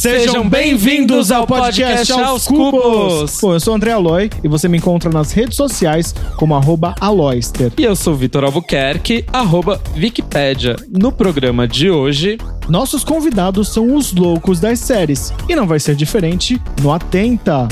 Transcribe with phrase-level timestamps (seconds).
[0.00, 3.38] Sejam bem-vindos ao podcast Aos Cubos.
[3.42, 6.94] Bom, eu sou o André Aloy e você me encontra nas redes sociais como arroba
[6.98, 7.70] Aloyster.
[7.76, 10.76] E eu sou o Vitor Albuquerque, arroba Wikipédia.
[10.88, 15.94] No programa de hoje, Nossos convidados são os loucos das séries e não vai ser
[15.94, 17.68] diferente no Atenta.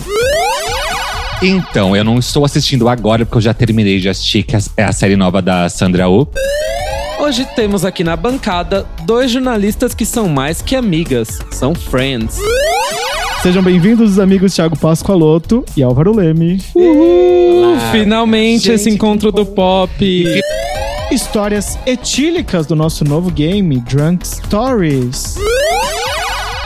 [1.43, 4.93] Então, eu não estou assistindo agora porque eu já terminei de assistir, que é a
[4.93, 6.27] série nova da Sandra Oh.
[7.29, 12.39] Hoje temos aqui na bancada dois jornalistas que são mais que amigas, são friends.
[13.43, 16.59] Sejam bem-vindos os amigos Thiago Pascoaloto e Álvaro Leme.
[16.75, 17.77] Uhul!
[17.93, 19.93] Finalmente esse encontro do pop.
[21.13, 25.37] Histórias etílicas do nosso novo game, Drunk Stories.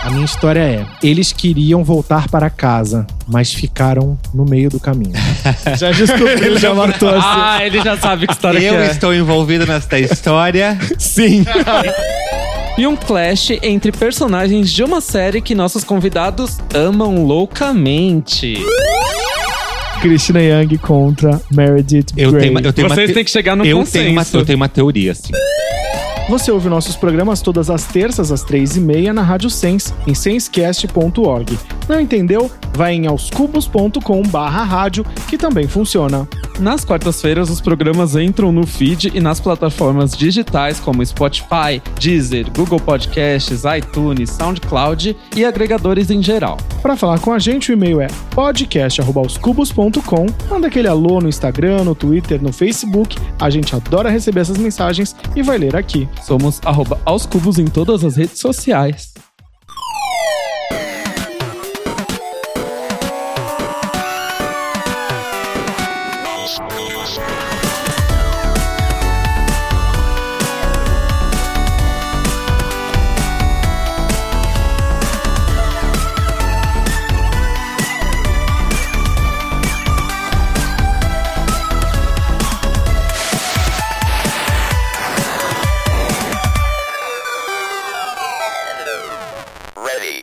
[0.04, 5.12] A minha história é: eles queriam voltar para casa, mas ficaram no meio do caminho.
[5.78, 7.20] Já descobriu, já matou assim.
[7.24, 8.86] Ah, ele já sabe que história Eu que é.
[8.90, 10.78] estou envolvido nesta história.
[10.98, 11.44] Sim.
[12.78, 18.54] E um clash entre personagens de uma série que nossos convidados amam loucamente.
[20.00, 22.42] Christina Young contra Meredith Eu Grey.
[22.42, 23.98] tenho, uma- eu tenho Vocês te- têm que chegar no eu consenso.
[23.98, 25.32] tenho, uma, eu tenho uma teoria, assim.
[26.28, 30.14] Você ouve nossos programas todas as terças às três e meia na Rádio Sense, em
[30.14, 31.58] sensecast.org.
[31.88, 32.50] Não entendeu?
[32.74, 36.26] Vai em aoscubos.com barra rádio, que também funciona.
[36.58, 42.78] Nas quartas-feiras, os programas entram no feed e nas plataformas digitais como Spotify, Deezer, Google
[42.78, 46.56] Podcasts, iTunes, SoundCloud e agregadores em geral.
[46.80, 50.26] Para falar com a gente, o e-mail é podcast.aoscubos.com.
[50.48, 53.18] Manda aquele alô no Instagram, no Twitter, no Facebook.
[53.40, 56.08] A gente adora receber essas mensagens e vai ler aqui.
[56.22, 59.11] Somos arroba aos cubos em todas as redes sociais.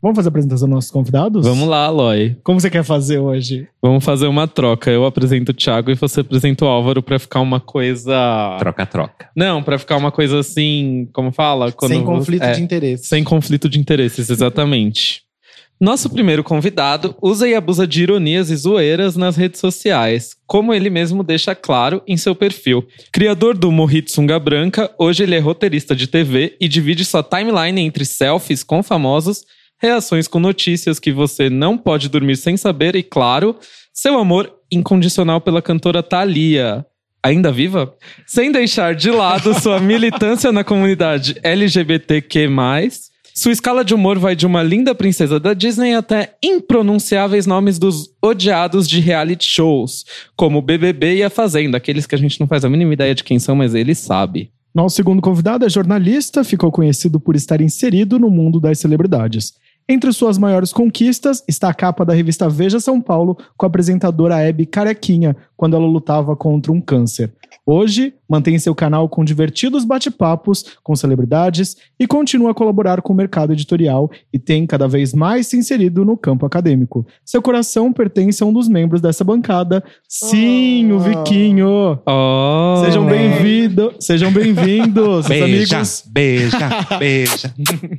[0.01, 1.45] Vamos fazer a apresentação dos nossos convidados?
[1.45, 2.37] Vamos lá, Aloy.
[2.43, 3.67] Como você quer fazer hoje?
[3.81, 4.89] Vamos fazer uma troca.
[4.89, 8.55] Eu apresento o Thiago e você apresenta o Álvaro pra ficar uma coisa.
[8.59, 9.29] Troca-troca.
[9.35, 11.71] Não, pra ficar uma coisa assim, como fala?
[11.73, 13.07] Quando Sem conflito é, de interesse.
[13.07, 15.23] Sem conflito de interesses, exatamente.
[15.81, 20.89] Nosso primeiro convidado usa e abusa de ironias e zoeiras nas redes sociais, como ele
[20.89, 22.85] mesmo deixa claro em seu perfil.
[23.13, 27.79] Criador do Morrito Sunga Branca, hoje ele é roteirista de TV e divide sua timeline
[27.79, 29.45] entre selfies com famosos,
[29.79, 33.55] reações com notícias que você não pode dormir sem saber e, claro,
[33.93, 36.85] seu amor incondicional pela cantora Thalia.
[37.23, 37.93] Ainda viva?
[38.25, 42.47] Sem deixar de lado sua militância na comunidade LGBTQ+,
[43.33, 48.09] sua escala de humor vai de uma linda princesa da Disney até impronunciáveis nomes dos
[48.21, 50.03] odiados de reality shows,
[50.35, 53.15] como o BBB e a Fazenda, aqueles que a gente não faz a mínima ideia
[53.15, 54.51] de quem são, mas ele sabe.
[54.75, 59.53] Nosso segundo convidado é jornalista, ficou conhecido por estar inserido no mundo das celebridades.
[59.91, 64.39] Entre suas maiores conquistas está a capa da revista Veja São Paulo com a apresentadora
[64.39, 67.33] Hebe Carequinha, quando ela lutava contra um câncer.
[67.65, 73.15] Hoje, mantém seu canal com divertidos bate-papos com celebridades e continua a colaborar com o
[73.15, 77.05] mercado editorial e tem cada vez mais se inserido no campo acadêmico.
[77.25, 79.83] Seu coração pertence a um dos membros dessa bancada.
[80.07, 80.99] Sim, o Oh.
[80.99, 81.99] Viquinho!
[82.05, 86.03] Oh, Sejam bem-vindos, sejam bem-vindos, amigos.
[86.07, 86.69] beija,
[86.99, 87.53] beija.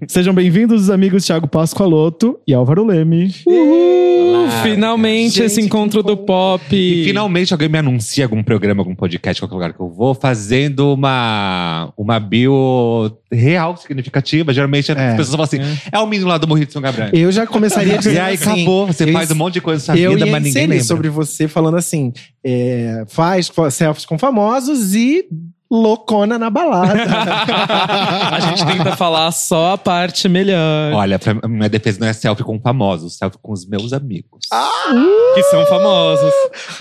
[0.06, 3.34] Sejam bem-vindos os amigos Thiago Pascoaloto e Álvaro Leme.
[3.46, 6.62] Olá, Finalmente Gente, esse encontro do pop.
[6.74, 10.92] E finalmente alguém me anuncia algum programa, algum podcast, qualquer lugar que eu vou, fazendo
[10.92, 14.52] uma, uma bio real significativa.
[14.52, 14.94] Geralmente É.
[14.94, 15.58] as pessoas falam assim:
[15.90, 17.10] é, o menino lá do Morrito de São Gabriel.
[17.12, 19.84] Eu já começaria dizendo E aí assim, acabou, você eu faz um monte de coisa
[19.88, 20.84] na vida, mas ninguém lembra.
[20.84, 22.12] sobre você falando assim,
[22.44, 25.24] é, faz selfies com famosos e
[25.70, 27.04] loucona na balada.
[28.32, 30.92] A gente tenta falar só a parte melhor.
[30.92, 34.46] Olha, pra minha defesa não é selfie com famosos, selfie com os meus amigos.
[35.34, 36.32] Que são famosos.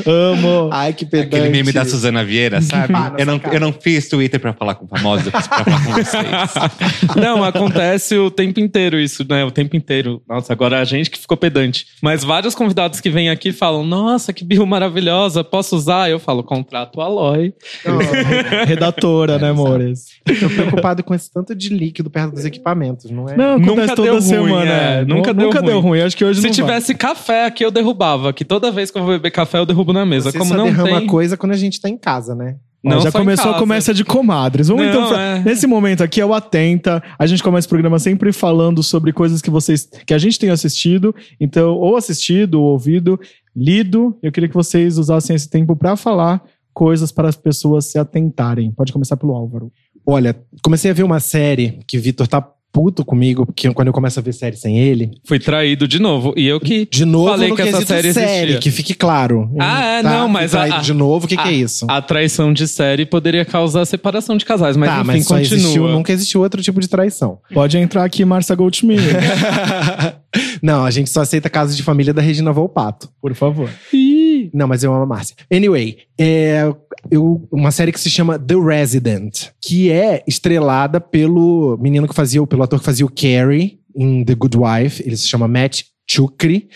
[0.06, 0.70] Amo.
[0.72, 1.36] Ai, que pedante.
[1.36, 2.94] Aquele meme da Suzana Vieira, sabe?
[2.96, 3.56] Ah, eu, não, cara.
[3.56, 7.16] eu não fiz Twitter pra falar com famosos, eu fiz pra falar com vocês.
[7.16, 9.44] Não, acontece o tempo inteiro isso, né?
[9.44, 10.22] O tempo inteiro.
[10.28, 11.86] Nossa, agora a gente que ficou pedante.
[12.02, 16.10] Mas vários convidados que vêm aqui falam: Nossa, que bio maravilhosa, posso usar?
[16.10, 17.54] Eu falo: Contrato Aloy.
[17.86, 20.06] Oh, Redatora, né, amores?
[20.40, 23.36] tô preocupado com esse tanto de líquido perto dos equipamentos, não é?
[23.38, 24.72] Não, Nunca toda deu ruim, semana.
[24.72, 25.02] é.
[25.02, 25.06] é.
[25.06, 25.68] Nunca deu nunca ruim.
[25.70, 26.02] deu ruim.
[26.02, 28.32] Acho que hoje Se não tivesse café aqui, eu derrubava.
[28.34, 30.32] Que toda vez que eu vou beber café, eu derrubo na mesa.
[30.32, 31.08] Você Como só não derrama tem.
[31.08, 32.56] coisa quando a gente tá em casa, né?
[32.86, 34.70] Ó, Não já começou a começa de comadres.
[34.70, 35.10] Vamos Não, então.
[35.10, 35.40] pra- é.
[35.40, 37.04] Nesse momento aqui é o Atenta.
[37.20, 39.90] A gente começa o programa sempre falando sobre coisas que vocês.
[40.06, 41.14] que a gente tem assistido.
[41.42, 43.20] Então, ou assistido, ou ouvido,
[43.54, 44.18] lido.
[44.24, 46.42] Eu queria que vocês usassem esse tempo pra falar
[46.80, 48.72] coisas para as pessoas se atentarem.
[48.72, 49.70] Pode começar pelo Álvaro.
[50.08, 50.34] Olha,
[50.64, 52.42] comecei a ver uma série que o Vitor tá
[52.72, 55.12] puto comigo, porque quando eu começo a ver série sem ele.
[55.26, 56.34] Fui traído de novo.
[56.38, 56.88] E eu que.
[56.90, 58.60] De novo, Falei no que essa série existia.
[58.60, 59.50] que fique claro.
[59.60, 60.10] Ah, é, Tá?
[60.20, 61.86] não, mas a- traído a- de novo, o que, que é isso?
[61.90, 65.58] A traição de série poderia causar separação de casais, mas tá, enfim, mas só continua.
[65.60, 67.40] existiu, nunca existiu outro tipo de traição.
[67.54, 69.02] Pode entrar aqui, Márcia Goldschmidt,
[70.62, 73.10] não, a gente só aceita casos de família da Regina Volpato.
[73.22, 73.70] por favor.
[73.92, 74.19] Ih,
[74.54, 75.36] Não, mas eu amo a Márcia.
[75.52, 76.64] Anyway, é
[77.10, 82.46] eu, uma série que se chama The Resident, que é estrelada pelo menino que fazia,
[82.46, 85.04] pelo ator que fazia o Carrie em The Good Wife.
[85.06, 86.70] Ele se chama Matt Chukri.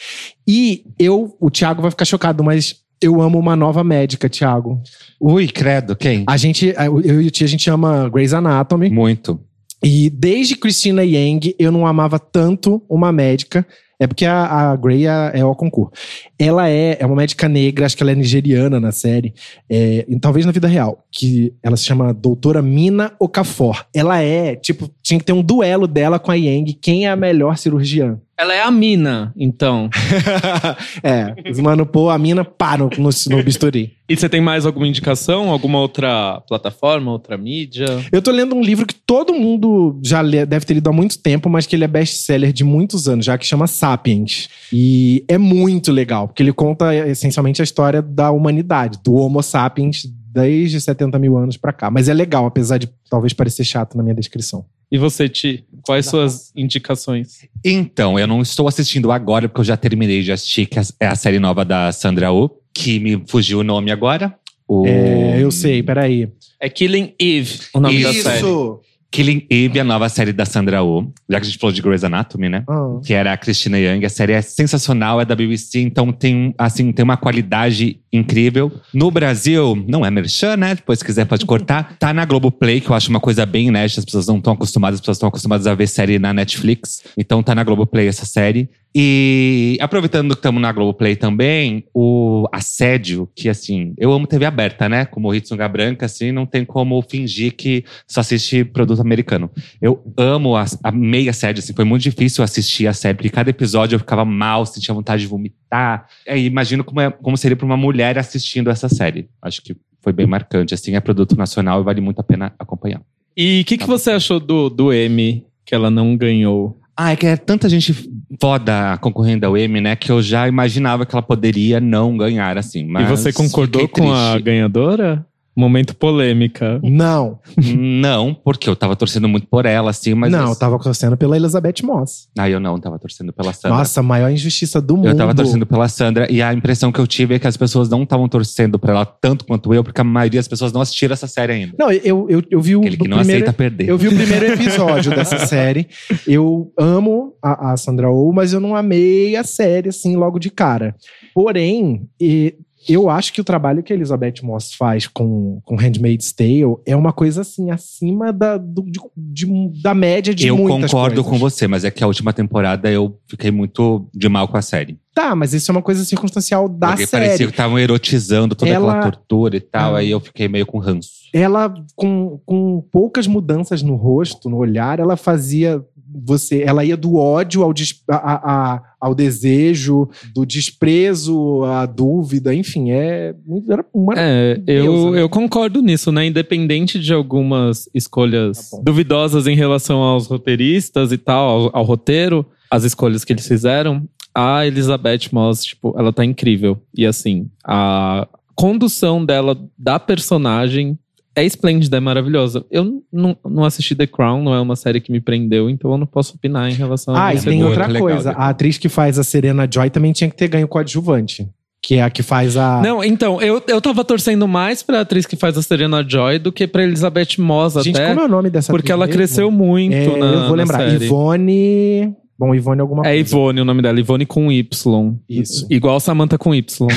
[0.48, 4.82] E eu, o Thiago vai ficar chocado, mas eu amo uma nova médica, Thiago.
[5.20, 6.24] Ui, credo, quem?
[6.28, 6.74] A gente,
[7.04, 8.90] eu e o Tia, a gente ama Grey's Anatomy.
[8.90, 9.40] Muito.
[9.84, 13.68] E desde Christina Yang, eu não amava tanto uma médica.
[14.00, 15.92] É porque a, a Grey é, é o concurso.
[16.38, 19.34] Ela é, é uma médica negra, acho que ela é nigeriana na série,
[19.70, 23.86] é, e talvez na vida real, que ela se chama Doutora Mina Okafor.
[23.96, 27.16] Ela é, tipo, tinha que ter um duelo dela com a Yang, quem é a
[27.16, 28.18] melhor cirurgiã.
[28.38, 29.90] ela é a mina, então.
[31.04, 33.94] é, os mano pô a mina pá no, no, no bisturi.
[34.10, 35.50] E você tem mais alguma indicação?
[35.50, 37.86] Alguma outra plataforma, outra mídia?
[38.12, 41.18] Eu tô lendo um livro que todo mundo já lê- deve ter lido há muito
[41.20, 44.48] tempo, mas que ele é best-seller de muitos anos, já que chama Sapiens.
[44.72, 50.06] E é muito legal, porque ele conta essencialmente a história da humanidade, do Homo sapiens,
[50.06, 51.92] desde 70 mil anos pra cá.
[51.92, 54.66] Mas é legal, apesar de talvez parecer chato na minha descrição.
[54.90, 55.66] E você, Ti?
[55.82, 57.40] Quais suas indicações?
[57.66, 61.16] Então, eu não estou assistindo agora, porque eu já terminei de assistir, que é a
[61.16, 64.34] série nova da Sandra Oh, que me fugiu o nome agora.
[64.66, 64.88] O...
[64.88, 66.30] É, eu sei, peraí.
[66.58, 68.80] É Killing Eve, o nome da Isso.
[69.14, 71.04] Killing Eve, a nova série da Sandra Oh.
[71.30, 72.64] Já que a gente falou de Grey's Anatomy, né?
[72.68, 73.00] Ah.
[73.06, 74.04] que era a Christina Young.
[74.04, 78.72] A série é sensacional, é da BBC, então tem, assim, tem uma qualidade incrível.
[78.92, 80.74] No Brasil, não é merchan, né?
[80.74, 81.96] Depois, se quiser, pode cortar.
[82.00, 84.00] Tá na Globoplay, que eu acho uma coisa bem inédita.
[84.00, 87.04] As pessoas não estão acostumadas, as pessoas estão acostumadas a ver série na Netflix.
[87.16, 88.68] Então tá na Globoplay essa série.
[88.96, 94.88] E aproveitando que estamos na Globoplay também, o Assédio, que assim, eu amo TV aberta,
[94.88, 95.04] né?
[95.04, 99.50] Como o Hitsunga Branca, assim, não tem como fingir que só assiste produto americano.
[99.82, 103.50] Eu amo a, a meia série, assim, foi muito difícil assistir a série, porque cada
[103.50, 106.08] episódio eu ficava mal, sentia vontade de vomitar.
[106.26, 109.30] É, imagino como, é, como seria para uma mulher assistindo essa série.
[109.42, 113.02] Acho que foi bem marcante, assim, é produto nacional e vale muito a pena acompanhar.
[113.36, 116.78] E o que, que você achou do, do M que ela não ganhou?
[116.96, 117.94] Ah, é que é tanta gente
[118.40, 122.86] foda concorrendo ao Emmy, né, que eu já imaginava que ela poderia não ganhar, assim.
[122.86, 125.26] Mas e você concordou com a ganhadora?
[125.56, 126.80] Momento polêmica.
[126.84, 130.32] Não, Não, porque eu tava torcendo muito por ela, assim, mas.
[130.32, 132.28] não, eu tava torcendo pela Elizabeth Moss.
[132.38, 133.78] Ah, eu não, tava torcendo pela Sandra.
[133.78, 135.10] Nossa, a maior injustiça do mundo.
[135.10, 137.88] Eu tava torcendo pela Sandra e a impressão que eu tive é que as pessoas
[137.90, 141.14] não estavam torcendo pra ela tanto quanto eu, porque a maioria das pessoas não assistiram
[141.14, 141.74] essa série ainda.
[141.78, 143.90] Não, eu, eu, eu vi o Aquele que não primeiro, aceita perder.
[143.90, 145.88] Eu vi o primeiro episódio dessa série.
[146.28, 150.50] Eu amo a, a Sandra Oh, mas eu não amei a série, assim, logo de
[150.50, 150.96] cara.
[151.34, 152.56] Porém, e-
[152.88, 156.96] eu acho que o trabalho que a Elizabeth Moss faz com, com Handmaid's Tale é
[156.96, 161.32] uma coisa, assim, acima da, do- de- de- da média de eu muitas concordo coisas.
[161.32, 164.62] com você, mas é que a última temporada eu fiquei muito de mal com a
[164.62, 164.98] série.
[165.14, 167.26] Tá, mas isso é uma coisa circunstancial da porque série.
[167.26, 170.00] parecia que estavam erotizando toda Ela- aquela tortura e tal, Ah.
[170.00, 171.12] aí eu fiquei meio com ranço.
[171.34, 175.84] ela com, com poucas mudanças no rosto, no olhar, ela fazia
[176.26, 182.54] você, ela ia do ódio ao, des- a- a- ao desejo, do desprezo à dúvida,
[182.54, 183.34] enfim, é
[183.70, 185.22] era uma É, eu, né?
[185.22, 186.26] eu concordo nisso, né?
[186.26, 192.46] Independente de algumas escolhas Tá duvidosas em relação aos roteiristas e tal, ao, ao roteiro,
[192.70, 194.04] as escolhas que eles fizeram,
[194.36, 196.82] a Elizabeth Moss, tipo, ela tá incrível.
[196.98, 200.98] E assim, a condução dela, da personagem,
[201.36, 202.64] é esplêndida, é maravilhosa.
[202.70, 205.98] Eu não, não assisti The Crown, não é uma série que me prendeu, então eu
[205.98, 207.46] não posso opinar em relação a Ah, e isso.
[207.46, 208.30] tem boa, outra legal, coisa.
[208.32, 208.36] né?
[208.38, 211.48] A atriz que faz a Serena Joy também tinha que ter ganho coadjuvante.
[211.86, 212.82] Que é a que faz a.
[212.82, 216.50] Não, então, eu, eu tava torcendo mais pra atriz que faz a Serena Joy do
[216.50, 218.08] que pra Elizabeth Moss Gente, até.
[218.08, 219.18] como é o nome dessa Porque atriz ela mesmo?
[219.18, 220.78] cresceu muito É, na Eu vou na lembrar.
[220.90, 221.06] série.
[221.06, 222.16] Ivone.
[222.46, 223.30] Bom, Ivone alguma É coisa.
[223.36, 225.16] Ivone o nome dela, Ivone com Y.
[225.30, 225.66] Isso.
[225.70, 226.88] Igual Samantha com Y.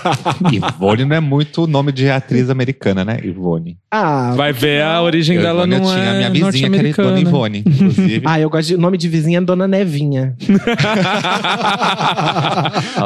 [0.50, 3.18] Ivone não é muito nome de atriz americana, né?
[3.22, 3.76] Ivone.
[3.90, 6.76] Ah, Vai ver a origem Eu, dela Ivone, não eu tinha é minha vizinha que
[7.00, 7.20] era Dona.
[7.20, 8.22] Ivone, inclusive.
[8.24, 8.74] ah, eu gosto de.
[8.76, 10.34] O nome de vizinha é Dona Nevinha.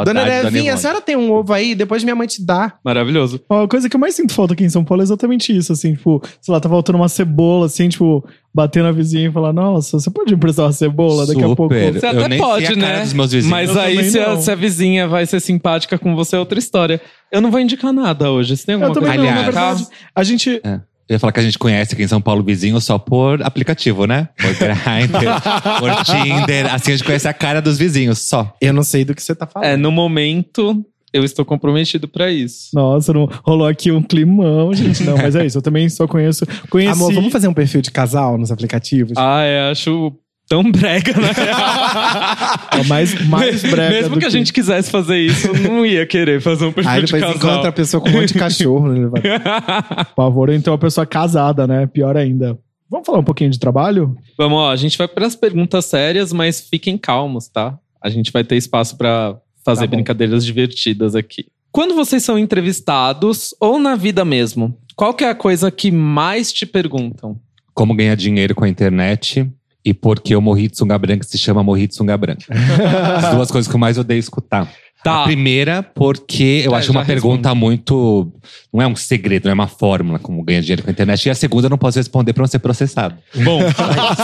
[0.05, 0.79] Dona Nevinha, a Ivone.
[0.79, 1.75] senhora tem um ovo aí?
[1.75, 2.75] Depois minha mãe te dá.
[2.85, 3.41] Maravilhoso.
[3.49, 5.73] Ó, A coisa que eu mais sinto falta aqui em São Paulo é exatamente isso,
[5.73, 8.25] assim, tipo, sei lá, tá faltando uma cebola, assim, tipo,
[8.55, 11.69] bater na vizinha e falar, nossa, você pode emprestar uma cebola daqui a pouco?
[11.75, 13.03] Você Eu até nem sei pode, a cara né?
[13.03, 13.51] dos meus vizinhos.
[13.51, 16.59] Mas Eu aí, se a, se a vizinha vai ser simpática com você, é outra
[16.59, 17.01] história.
[17.31, 18.57] Eu não vou indicar nada hoje.
[18.57, 19.87] Você tem alguma Eu também coisa não, na verdade.
[20.15, 20.61] A gente.
[21.09, 24.07] Eu ia falar que a gente conhece aqui em São Paulo vizinho só por aplicativo,
[24.07, 24.29] né?
[24.37, 25.25] Por Grindr,
[25.81, 26.75] por Tinder.
[26.75, 28.55] Assim a gente conhece a cara dos vizinhos, só.
[28.61, 29.69] Eu não sei do que você tá falando.
[29.69, 32.71] É, no momento, eu estou comprometido pra isso.
[32.75, 35.03] Nossa, não rolou aqui um climão, gente.
[35.05, 35.59] Não, mas é isso.
[35.59, 36.47] Eu também só conheço.
[36.71, 36.93] Conheci.
[36.93, 39.13] Amor, vamos fazer um perfil de casal nos aplicativos?
[39.17, 40.13] Ah, é, acho
[40.49, 41.29] tão brega, né?
[42.79, 43.95] É mais, mais breve.
[44.03, 47.01] Mesmo que a gente quisesse fazer isso, eu não ia querer fazer um perfil Aí
[47.01, 47.37] de depois casal.
[47.37, 49.23] encontra a pessoa com um monte de cachorro no elevador.
[50.15, 51.87] Por favor, então a pessoa casada, né?
[51.87, 52.59] Pior ainda.
[52.91, 54.17] Vamos falar um pouquinho de trabalho?
[54.37, 57.77] Vamos, ó, a gente vai para as perguntas sérias, mas fiquem calmos, tá?
[58.01, 59.37] A gente vai ter espaço pra
[59.69, 61.47] fazer Tá brincadeiras divertidas aqui.
[61.71, 66.51] Quando vocês são entrevistados ou na vida mesmo, qual que é a coisa que mais
[66.53, 67.39] te perguntam?
[67.75, 69.47] Como ganhar dinheiro com a internet
[69.85, 72.47] e por que o morri de sunga branca se chama morri de sunga branca.
[73.19, 74.73] As duas coisas que eu mais odeio escutar.
[75.05, 75.21] Tá.
[75.23, 78.33] A primeira, porque eu É, acho uma pergunta muito.
[78.73, 81.25] Não é um segredo, não é uma fórmula como ganhar dinheiro com a internet.
[81.27, 83.15] E a segunda eu não posso responder pra não ser processado.
[83.45, 83.61] Bom,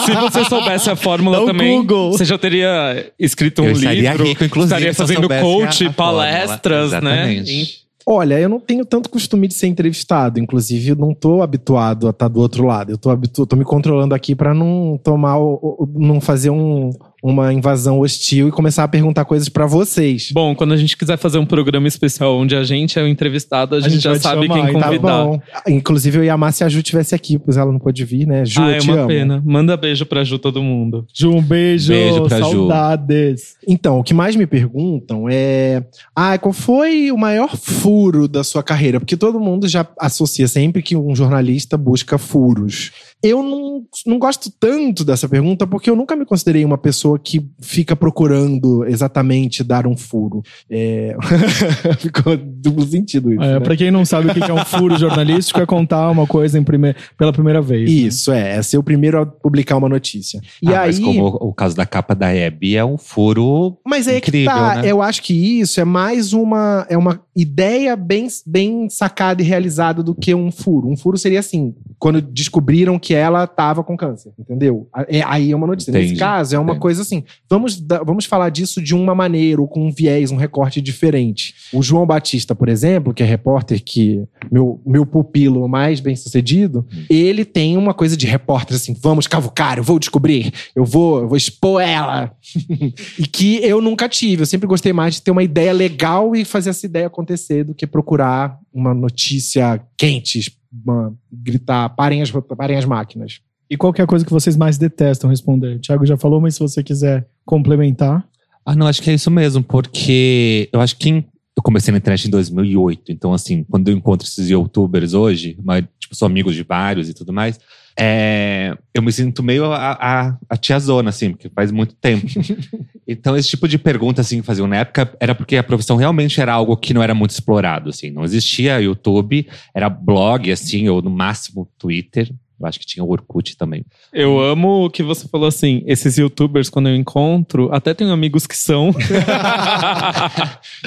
[0.04, 2.10] se você soubesse a fórmula Dá o também, Google.
[2.12, 4.74] você já teria escrito um eu estaria livro, rico, inclusive.
[4.74, 6.24] estaria fazendo coach, a- a fórmula.
[6.24, 6.98] palestras, né?
[7.32, 7.84] Exatamente.
[8.06, 10.38] Olha, eu não tenho tanto costume de ser entrevistado.
[10.38, 12.90] Inclusive, eu não tô habituado a estar do outro lado.
[12.92, 16.90] Eu tô, habitu tô me controlando aqui pra não tomar, o- o- não fazer um-
[17.24, 20.30] uma invasão hostil e começar a perguntar coisas pra vocês.
[20.30, 23.74] Bom, quando a gente quiser fazer um programa especial onde a gente é o entrevistado,
[23.74, 24.78] a gente, gente já sabe chamar, quem?
[24.78, 25.24] Tá convidar.
[25.24, 25.40] bom.
[25.66, 28.44] Inclusive, eu ia amar se a Ju tivesse aqui, pois ela não pôde vir, né?
[28.44, 29.08] Ju, ah, eu é te uma amo.
[29.08, 29.42] pena.
[29.42, 31.06] Manda beijo pra Ju todo mundo.
[31.14, 31.94] Ju, um beijo.
[31.94, 32.50] Beijo pra Ju.
[32.50, 33.54] saudades.
[33.66, 35.82] Então, o que mais me perguntam é:
[36.14, 39.00] ah, qual foi o maior furo da sua carreira?
[39.00, 42.92] Porque todo mundo já associa sempre que um jornalista busca furos.
[43.26, 47.44] Eu não, não gosto tanto dessa pergunta porque eu nunca me considerei uma pessoa que
[47.60, 50.42] fica procurando exatamente dar um furo.
[50.70, 51.16] É...
[51.98, 53.42] Ficou duplo sentido isso.
[53.42, 53.60] É, né?
[53.60, 56.62] Pra quem não sabe o que é um furo jornalístico, é contar uma coisa em
[56.62, 57.88] prime- pela primeira vez.
[57.90, 57.96] né?
[57.96, 58.56] Isso, é.
[58.56, 60.40] É ser o primeiro a publicar uma notícia.
[60.62, 60.86] E Ah, aí.
[60.88, 63.78] Mas como o o caso da capa da Hebe é um furo.
[63.86, 64.76] Mas é Incrível, que tá.
[64.82, 64.90] né?
[64.90, 70.02] Eu acho que isso é mais uma, é uma ideia bem, bem sacada e realizada
[70.02, 70.88] do que um furo.
[70.88, 74.88] Um furo seria assim, quando descobriram que ela tava com câncer, entendeu?
[75.08, 75.92] É, aí é uma notícia.
[75.92, 76.80] Nesse Entendi, caso, é uma entendi.
[76.80, 77.24] coisa assim.
[77.50, 81.54] Vamos, vamos falar disso de uma maneira, ou com um viés, um recorte diferente.
[81.72, 86.86] O João Batista, por exemplo, que é repórter, que meu, meu pupilo mais bem sucedido,
[87.10, 91.28] ele tem uma coisa de repórter assim: vamos cavucar, eu vou descobrir, eu vou, eu
[91.28, 92.32] vou expor ela.
[93.18, 94.42] e que eu nunca tive.
[94.42, 97.23] Eu sempre gostei mais de ter uma ideia legal e fazer essa ideia acontecer
[97.64, 103.40] do que procurar uma notícia quente, uma- gritar, parem as, parem as máquinas.
[103.70, 105.76] E qual que é a coisa que vocês mais detestam responder?
[105.76, 108.26] O Thiago já falou, mas se você quiser complementar.
[108.64, 111.24] Ah, não, acho que é isso mesmo, porque eu acho que em-
[111.56, 115.84] eu comecei na internet em 2008, então assim, quando eu encontro esses youtubers hoje, mas,
[115.98, 117.58] tipo, sou amigos de vários e tudo mais,
[117.96, 122.26] é, eu me sinto meio a, a, a tiazona, assim, porque faz muito tempo.
[123.06, 126.40] então, esse tipo de pergunta, assim, que faziam na época, era porque a profissão realmente
[126.40, 128.10] era algo que não era muito explorado, assim.
[128.10, 132.32] Não existia YouTube, era blog, assim, ou no máximo Twitter.
[132.60, 133.84] Eu acho que tinha o Orkut também.
[134.12, 138.56] Eu amo que você falou assim, esses youtubers, quando eu encontro, até tenho amigos que
[138.56, 138.92] são.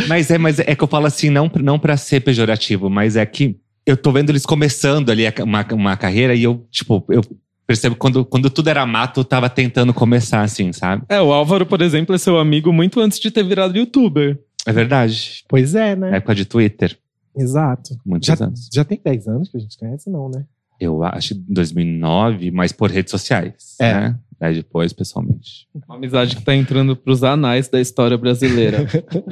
[0.07, 3.25] Mas é, mas é que eu falo assim, não, não para ser pejorativo, mas é
[3.25, 7.21] que eu tô vendo eles começando ali uma, uma carreira e eu, tipo, eu
[7.65, 11.03] percebo que quando, quando tudo era mato, eu tava tentando começar, assim, sabe?
[11.09, 14.39] é, o Álvaro, por exemplo, é seu amigo muito antes de ter virado youtuber.
[14.65, 15.43] É verdade.
[15.47, 16.11] Pois é, né?
[16.11, 16.97] Na época de Twitter,
[17.35, 17.97] Exato.
[18.05, 18.69] muitos Já, anos.
[18.73, 20.43] já tem 10 anos que a gente se conhece, não, né?
[20.79, 23.93] Eu acho que 2009, mas por redes sociais, É.
[23.93, 24.15] né?
[24.39, 25.67] Daí depois, pessoalmente.
[25.87, 28.85] Uma amizade que tá entrando pros anais da história brasileira.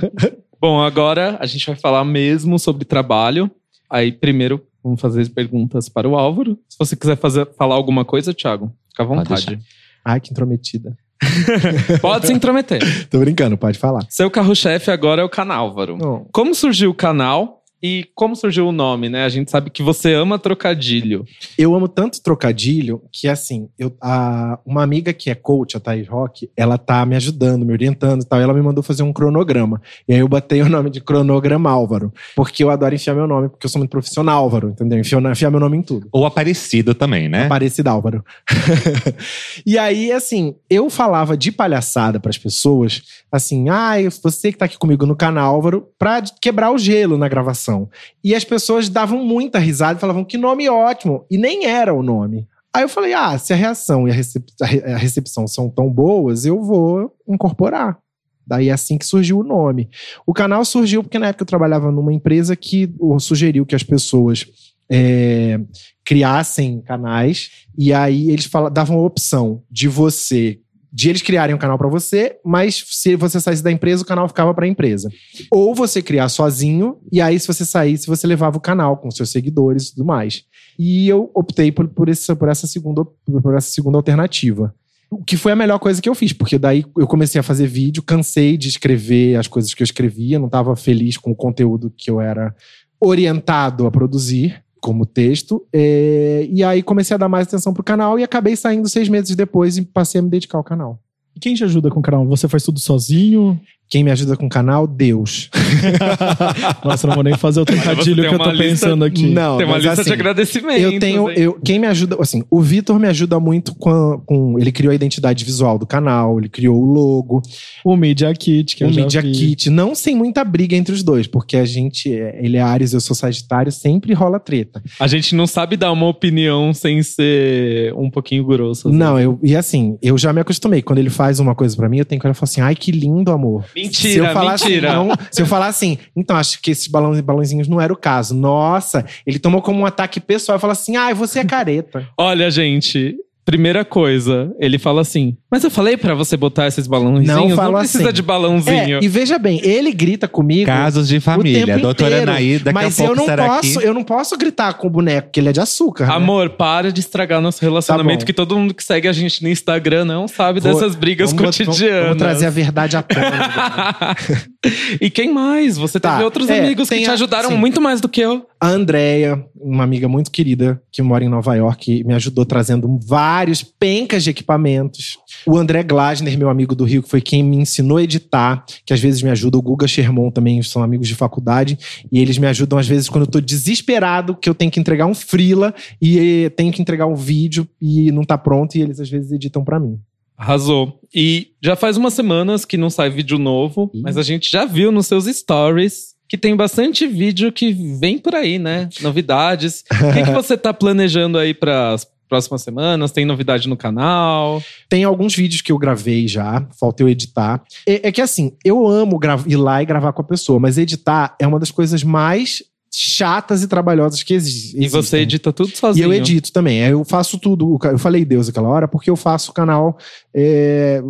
[0.60, 3.52] Bom, agora a gente vai falar mesmo sobre trabalho.
[3.88, 6.58] Aí, primeiro, vamos fazer as perguntas para o Álvaro.
[6.68, 9.60] Se você quiser fazer, falar alguma coisa, Thiago, fica à vontade.
[10.04, 10.98] Ai, que intrometida.
[12.02, 12.82] Pode se intrometer.
[13.10, 14.06] Tô brincando, pode falar.
[14.10, 15.98] Seu carro-chefe agora é o canal, Álvaro.
[15.98, 16.28] Não.
[16.32, 19.26] Como surgiu o canal E como surgiu o nome, né?
[19.26, 21.24] A gente sabe que você ama trocadilho.
[21.56, 26.08] Eu amo tanto trocadilho que, assim, eu, a, uma amiga que é coach, a Thaís
[26.08, 28.40] Rock, ela tá me ajudando, me orientando e tal.
[28.40, 29.80] E ela me mandou fazer um cronograma.
[30.08, 32.12] E aí eu botei o nome de cronograma Álvaro.
[32.36, 34.98] Porque eu adoro enfiar meu nome, porque eu sou muito profissional, Álvaro, entendeu?
[34.98, 36.08] Enfiar, enfiar meu nome em tudo.
[36.12, 37.46] Ou Aparecido também, né?
[37.46, 38.26] Aparecido Álvaro.
[39.64, 44.78] e aí, assim, eu falava de palhaçada pras pessoas, assim, ah, você que tá aqui
[44.80, 47.75] comigo no canal, Álvaro, pra quebrar o gelo na gravação.
[48.24, 51.26] E as pessoas davam muita risada e falavam que nome ótimo.
[51.30, 52.48] E nem era o nome.
[52.74, 55.70] Aí eu falei, ah, se a reação e a, recep a re- a recepção são
[55.70, 57.98] tão boas, eu vou incorporar.
[58.46, 59.90] Daí é assim que surgiu o nome.
[60.26, 64.46] O canal surgiu porque na época eu trabalhava numa empresa que sugeriu que as pessoas
[64.92, 65.60] é,
[66.04, 70.60] criassem canais e aí eles fala, davam a opção de você
[70.96, 74.30] de eles criarem um canal pra você, mas se você saísse da empresa, o canal
[74.30, 75.10] ficava pra empresa.
[75.52, 79.30] Ou você criar sozinho, e aí se você saísse, você levava o canal com seus
[79.30, 80.44] seguidores e tudo mais.
[80.80, 84.74] E eu optei por, por, essa, por, essa, segunda, por essa segunda alternativa.
[85.12, 87.68] O que foi a melhor coisa que eu fiz, porque daí eu comecei a fazer
[87.68, 91.92] vídeo, cansei de escrever as coisas que eu escrevia, não estava feliz com o conteúdo
[91.96, 92.56] que eu era
[93.02, 95.66] orientado a produzir como texto.
[95.74, 99.36] é, e aí comecei a dar mais atenção pro canal e acabei saindo seis meses
[99.36, 101.00] depois e passei a me dedicar ao canal.
[101.36, 102.24] E quem te ajuda com o canal?
[102.28, 103.60] Você faz tudo sozinho?
[103.90, 104.88] Quem me ajuda com o canal?
[104.88, 105.50] Deus.
[106.84, 109.28] Nossa, não vou nem fazer o trocadilho que eu tô lista- pensando aqui.
[109.28, 110.82] Não, Tem uma mas lista assim, de agradecimentos.
[110.84, 111.30] Eu tenho.
[111.30, 111.36] hein?
[111.38, 114.60] Eu, quem me ajuda, assim, o Vitor me ajuda muito com, com.
[114.60, 117.42] Ele criou a identidade visual do canal, ele criou o logo,
[117.84, 119.32] O Media Kit, que eu o Media vi.
[119.32, 119.70] Kit.
[119.70, 122.12] Não sem muita briga entre os dois, porque a gente.
[122.14, 124.82] é- Ele é Ares, eu sou Sagitário, sempre rola treta.
[125.00, 128.88] A gente não sabe dar uma opinião sem ser um pouquinho grosso.
[128.88, 128.98] assim.
[128.98, 129.40] Não, eu.
[129.44, 130.82] E assim, eu já me acostumei.
[130.82, 132.76] Quando ele faz uma coisa pra mim, eu tenho que olhar e falar assim: ai,
[132.76, 133.66] que lindo, amor.
[133.76, 134.94] Se Mentira, eu falar assim, mentira.
[134.94, 138.34] não- se eu falar assim, então acho que esses balões, balãozinhos não era o caso.
[138.34, 142.08] Nossa, ele tomou como um ataque pessoal e fala assim: ai, você é careta.
[142.18, 143.16] Olha, gente,
[143.46, 147.28] primeira coisa, ele fala assim: Mas eu falei pra você botar esses balãozinhos?
[147.28, 148.14] Não Não, precisa assim.
[148.14, 148.98] de balãozinho.
[148.98, 150.66] É, e veja bem, ele grita comigo.
[150.66, 151.78] Casos de família.
[151.78, 152.32] Doutora inteiro.
[152.32, 153.88] Anaí, daqui mas a pouco eu não estará posso, aqui.
[153.88, 156.08] eu não posso gritar com o boneco, que ele é de açúcar.
[156.08, 156.14] né?
[156.14, 158.26] Amor, para de estragar nosso relacionamento, bom.
[158.26, 161.46] que todo mundo que segue a gente no Instagram não sabe Vou- dessas brigas Vamos-
[161.58, 161.80] cotidianas.
[161.80, 164.16] Vamos, vamos trazer a verdade à tona.
[165.00, 165.78] e quem mais?
[165.78, 167.58] Você Tá, teve outros é, amigos que tem te a- ajudaram sim.
[167.58, 168.46] muito mais do que eu.
[168.60, 173.35] a Andrea, uma amiga muito querida que mora em Nova York, me ajudou trazendo vários
[173.64, 175.18] pencas de equipamentos.
[175.46, 178.94] O André Glasner, meu amigo do Rio, que foi quem me ensinou a editar, que
[178.94, 179.58] às vezes me ajuda.
[179.58, 181.78] O Guga Sherman também são amigos de faculdade.
[182.12, 185.06] E eles me ajudam, às vezes, quando eu tô desesperado, que eu tenho que entregar
[185.06, 189.10] um freela e tenho que entregar um vídeo e não tá pronto, e eles às
[189.10, 190.00] vezes editam pra mim.
[190.38, 191.00] Arrasou.
[191.14, 194.02] E já faz umas semanas que não sai vídeo novo, Ih.
[194.02, 198.34] mas a gente já viu nos seus stories que tem bastante vídeo que vem por
[198.36, 198.90] aí, né?
[199.02, 199.84] Novidades.
[199.92, 203.12] O que, que você tá planejando aí para as próximas semanas?
[203.12, 204.62] Tem novidade no canal?
[204.90, 207.62] Tem alguns vídeos que eu gravei já, falta eu editar.
[207.88, 211.36] É, é que assim, eu amo ir lá e gravar com a pessoa, mas editar
[211.40, 212.64] é uma das coisas mais
[212.98, 214.84] chatas e trabalhosas que exi- existem.
[214.84, 216.06] E você edita tudo E sozinho.
[216.06, 216.82] eu edito também.
[216.82, 217.78] Aí Eu faço tudo.
[217.84, 219.98] Eu falei Deus aquela hora, porque eu faço o canal.
[220.38, 221.02] É,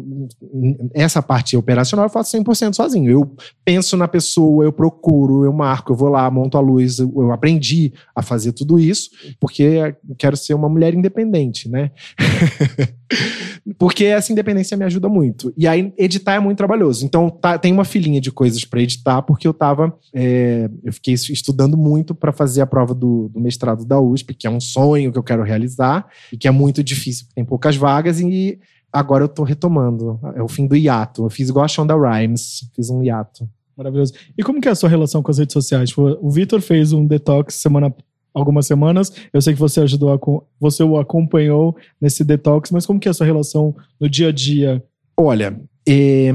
[0.94, 3.10] essa parte operacional eu faço 100% sozinho.
[3.10, 7.00] Eu penso na pessoa, eu procuro, eu marco, eu vou lá, monto a luz.
[7.00, 9.10] Eu, aprendi a fazer tudo isso,
[9.40, 11.90] porque quero ser uma mulher independente, né?
[13.80, 15.52] porque essa independência me ajuda muito.
[15.58, 17.04] E aí, editar é muito trabalhoso.
[17.04, 19.92] Então, tá- tem uma filinha de coisas para editar, porque eu tava.
[20.14, 24.46] é, eu fiquei estudando muito para fazer a prova do, do mestrado da USP, que
[24.46, 27.76] é um sonho que eu quero realizar, e que é muito difícil, porque tem poucas
[27.76, 28.60] vagas, e
[28.96, 30.20] agora eu tô retomando.
[30.36, 31.26] É o fim do hiato.
[31.26, 33.48] Eu fiz igual a Shonda Rhimes, fiz um hiato.
[33.78, 34.14] Maravilhoso.
[34.38, 35.90] E como que é a sua relação com as redes sociais?
[35.90, 37.94] Tipo, o Vitor fez um detox semana
[38.34, 39.14] algumas semanas.
[39.34, 40.20] Eu sei que você ajudou a,
[40.60, 44.32] você o acompanhou nesse detox, mas como que é a sua relação no dia a
[44.32, 44.84] dia?
[45.18, 46.32] Olha, é,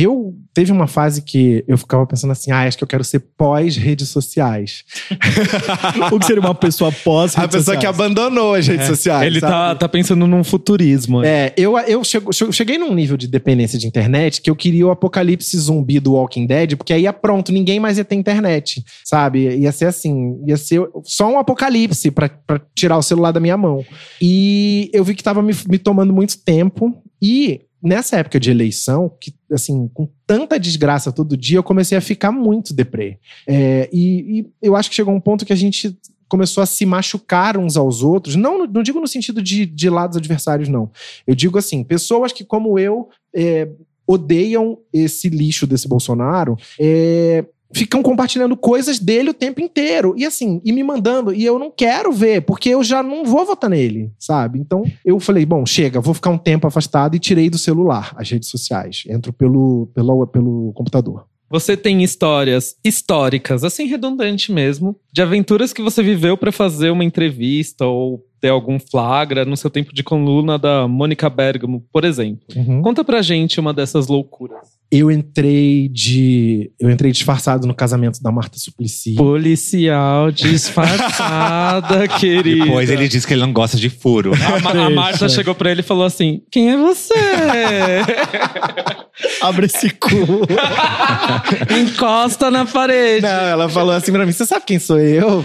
[0.00, 3.20] eu teve uma fase que eu ficava pensando assim, ah, acho que eu quero ser
[3.36, 4.84] pós-redes sociais.
[6.12, 7.94] O que seria uma pessoa pós a redes pessoa que sociais?
[8.00, 9.26] abandonou as redes sociais.
[9.26, 9.52] Ele sabe?
[9.52, 11.22] tá, tá pensando num futurismo.
[11.22, 14.86] É, eu, eu chego- che- cheguei num nível de dependência de internet que eu queria
[14.86, 18.82] o apocalipse zumbi do Walking Dead, porque aí ia pronto, ninguém mais ia ter internet,
[19.04, 19.48] sabe?
[19.56, 23.56] Ia ser assim, ia ser só um apocalipse pra pra tirar o celular da minha
[23.56, 23.84] mão.
[24.20, 29.10] E eu vi que tava me, me tomando muito tempo e nessa época de eleição,
[29.20, 33.18] que assim, com tanta desgraça todo dia, eu comecei a ficar muito deprê.
[33.46, 35.96] É, e, e eu acho que chegou um ponto que a gente
[36.28, 38.36] começou a se machucar uns aos outros.
[38.36, 40.90] Não, não digo no sentido de, de lados adversários, não.
[41.26, 43.68] Eu digo assim, pessoas que, como eu, é,
[44.06, 50.14] odeiam esse lixo desse Bolsonaro, é, ficam compartilhando coisas dele o tempo inteiro.
[50.16, 51.32] E assim, e me mandando.
[51.32, 54.58] E eu não quero ver, porque eu já não vou votar nele, sabe?
[54.58, 58.30] Então eu falei, bom, chega, vou ficar um tempo afastado e tirei do celular as
[58.30, 59.04] redes sociais.
[59.08, 61.26] Entro pelo, pelo, pelo computador.
[61.50, 67.04] Você tem histórias históricas, assim redundante mesmo, de aventuras que você viveu para fazer uma
[67.04, 72.44] entrevista ou ter algum flagra no seu tempo de coluna da Mônica Bergamo, por exemplo.
[72.54, 72.82] Uhum.
[72.82, 74.77] Conta pra gente uma dessas loucuras.
[74.90, 76.70] Eu entrei de.
[76.80, 79.14] Eu entrei disfarçado no casamento da Marta Suplicy.
[79.16, 82.64] Policial disfarçada, querida.
[82.64, 84.32] Depois ele diz que ele não gosta de furo.
[84.34, 87.12] A, Ma- a Marta chegou pra ele e falou assim: Quem é você?
[89.40, 90.08] Abre esse cu.
[91.78, 93.22] Encosta na parede.
[93.22, 95.42] Não, ela falou assim pra mim: Você sabe quem sou eu?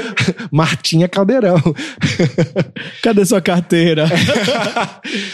[0.50, 1.60] Martinha Caldeirão.
[3.02, 4.06] Cadê sua carteira?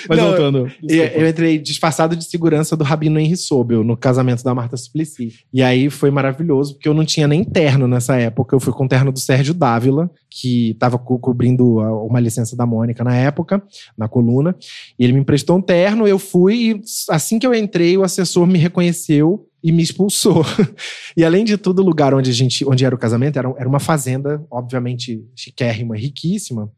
[0.09, 0.71] Mas Não, voltando.
[0.83, 5.33] E eu entrei disfarçado de segurança do Rabino Henry Sobel no casamento da Marta Suplicy.
[5.53, 8.57] E aí foi maravilhoso, porque eu não tinha nem terno nessa época.
[8.57, 11.77] Eu fui com o terno do Sérgio Dávila, que estava co cobrindo
[12.07, 13.63] uma licença da Mônica na época,
[13.97, 14.57] na coluna.
[14.99, 18.47] E ele me emprestou um terno, eu fui e assim que eu entrei, o assessor
[18.47, 20.45] me reconheceu e me expulsou.
[21.17, 23.69] e além de tudo, o lugar onde a gente, onde era o casamento, era, era
[23.69, 26.71] uma fazenda, obviamente chiquérrima, riquíssima.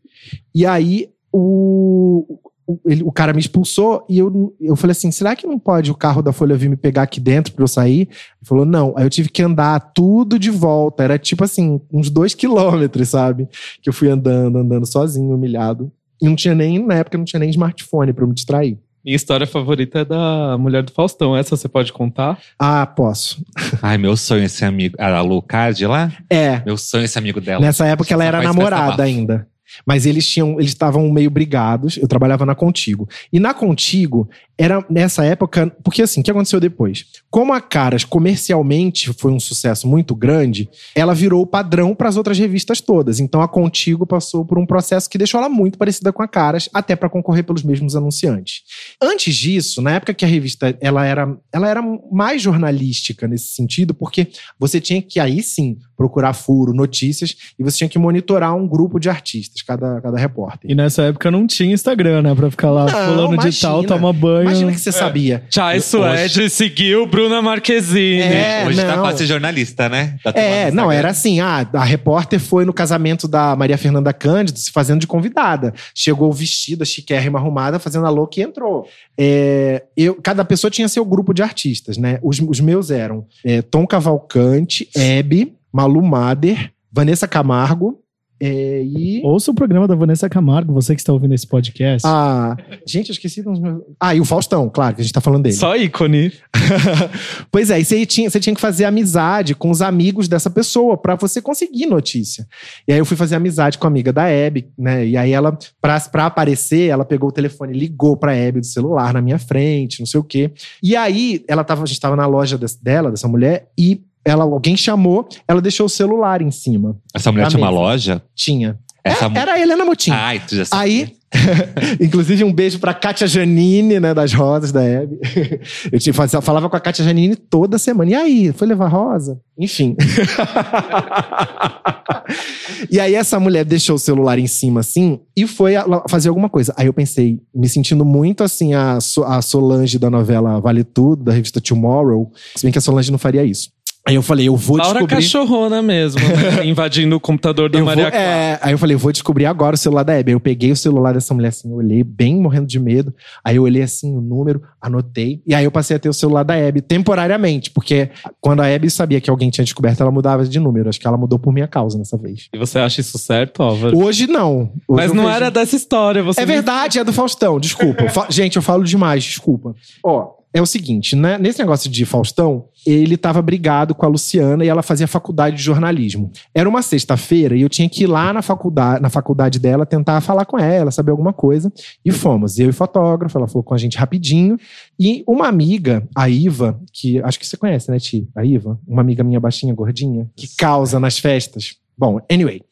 [0.54, 5.34] E aí o, o, ele- o cara me expulsou e eu, eu falei assim: será
[5.34, 8.02] que não pode o carro da Folha vir me pegar aqui dentro pra eu sair?
[8.02, 8.08] Ele
[8.44, 8.94] falou: não.
[8.96, 11.02] Aí eu tive que andar tudo de volta.
[11.02, 13.48] Era tipo assim, uns dois quilômetros, sabe?
[13.82, 15.90] Que eu fui andando, andando sozinho, humilhado.
[16.22, 18.78] E não tinha nem, na época, não tinha nem smartphone eu me distrair.
[19.04, 21.36] Minha história favorita é da mulher do Faustão.
[21.36, 22.38] Essa você pode contar?
[22.58, 23.44] Ah, posso.
[23.82, 24.96] Ai, meu sonho é esse amigo.
[24.98, 26.10] A Lu Card lá?
[26.30, 26.62] É.
[26.64, 27.60] Meu sonho é esse amigo dela.
[27.60, 29.02] Nessa época ela era namorada bafo.
[29.02, 29.46] ainda.
[29.86, 31.96] Mas eles tinham, eles estavam meio brigados.
[31.96, 33.08] Eu trabalhava na Contigo.
[33.32, 37.06] E na Contigo era nessa época, porque assim, o que aconteceu depois?
[37.28, 42.16] Como a Caras comercialmente foi um sucesso muito grande, ela virou o padrão para as
[42.16, 43.18] outras revistas todas.
[43.18, 46.68] Então a Contigo passou por um processo que deixou ela muito parecida com a Caras,
[46.72, 48.62] até para concorrer pelos mesmos anunciantes.
[49.02, 51.82] Antes disso, na época que a revista ela era, ela era
[52.12, 57.78] mais jornalística nesse sentido, porque você tinha que aí sim procurar furo, notícias e você
[57.78, 60.70] tinha que monitorar um grupo de artistas, cada, cada repórter.
[60.70, 62.34] E nessa época não tinha Instagram, né?
[62.34, 64.42] Pra ficar lá Não, fulano de tal, toma banho.
[64.42, 65.42] Imagina que você sabia.
[65.50, 68.20] Chai Suede seguiu Bruna Marquezine.
[68.20, 69.02] É, Hoje tá não.
[69.02, 70.16] quase jornalista, né?
[70.22, 74.58] Tá É, não, era assim, ah, a repórter foi no casamento da Maria Fernanda Cândido
[74.58, 75.72] se fazendo de convidada.
[75.94, 78.86] Chegou vestida, chiquérrima, arrumada, fazendo a louca e entrou.
[79.18, 82.18] É, eu, cada pessoa tinha seu grupo de artistas, né?
[82.22, 88.03] Os, os meus eram é, Tom Cavalcante, Hebe, Malu Mader, Vanessa Camargo
[88.40, 89.22] é, e...
[89.24, 92.06] Ouça o programa da Vanessa Camargo, você que está ouvindo esse podcast.
[92.06, 93.82] Ah, gente, eu esqueci dos meus...
[93.98, 95.54] Ah, e o Faustão, claro, que a gente tá falando dele.
[95.54, 96.32] Só ícone.
[97.50, 100.96] pois é, e você tinha, você tinha que fazer amizade com os amigos dessa pessoa
[100.96, 102.46] pra você conseguir notícia.
[102.86, 105.06] E aí eu fui fazer amizade com a amiga da Hebe, né?
[105.06, 109.14] E aí ela, pra, pra aparecer, ela pegou o telefone, ligou pra Hebe do celular
[109.14, 110.50] na minha frente, não sei o quê.
[110.82, 114.76] E aí ela tava, a gente tava na loja dela, dessa mulher, e ela, alguém
[114.76, 116.96] chamou, ela deixou o celular em cima.
[117.14, 118.22] Essa mulher tinha uma loja?
[118.34, 118.78] Tinha.
[119.04, 120.10] Essa É, era a Helena Motim.
[120.12, 120.82] Ai, tu já sabia.
[120.82, 121.12] Aí,
[122.00, 125.18] inclusive, um beijo pra Kátia Janine, né, das rosas da Hebe.
[125.92, 128.10] Eu tinha, falava com a Kátia Janine toda semana.
[128.10, 129.38] E aí, foi levar rosa?
[129.58, 129.94] Enfim.
[132.90, 135.74] e aí, essa mulher deixou o celular em cima, assim, e foi
[136.08, 136.72] fazer alguma coisa.
[136.76, 141.32] Aí eu pensei, me sentindo muito assim, a, a Solange da novela Vale Tudo, da
[141.32, 142.32] revista Tomorrow.
[142.56, 143.68] Se bem que a Solange não faria isso.
[144.06, 145.14] Aí eu falei, eu vou Laura descobrir...
[145.16, 146.64] Cachorrona mesmo, né?
[146.68, 148.24] invadindo o computador da Eu Maria vou, Clara.
[148.26, 150.30] é, aí eu falei, eu vou descobrir agora o celular da Hebe.
[150.30, 153.14] Aí eu peguei o celular dessa mulher assim, eu olhei bem morrendo de medo.
[153.42, 155.40] Aí eu olhei assim o número, anotei.
[155.46, 158.10] E aí eu passei a ter o celular da Hebe temporariamente, porque
[158.42, 160.90] quando a Hebe sabia que alguém tinha descoberto, ela mudava de número.
[160.90, 162.48] Acho que ela mudou por minha causa nessa vez.
[162.52, 163.96] E você acha isso certo, Álvaro?
[163.96, 164.70] Hoje não.
[164.86, 166.22] Hoje Mas não vejo- era dessa história.
[166.22, 168.06] Você É verdade, é do Faustão, desculpa.
[168.12, 169.74] Fa- Gente, eu falo demais, desculpa.
[170.04, 171.36] Ó, é o seguinte, né?
[171.36, 175.62] Nesse negócio de Faustão, ele tava brigado com a Luciana e ela fazia faculdade de
[175.62, 176.30] jornalismo.
[176.54, 180.20] Era uma sexta-feira e eu tinha que ir lá na faculdade, na faculdade dela tentar
[180.20, 181.72] falar com ela, saber alguma coisa.
[182.04, 184.56] E fomos, eu e fotógrafo, ela falou com a gente rapidinho.
[184.96, 188.28] E uma amiga, a Iva, que acho que você conhece, né, Ti?
[188.32, 191.74] A Iva, uma amiga minha baixinha, gordinha, que causa nas festas.
[191.98, 192.62] Bom, anyway.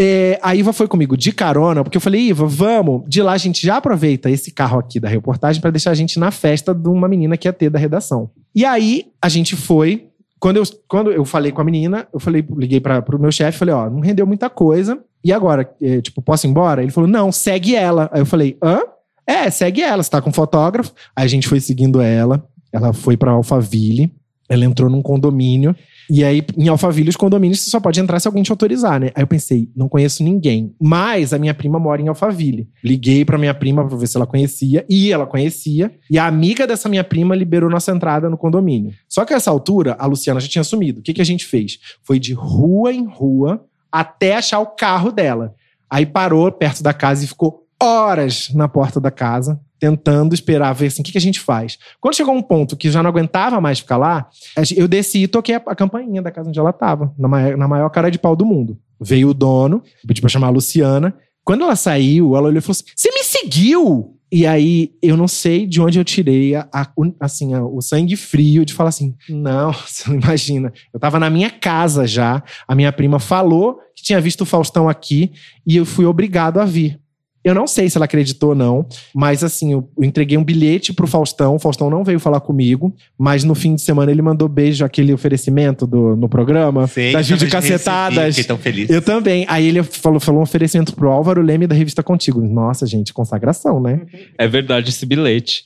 [0.00, 3.02] É, a Iva foi comigo de carona, porque eu falei, Iva, vamos.
[3.08, 6.20] De lá a gente já aproveita esse carro aqui da reportagem para deixar a gente
[6.20, 8.30] na festa de uma menina que ia ter da redação.
[8.54, 10.06] E aí a gente foi.
[10.38, 13.58] Quando eu, quando eu falei com a menina, eu falei, liguei para pro meu chefe,
[13.58, 15.00] falei, ó, não rendeu muita coisa.
[15.24, 16.80] E agora, É, tipo, posso ir embora?
[16.80, 18.08] Ele falou, não, segue ela.
[18.12, 18.80] Aí eu falei, hã?
[19.26, 20.92] É, segue ela, você tá com fotógrafo.
[21.14, 22.46] Aí a gente foi seguindo ela.
[22.72, 24.12] Ela foi pra Alphaville.
[24.48, 25.74] Ela entrou num condomínio.
[26.10, 29.10] E aí, em Alphaville, os condomínios você só pode entrar se alguém te autorizar, né?
[29.14, 30.74] Aí eu pensei, não conheço ninguém.
[30.80, 32.68] Mas a minha prima mora em Alphaville.
[32.82, 34.86] Liguei pra minha prima pra ver se ela conhecia.
[34.88, 35.92] E ela conhecia.
[36.10, 38.92] E a amiga dessa minha prima liberou nossa entrada no condomínio.
[39.08, 41.00] Só que a essa altura, a Luciana já tinha sumido.
[41.00, 41.78] O que, que a gente fez?
[42.02, 45.54] Foi de rua em rua até achar o carro dela.
[45.90, 50.86] Aí parou perto da casa e ficou horas na porta da casa, tentando esperar, ver
[50.86, 51.78] assim, o que, que a gente faz.
[52.00, 54.28] Quando chegou um ponto que já não aguentava mais ficar lá,
[54.76, 57.68] eu desci e toquei a, a campainha da casa onde ela tava, na maior, na
[57.68, 58.78] maior cara de pau do mundo.
[59.00, 61.14] Veio o dono, pedi pra chamar a Luciana.
[61.44, 64.14] Quando ela saiu, ela olhou e falou assim: Você me seguiu!
[64.30, 68.14] E aí, eu não sei de onde eu tirei a, a- assim, a- o sangue
[68.16, 70.70] frio de falar assim: Não, você não imagina.
[70.92, 74.88] Eu tava na minha casa já, a minha prima falou que tinha visto o Faustão
[74.88, 75.32] aqui
[75.66, 77.00] e eu fui obrigado a vir.
[77.44, 81.06] Eu não sei se ela acreditou ou não, mas assim, eu, entreguei um bilhete pro
[81.06, 81.54] Faustão.
[81.54, 85.12] O Faustão não veio falar comigo, mas no fim de semana ele mandou beijo, aquele
[85.12, 88.34] oferecimento do, no programa, Sei, das videocacetadas.
[88.34, 88.90] Fiquei tão feliz.
[88.90, 89.46] Eu também.
[89.48, 92.40] Aí ele falou, falou um oferecimento pro Álvaro Leme da revista Contigo.
[92.42, 94.02] Nossa, gente, consagração, né?
[94.36, 95.64] É verdade esse bilhete.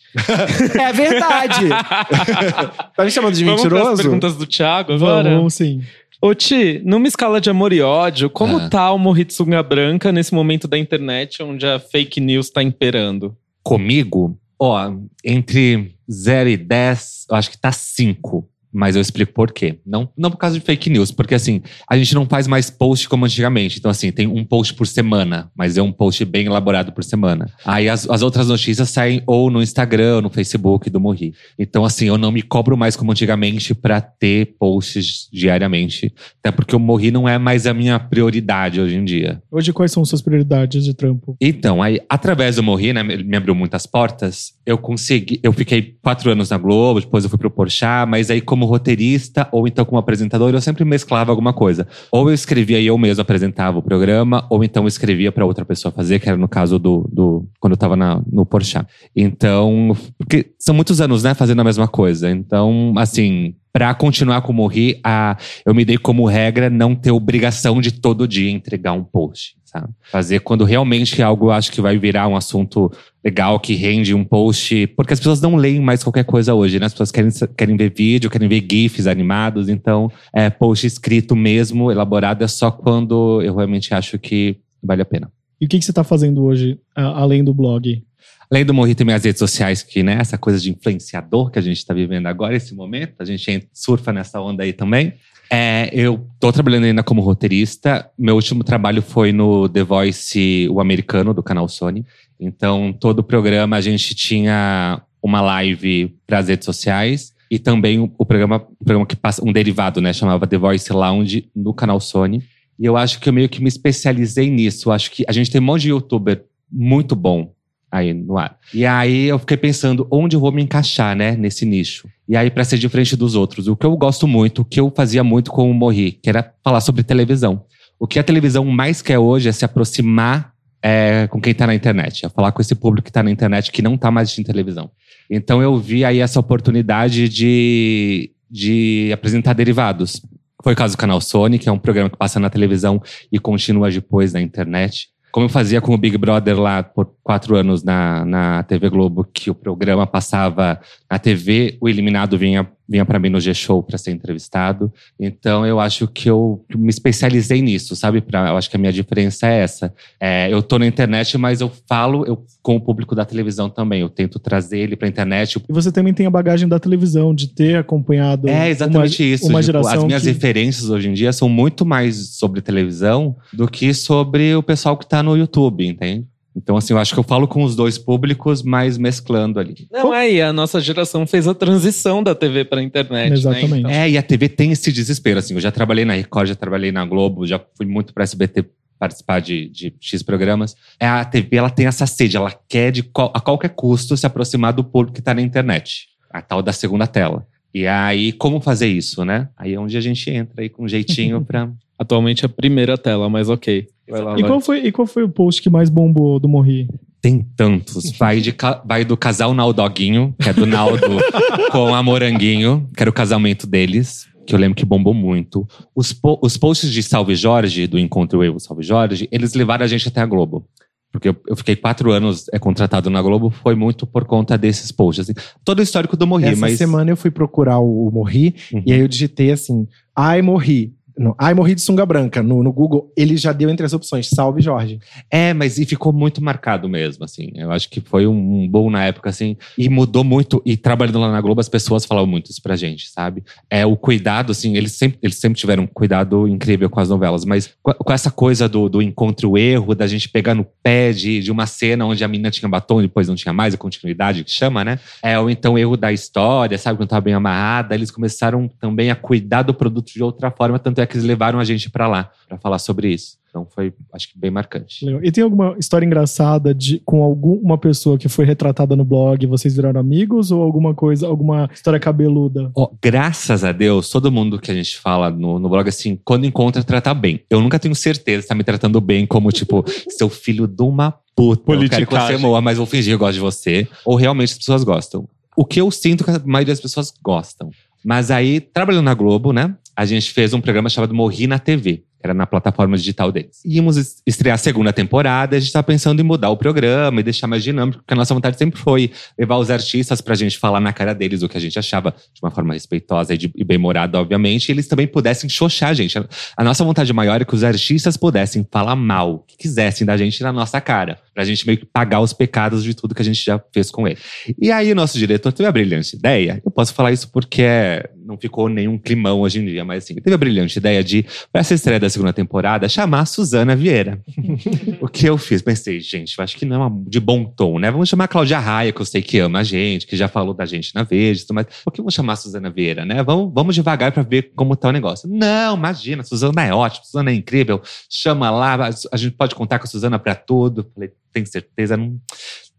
[0.79, 1.69] É verdade!
[2.97, 4.03] tá me chamando de Vamos mentiroso?
[4.03, 5.31] perguntas do Thiago agora?
[5.31, 5.81] Vamos, sim.
[6.25, 8.69] Ô Ti, numa escala de amor e ódio, como Ah.
[8.69, 13.37] tá o Morrit Sunga Branca nesse momento da internet onde a fake news tá imperando?
[13.65, 14.93] Comigo, ó,
[15.25, 18.49] entre 0 e 10, eu acho que tá 5.
[18.73, 19.81] Mas eu explico por quê.
[19.85, 23.09] Não, não por causa de fake news, porque assim, a gente não faz mais post
[23.09, 23.79] como antigamente.
[23.79, 27.51] Então, assim, tem um post por semana, mas é um post bem elaborado por semana.
[27.65, 31.35] Aí as, as outras notícias saem ou no Instagram, ou no Facebook do Morri.
[31.59, 36.13] Então, assim, eu não me cobro mais como antigamente pra ter posts diariamente.
[36.39, 39.43] Até porque o Morri não é mais a minha prioridade hoje em dia.
[39.51, 41.37] Hoje, quais são suas prioridades de trampo?
[41.41, 44.53] Então, aí, através do Morri, né, me me abriu muitas portas.
[44.67, 48.43] Eu consegui, eu fiquei quatro anos na Globo, depois eu fui pro Porchat, mas aí
[48.43, 51.87] como roteirista ou então como apresentador, eu sempre mesclava alguma coisa.
[52.11, 55.92] Ou eu escrevia e eu mesmo apresentava o programa, ou então escrevia para outra pessoa
[55.92, 58.87] fazer, que era no caso do, do quando eu tava na, no Porchat.
[59.14, 62.31] Então, porque são muitos anos, né, fazendo a mesma coisa.
[62.31, 67.11] Então, assim, Pra continuar com o Morri, a, eu me dei como regra não ter
[67.11, 69.93] obrigação de todo dia entregar um post, sabe?
[70.11, 72.93] Fazer quando realmente algo eu acho que vai virar um assunto
[73.25, 74.87] legal, que rende um post.
[74.89, 76.87] Porque as pessoas não leem mais qualquer coisa hoje, né?
[76.87, 79.69] As pessoas querem, querem ver vídeo, querem ver GIFs animados.
[79.69, 85.07] Então, é, post escrito mesmo, elaborado, é só quando eu realmente acho que vale a
[85.07, 85.31] pena.
[85.61, 88.03] E o que, que você tá fazendo hoje, além do blog?
[88.51, 91.63] Além do Morri, tem minhas redes sociais, que, né, essa coisa de influenciador que a
[91.63, 95.15] gente está vivendo agora, esse momento, a gente surfa nessa onda aí também.
[95.55, 98.11] É, eu tô trabalhando ainda como roteirista.
[98.19, 102.07] Meu último trabalho foi no The Voice, o americano, do canal Sony.
[102.41, 108.01] Então, todo o programa a gente tinha uma live para as redes sociais e também
[108.01, 112.01] o, programa, o programa que passa, um derivado, né, chamava The Voice Lounge, no canal
[112.01, 112.43] Sony.
[112.79, 114.88] E eu acho que eu meio que me especializei nisso.
[114.88, 117.53] Eu acho que a gente tem um monte de youtuber muito bom
[117.93, 118.57] aí no ar.
[118.73, 122.09] E aí eu fiquei pensando onde eu vou me encaixar, né, nesse nicho.
[122.27, 124.91] E aí para ser diferente dos outros, o que eu gosto muito, o que eu
[124.97, 127.67] fazia muito com o Morri, que era falar sobre televisão.
[128.01, 130.53] O que a televisão mais quer hoje é se aproximar
[130.83, 133.71] é, com quem tá na internet, é falar com esse público que tá na internet
[133.71, 134.91] que não tá mais assistindo televisão.
[135.31, 140.21] Então eu vi aí essa oportunidade de, de apresentar derivados.
[140.63, 143.39] Foi o caso do canal Sony, que é um programa que passa na televisão e
[143.39, 145.09] continua depois na internet.
[145.33, 149.25] Como eu fazia com o Big Brother lá por quatro anos na, na TV Globo,
[149.25, 150.79] que o programa passava
[151.11, 154.92] na TV, o eliminado vinha, vinha para mim no G-Show para ser entrevistado.
[155.18, 158.21] Então eu acho que eu me especializei nisso, sabe?
[158.21, 159.95] Pra, eu acho que a minha diferença é essa.
[160.21, 164.01] É, eu tô na internet, mas eu falo eu, com o público da televisão também.
[164.01, 165.62] Eu tento trazer ele pra internet.
[165.68, 169.49] E você também tem a bagagem da televisão, de ter acompanhado É exatamente uma, isso.
[169.49, 170.29] uma tipo, geração as minhas que...
[170.29, 175.09] referências hoje em dia são muito mais sobre televisão do que sobre o pessoal que
[175.09, 176.27] tá no YouTube, entende?
[176.55, 179.87] Então, assim, eu acho que eu falo com os dois públicos, mas mesclando ali.
[179.91, 183.33] Não, é, e a nossa geração fez a transição da TV pra internet.
[183.33, 183.71] Exatamente.
[183.73, 183.79] Né?
[183.79, 185.55] Então, É, e a TV tem esse desespero, assim.
[185.55, 188.67] Eu já trabalhei na Record, já trabalhei na Globo, já fui muito pra SBT
[188.99, 190.77] participar de, de X programas.
[191.01, 194.27] É, a TV, ela tem essa sede, ela quer de qual- a qualquer custo se
[194.27, 196.07] aproximar do público que tá na internet.
[196.31, 197.47] A tal da segunda tela.
[197.75, 199.49] E aí, como fazer isso, né?
[199.57, 201.71] Aí é onde a gente entra aí com um jeitinho pra...
[201.99, 203.87] Atualmente é a primeira tela, mas ok.
[204.09, 206.88] Lá, E qual, foi, e qual foi o post que mais bombou do Morri?
[207.21, 208.11] Tem tantos.
[208.19, 211.07] Vai, de vai do casal Naldoguinho, que é do Naldo
[211.71, 215.67] com a Moranguinho, que era o casamento deles, que eu lembro que bombou muito.
[215.95, 219.88] Os, po- os posts de Salve Jorge, do Encontro Eu, Salve Jorge, eles levaram a
[219.88, 220.67] gente até a Globo.
[221.12, 224.91] porque eu, eu fiquei quatro anos é, contratado na Globo, foi muito por conta desses
[224.91, 225.31] posts.
[225.31, 225.41] Assim.
[225.65, 226.77] Todo o histórico do Morri, Essa mas.
[226.77, 228.83] semana eu fui procurar o, o Morri Uhum.
[228.85, 229.87] e aí eu digitei assim,
[230.17, 230.93] ai Morri.
[231.16, 232.42] Não, ai Morri de sunga branca.
[232.42, 234.98] No, no Google, ele já deu entre as opções, salve Jorge.
[235.31, 237.51] É, mas e ficou muito marcado mesmo, assim.
[237.55, 239.57] Eu acho que foi um, um bom na época, assim.
[239.77, 240.62] E mudou muito.
[240.64, 243.44] E trabalhando lá na Globo, as pessoas falavam muito isso pra gente, sabe?
[243.68, 247.44] É o cuidado, assim, eles sempre, eles sempre tiveram um cuidado incrível com as novelas,
[247.44, 251.40] mas com, com essa coisa do, do encontro erro, da gente pegar no pé de,
[251.40, 254.44] de uma cena onde a menina tinha batom e depois não tinha mais, a continuidade
[254.44, 254.98] que chama, né?
[255.22, 256.96] É, ou então erro da história, sabe?
[256.96, 261.02] Quando tava bem amarrada, eles começaram também a cuidar do produto de outra forma, tanto
[261.03, 263.41] é que eles levaram a gente pra lá, pra falar sobre isso.
[263.53, 265.05] Então foi, acho que, bem marcante.
[265.05, 265.23] Legal.
[265.23, 269.77] E tem alguma história engraçada de com alguma pessoa que foi retratada no blog, vocês
[269.77, 272.71] viraram amigos ou alguma coisa, alguma história cabeluda?
[272.75, 276.47] Ó, graças a Deus, todo mundo que a gente fala no, no blog, assim, quando
[276.47, 277.43] encontra, trata bem.
[277.51, 281.15] Eu nunca tenho certeza se tá me tratando bem, como, tipo, seu filho de uma
[281.37, 281.71] puta.
[281.73, 282.38] Eu quero que você Politicagem.
[282.38, 283.87] moa, mas vou fingir que eu gosto de você.
[284.07, 285.29] Ou realmente as pessoas gostam.
[285.55, 287.71] O que eu sinto que a maioria das pessoas gostam.
[288.03, 289.77] Mas aí, trabalhando na Globo, né?
[289.97, 291.97] A gente fez um programa chamado Morri na TV.
[292.23, 293.61] que Era na plataforma digital deles.
[293.65, 297.23] Íamos es- estrear a segunda temporada, a gente tá pensando em mudar o programa e
[297.25, 300.79] deixar mais dinâmico, porque a nossa vontade sempre foi levar os artistas pra gente falar
[300.79, 303.65] na cara deles o que a gente achava de uma forma respeitosa e, de- e
[303.65, 306.17] bem-humorada, obviamente, e eles também pudessem xoxar a gente.
[306.17, 306.25] A,
[306.57, 310.17] a nossa vontade maior é que os artistas pudessem falar mal, o que quisessem da
[310.17, 313.25] gente na nossa cara, pra gente meio que pagar os pecados de tudo que a
[313.25, 314.19] gente já fez com ele.
[314.61, 318.09] E aí o nosso diretor teve a brilhante ideia, eu posso falar isso porque é-
[318.25, 321.61] não ficou nenhum climão hoje em dia, mas assim, teve a brilhante ideia de, pra
[321.61, 324.21] essa estreia da segunda temporada, chamar a Suzana Vieira.
[325.01, 325.63] o que eu fiz?
[325.63, 327.91] Pensei, gente, eu acho que não é de bom tom, né?
[327.91, 330.55] Vamos chamar a Cláudia Raia, que eu sei que ama a gente, que já falou
[330.55, 331.67] da gente na Veja mais.
[331.85, 333.23] Por que vamos chamar a Suzana Vieira, né?
[333.23, 335.29] Vamos, vamos devagar pra ver como tá o negócio.
[335.29, 337.81] Não, imagina, a Suzana é ótima, a Suzana é incrível.
[338.09, 340.91] Chama lá, a- gente pode contar com a Suzana pra tudo.
[340.95, 341.97] Falei, tem certeza?
[341.97, 342.19] Não,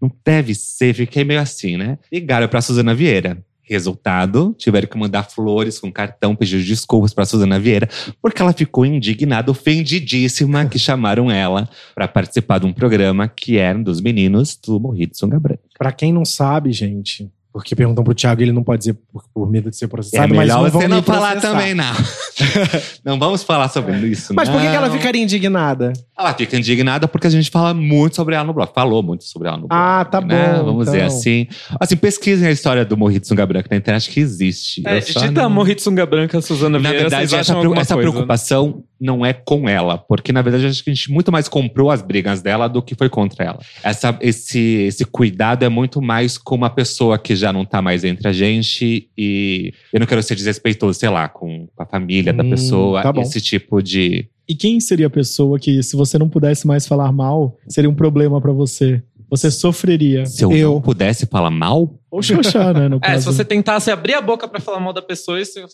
[0.01, 0.93] não deve ser.
[0.93, 1.97] Fiquei meio assim, né?
[2.11, 3.43] Ligaram pra Suzana Vieira.
[3.63, 7.89] Resultado, tiveram que mandar flores com cartão pedindo desculpas pra Suzana Vieira,
[8.21, 13.79] porque ela ficou indignada, ofendidíssima que chamaram ela pra participar de um programa que era
[13.79, 15.63] dos meninos do Morri de Sunga Branca.
[15.77, 19.49] Pra quem não sabe, gente, porque perguntam pro Thiago, ele não pode dizer por, por
[19.49, 21.51] medo de ser É processado, mas melhor não você não falar processar.
[21.53, 21.93] também, não.
[23.05, 24.95] não vamos falar sobre isso, Mas por que, ela não.
[24.97, 25.93] ficaria indignada?
[26.17, 28.71] Ela fica indignada porque a gente fala muito sobre ela no blog.
[28.73, 29.79] Falou muito sobre ela no blog.
[29.79, 30.55] Ah, tá né?
[30.57, 31.07] bom, Vamos dizer então.
[31.15, 31.47] assim.
[31.79, 34.81] Assim, pesquisem a história do Morri de Sunga Branca na internet, que existe.
[34.85, 37.67] É, digita não- Morri de Sunga Branca, Suzana Na Vieira, verdade, vocês essa, acham preo-
[37.69, 38.09] alguma essa coisa.
[38.11, 39.97] preocupação não é com ela.
[39.97, 42.95] Porque, na verdade, acho que a gente muito mais comprou as brigas dela do que
[42.95, 43.59] foi contra ela.
[43.83, 48.03] Essa, esse, esse cuidado é muito mais com uma pessoa que já não tá mais
[48.03, 49.09] entre a gente.
[49.17, 53.01] E eu não quero ser desrespeitoso, sei lá, com a família da Hum, pessoa.
[53.03, 53.13] tá.
[53.21, 54.27] Esse tipo de.
[54.47, 57.95] E quem seria a pessoa que, se você não pudesse mais falar mal, seria um
[57.95, 59.01] problema pra você?
[59.35, 60.27] Você sofreria.
[60.27, 60.73] Se eu, Eu.
[60.73, 62.87] não pudesse falar mal, Ou xoxar, né?
[62.87, 65.67] No É, se você tentasse abrir a boca pra falar mal da pessoa, isso eu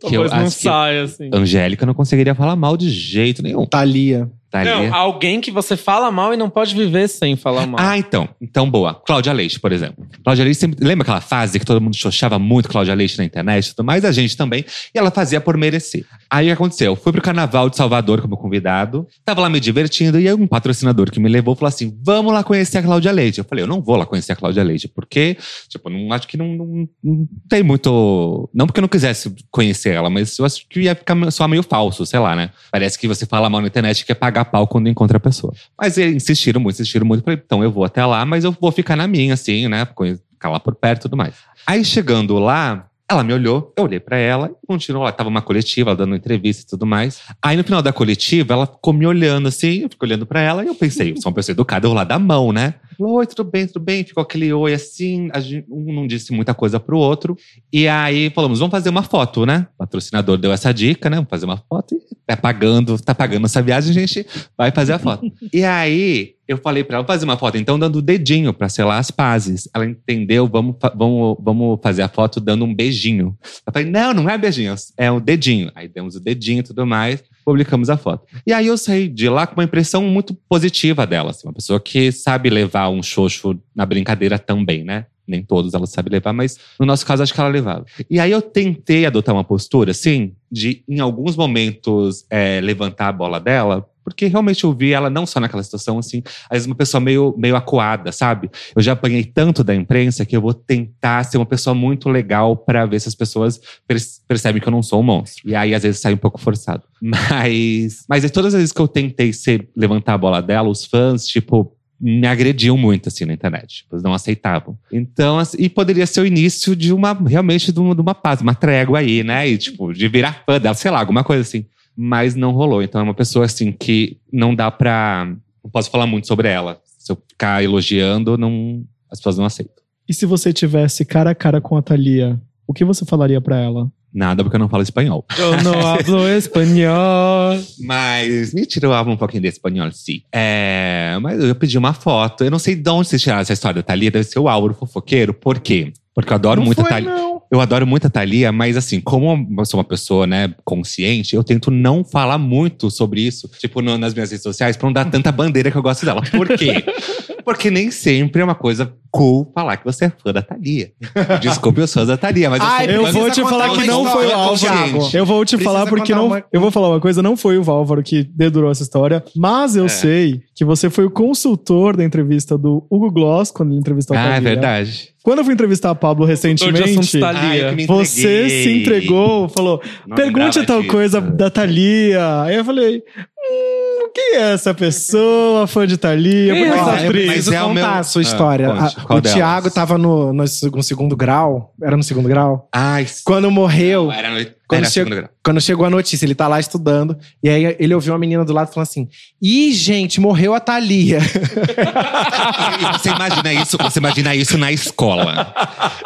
[0.00, 1.28] talvez não acho que- saia, assim.
[1.32, 3.66] Angélica não conseguiria falar mal de jeito nenhum.
[3.66, 4.30] Thalia.
[4.64, 7.80] Não, alguém que você fala mal e não pode viver sem falar mal.
[7.80, 8.28] Ah, então.
[8.40, 8.94] Então, boa.
[8.94, 10.06] Cláudia Leite, por exemplo.
[10.22, 10.84] Cláudia Leite sempre.
[10.84, 14.04] Lembra aquela fase que todo mundo xoxava muito Cláudia Leite na internet e tudo mais?
[14.04, 14.64] A gente também.
[14.94, 16.04] E ela fazia por merecer.
[16.30, 16.92] Aí o que aconteceu?
[16.92, 19.06] Eu fui pro carnaval de Salvador como convidado.
[19.24, 20.18] Tava lá me divertindo.
[20.20, 23.38] E aí um patrocinador que me levou falou assim: vamos lá conhecer a Cláudia Leite.
[23.38, 25.36] Eu falei, eu não vou lá conhecer a Cláudia Leite, porque,
[25.68, 28.48] tipo, não acho que não, não, não tem muito.
[28.54, 31.62] Não porque eu não quisesse conhecer ela, mas eu acho que ia ficar só meio
[31.62, 32.50] falso, sei lá, né?
[32.70, 35.52] Parece que você fala mal na internet e quer pagar pau quando encontra a pessoa.
[35.78, 37.22] Mas eles insistiram muito, insistiram muito.
[37.24, 39.86] Falei, então eu vou até lá, mas eu vou ficar na minha, assim, né?
[39.86, 41.34] Ficar lá por perto e tudo mais.
[41.66, 45.12] Aí chegando lá, ela me olhou, eu olhei pra ela e continuou lá.
[45.12, 47.22] Tava uma coletiva, ela dando entrevista e tudo mais.
[47.40, 50.64] Aí no final da coletiva, ela ficou me olhando assim, eu fico olhando pra ela
[50.64, 52.74] e eu pensei, eu sou uma pessoa educada, eu vou lá dar mão, né?
[52.98, 54.04] Falou, Oi, tudo bem, tudo bem.
[54.04, 57.36] Ficou aquele oi assim, a gente, um não disse muita coisa pro outro.
[57.72, 59.66] E aí falamos, vamos fazer uma foto, né?
[59.74, 61.16] O patrocinador deu essa dica, né?
[61.16, 64.94] Vamos fazer uma foto e tá pagando, tá pagando essa viagem, a gente vai fazer
[64.94, 65.30] a foto.
[65.52, 68.68] e aí eu falei pra ela "Vamos fazer uma foto, então dando o dedinho pra
[68.68, 69.68] selar as pazes.
[69.74, 73.36] Ela entendeu, vamos, vamos, vamos fazer a foto dando um beijinho.
[73.66, 75.70] Eu falei, não, não é beijinho, é um dedinho.
[75.74, 78.26] Aí demos o dedinho e tudo mais, publicamos a foto.
[78.46, 81.80] E aí eu saí de lá com uma impressão muito positiva dela, assim, uma pessoa
[81.80, 85.06] que sabe levar um xoxo na brincadeira também, né?
[85.26, 87.84] Nem todos ela sabe levar, mas no nosso caso acho que ela levava.
[88.08, 93.12] E aí eu tentei adotar uma postura, assim, de em alguns momentos é, levantar a
[93.12, 96.76] bola dela, Porque realmente eu vi ela não só naquela situação, assim, às vezes uma
[96.76, 98.48] pessoa meio, meio acuada, sabe?
[98.74, 102.56] Eu já apanhei tanto da imprensa que eu vou tentar ser uma pessoa muito legal
[102.56, 105.42] pra ver se as pessoas perce- percebem que eu não sou um monstro.
[105.50, 106.84] E aí, às vezes, sai um pouco forçado.
[107.02, 111.26] Mas, mas todas as vezes que eu tentei ser, levantar a bola dela, os fãs,
[111.26, 113.78] tipo, me agrediam muito, assim, na internet.
[113.78, 114.78] Tipo, eles não aceitavam.
[114.92, 118.40] Então, assim, e poderia ser o início de uma, realmente, de uma, de uma paz,
[118.40, 119.48] uma trégua aí, né?
[119.48, 121.66] E, tipo, de virar fã dela, sei lá, alguma coisa assim.
[121.96, 122.82] Mas não rolou.
[122.82, 125.26] Então, é uma pessoa, assim, que não dá pra.
[125.64, 126.78] Não posso falar muito sobre ela.
[126.98, 129.74] Se eu ficar elogiando, não, as pessoas não aceitam.
[130.08, 133.56] E se você tivesse cara a cara com a Thalia, o que você falaria pra
[133.58, 133.90] ela?
[134.12, 135.24] Nada, porque eu não falo espanhol.
[135.36, 137.58] Eu não hablo espanhol.
[137.80, 140.22] Mas, mentira, eu hablo um pouquinho de espanhol, sim.
[140.32, 142.44] É, mas eu pedi uma foto.
[142.44, 144.10] Eu não sei de onde vocês tiraram essa história da Thalia.
[144.10, 145.34] Deve ser o Álvaro fofoqueiro.
[145.34, 145.92] Por quê?
[146.14, 147.10] Porque eu adoro não muito a foi, Thalia.
[147.10, 147.35] não.
[147.50, 151.44] Eu adoro muito a Thalia, mas assim, como eu sou uma pessoa, né, consciente, eu
[151.44, 155.04] tento não falar muito sobre isso, tipo, no- nas minhas redes sociais, pra não dar
[155.04, 156.22] tanta bandeira que eu gosto dela.
[156.22, 156.84] Por quê?
[157.46, 160.90] Porque nem sempre é uma coisa cool falar que você é fã da Thalia.
[161.40, 164.04] Desculpe os fãs da Thalia, mas eu Ai, Eu fã vou te falar que não
[164.04, 165.08] foi o Álvaro.
[165.14, 166.26] Eu vou te Precisa falar porque não.
[166.26, 169.74] uma- Eu vou falar uma coisa, não foi o Álvaro que dedurou essa história, mas
[169.76, 169.88] eu É.
[169.88, 174.20] sei que você foi o consultor da entrevista do Hugo Gloss, quando ele entrevistou a
[174.20, 174.50] Ah, é Thalia.
[174.50, 175.08] verdade.
[175.22, 177.18] Quando eu fui entrevistar a Pablo recentemente.
[177.24, 180.92] Ai, eu você se entregou, falou: Não pergunte tal disso.
[180.92, 182.42] coisa da Thalia.
[182.42, 183.02] Aí eu falei:
[183.50, 186.52] hum, quem é essa pessoa, fã de Thalia?
[186.54, 187.26] Quem é Porque- essa Ó, eu atriz?
[187.26, 188.68] Mas é o contar meu- a sua Ah, história.
[188.68, 189.34] conte, A- o?
[189.34, 191.72] Thiago tava no, no, seg- no segundo grau.
[191.82, 192.68] Era no segundo grau?
[192.72, 195.28] Ai, Quando morreu, era no, Quando era grau.
[195.44, 197.16] quando chegou a notícia, ele tá lá estudando.
[197.42, 199.08] E aí ele ouviu uma menina do lado falando assim:
[199.40, 201.18] Ih, gente, morreu a Thalia.
[201.18, 205.54] E você imagina isso, você imagina isso na escola.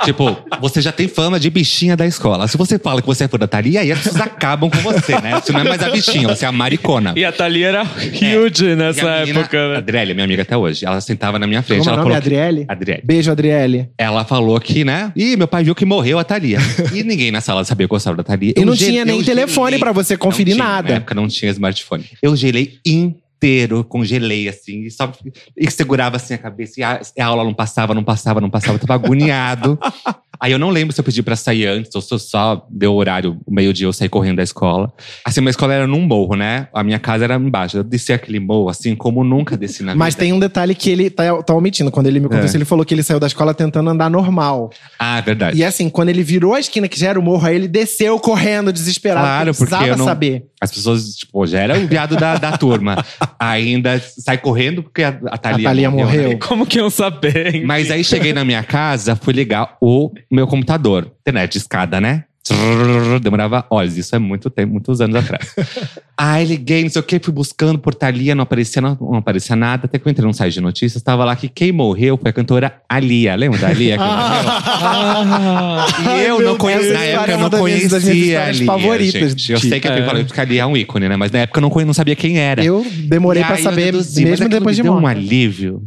[0.04, 2.46] Tipo, você já tem fama de bichinha da escola.
[2.48, 5.18] Se você fala que você é fã da Thalia, aí as pessoas acabam com você,
[5.20, 5.40] né?
[5.40, 7.14] Você não é mais a bichinha, você é a maricona.
[7.16, 9.76] E a Thalia era huge E nessa a menina, época, né?
[9.78, 11.78] Adriele, minha amiga até hoje, ela sentava na minha frente.
[11.80, 12.14] Como é o ela nome?
[12.14, 12.64] falou que- Adriele?
[12.68, 13.02] Adriele.
[13.04, 13.88] Beijo, Adriele.
[13.96, 15.12] Ela falou que, né?
[15.16, 16.58] Ih, meu pai viu que morreu a Thalia.
[16.92, 18.49] E ninguém na sala sabia que gostava da Thalia.
[18.56, 20.88] E Eu não ge- tinha nem telefone pra você conferir Não tinha, nada.
[20.90, 22.04] Na época não tinha smartphone.
[22.22, 25.10] Eu gelei inteiro, congelei assim, e só
[25.56, 26.78] e segurava assim a cabeça.
[26.78, 29.78] E a, a aula não passava, não passava, não passava, eu tava agoniado.
[30.40, 32.92] Aí eu não lembro se eu pedi pra sair antes ou se eu só deu
[32.92, 34.90] o horário, o meio-dia eu saí correndo da escola.
[35.24, 36.68] Assim, minha escola era num morro, né?
[36.72, 37.76] A minha casa era embaixo.
[37.76, 40.24] Eu desci aquele morro, assim, como nunca desci na Mas vida.
[40.24, 41.90] tem um detalhe que ele tá, tá omitindo.
[41.90, 42.46] Quando ele me contou É.
[42.46, 44.70] isso, ele falou que ele saiu da escola tentando andar normal.
[44.98, 45.58] Ah, é verdade.
[45.58, 48.18] E assim, quando ele virou a esquina que já era o morro, aí ele desceu
[48.18, 49.20] correndo, desesperado.
[49.26, 50.46] Claro, porque precisava eu não- saber.
[50.62, 53.02] As pessoas, tipo, já era o viado da, da turma.
[53.38, 56.28] Ainda sai correndo porque a, a Thalia, A Thalia morreu.
[56.30, 56.34] né?
[56.36, 57.64] Como que iam saber?
[57.64, 61.12] Mas aí cheguei na minha casa, fui ligar o meu computador.
[61.20, 62.24] Internet de escada, né?
[63.22, 65.54] Demorava horas, isso é muito tempo, muitos anos atrás.
[66.16, 69.56] Aí liguei, não sei o que, fui buscando por Thalia, não aparecia, não, não aparecia
[69.56, 69.86] nada.
[69.86, 72.32] Até que eu entrei num site de notícias, tava lá que quem morreu foi a
[72.32, 73.34] cantora Alia.
[73.36, 73.96] Lembra da Alia?
[76.16, 79.52] E eu não conhecia, na época eu não conhecia a histórias Lia, favoritas gente.
[79.52, 79.92] Eu sei que é,
[80.40, 81.16] a Lia é um ícone, né?
[81.16, 82.62] Mas na época eu não, conhe- não sabia quem era.
[82.64, 85.82] Eu demorei pra saber, mesmo depois de deu um alívio.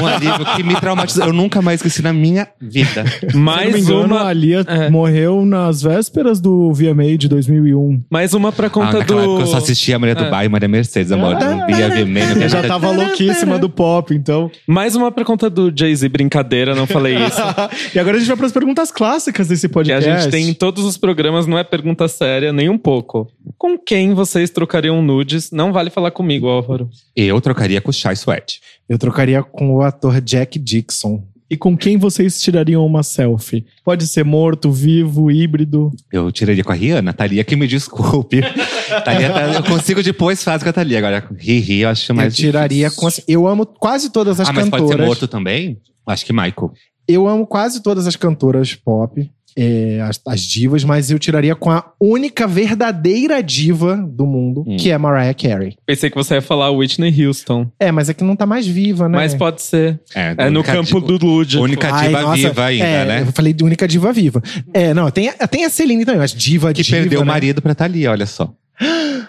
[0.00, 1.26] um alívio que me traumatizou.
[1.26, 3.04] Eu nunca mais esqueci na minha vida.
[3.34, 4.90] Mais uma, a Lia É.
[4.90, 8.02] morreu nas vésperas do VMA de 2001.
[8.10, 9.30] mais uma pra Ah, conta naquela do.
[9.30, 10.30] época eu só assistia a Maria do É.
[10.30, 11.34] Bairro e Maria Mercedes, amor.
[11.34, 12.68] Não via VMA, não via Eu já nada.
[12.68, 14.50] tava louquíssima do pop, então.
[14.66, 17.40] Mais uma pra conta do Jay-Z, brincadeira, não falei isso.
[17.94, 20.10] e agora a gente vai pras perguntas clássicas desse que a podcast.
[20.10, 23.28] gente tem em todos os programas, não é pergunta séria, nem um pouco.
[23.58, 25.50] Com quem vocês trocariam nudes?
[25.52, 26.88] Não vale falar comigo, Álvaro.
[27.14, 28.60] Eu trocaria com o Chai Sweat.
[28.88, 31.22] Eu trocaria com o ator Jack Dixon.
[31.50, 33.66] E com quem vocês tirariam uma selfie?
[33.84, 35.92] Pode ser morto, vivo, híbrido.
[36.10, 37.12] Eu tiraria com a Rihanna.
[37.12, 38.40] Thalia que me desculpe.
[39.04, 40.98] Thalia, tá- eu consigo depois fazer com a Thalia.
[40.98, 43.22] Agora, Riri, eu acho Eu mais tiraria difícil.
[43.26, 43.32] com.
[43.32, 44.86] Eu amo quase todas as Ah, mas cantoras.
[44.88, 45.78] pode ser morto também?
[46.06, 46.72] Acho que Michael.
[47.06, 51.70] Eu amo quase todas as cantoras pop, é, as, as divas, mas eu tiraria com
[51.70, 54.76] a única verdadeira diva do mundo, Hum.
[54.76, 55.76] que é Mariah Carey.
[55.86, 57.70] Pensei que você ia falar Whitney Houston.
[57.78, 59.16] É, mas é que não tá mais viva, né?
[59.18, 60.00] Mas pode ser.
[60.14, 61.62] É, É no campo diva- do lúdico.
[61.62, 63.20] Única Ai, diva nossa, viva ainda, é, né?
[63.22, 64.42] Eu falei de única diva viva.
[64.72, 67.28] É, não, tem, tem a Celine também, mas diva Que diva, perdeu o né?
[67.32, 68.52] marido pra Thalia, olha só.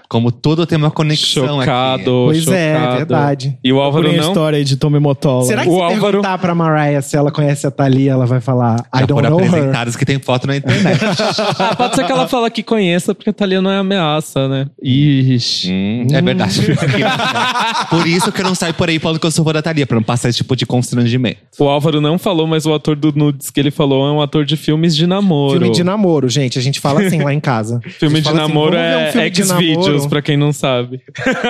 [0.10, 1.66] Como tudo tem uma conexão aqui.
[1.66, 2.96] Chocado, Pois é, chocado.
[2.98, 3.58] verdade.
[3.64, 4.32] E o Álvaro Procurem a não?
[4.32, 5.46] história aí de Tommy Motola.
[5.46, 8.39] Será que O se Álvaro- perguntar pra Mariah se ela conhece a Thalia, ela vai
[8.41, 9.48] falar I Já don't know her?
[9.48, 11.00] apresentadas que tem foto na internet.
[11.60, 14.68] Ah, pode ser que ela fala que conheça, porque a Thalia não é ameaça, né?
[14.82, 15.72] Ixi.
[15.72, 16.62] Hum, é verdade.
[17.89, 19.86] por isso que eu não saio por aí falando que eu sou fã da Thalia,
[19.86, 21.38] pra não passar esse tipo de constrangimento.
[21.60, 24.46] O Álvaro não falou, mas o ator do Nudes que ele falou é um ator
[24.46, 25.60] de filmes de namoro.
[25.60, 26.58] Filme de namoro, gente.
[26.60, 27.80] A gente fala assim lá em casa.
[28.00, 29.66] Filme de assim, namoro "Vamos ver um é, filme é namoro.
[29.84, 31.02] vídeos, pra quem não sabe.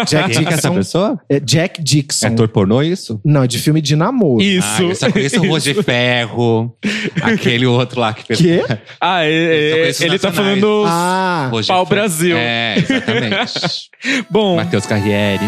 [0.08, 0.74] Jack é essa Dixon.
[0.76, 1.20] pessoa?
[1.30, 2.26] É Jack Dixon.
[2.28, 3.20] É ator pornô isso?
[3.24, 4.42] Não, é de filme de namoro.
[4.42, 4.68] Isso.
[4.78, 6.76] Ah, eu só conheço o de Ferro.
[7.22, 8.40] aquele outro lá que fez.
[8.40, 8.64] Quê?
[9.00, 11.86] Ah, é- é- ele tá falando Ah, de Pau Ferro.
[11.86, 12.38] Brasil.
[12.38, 13.90] É, exatamente.
[14.30, 15.46] Bom, Matheus Carriere.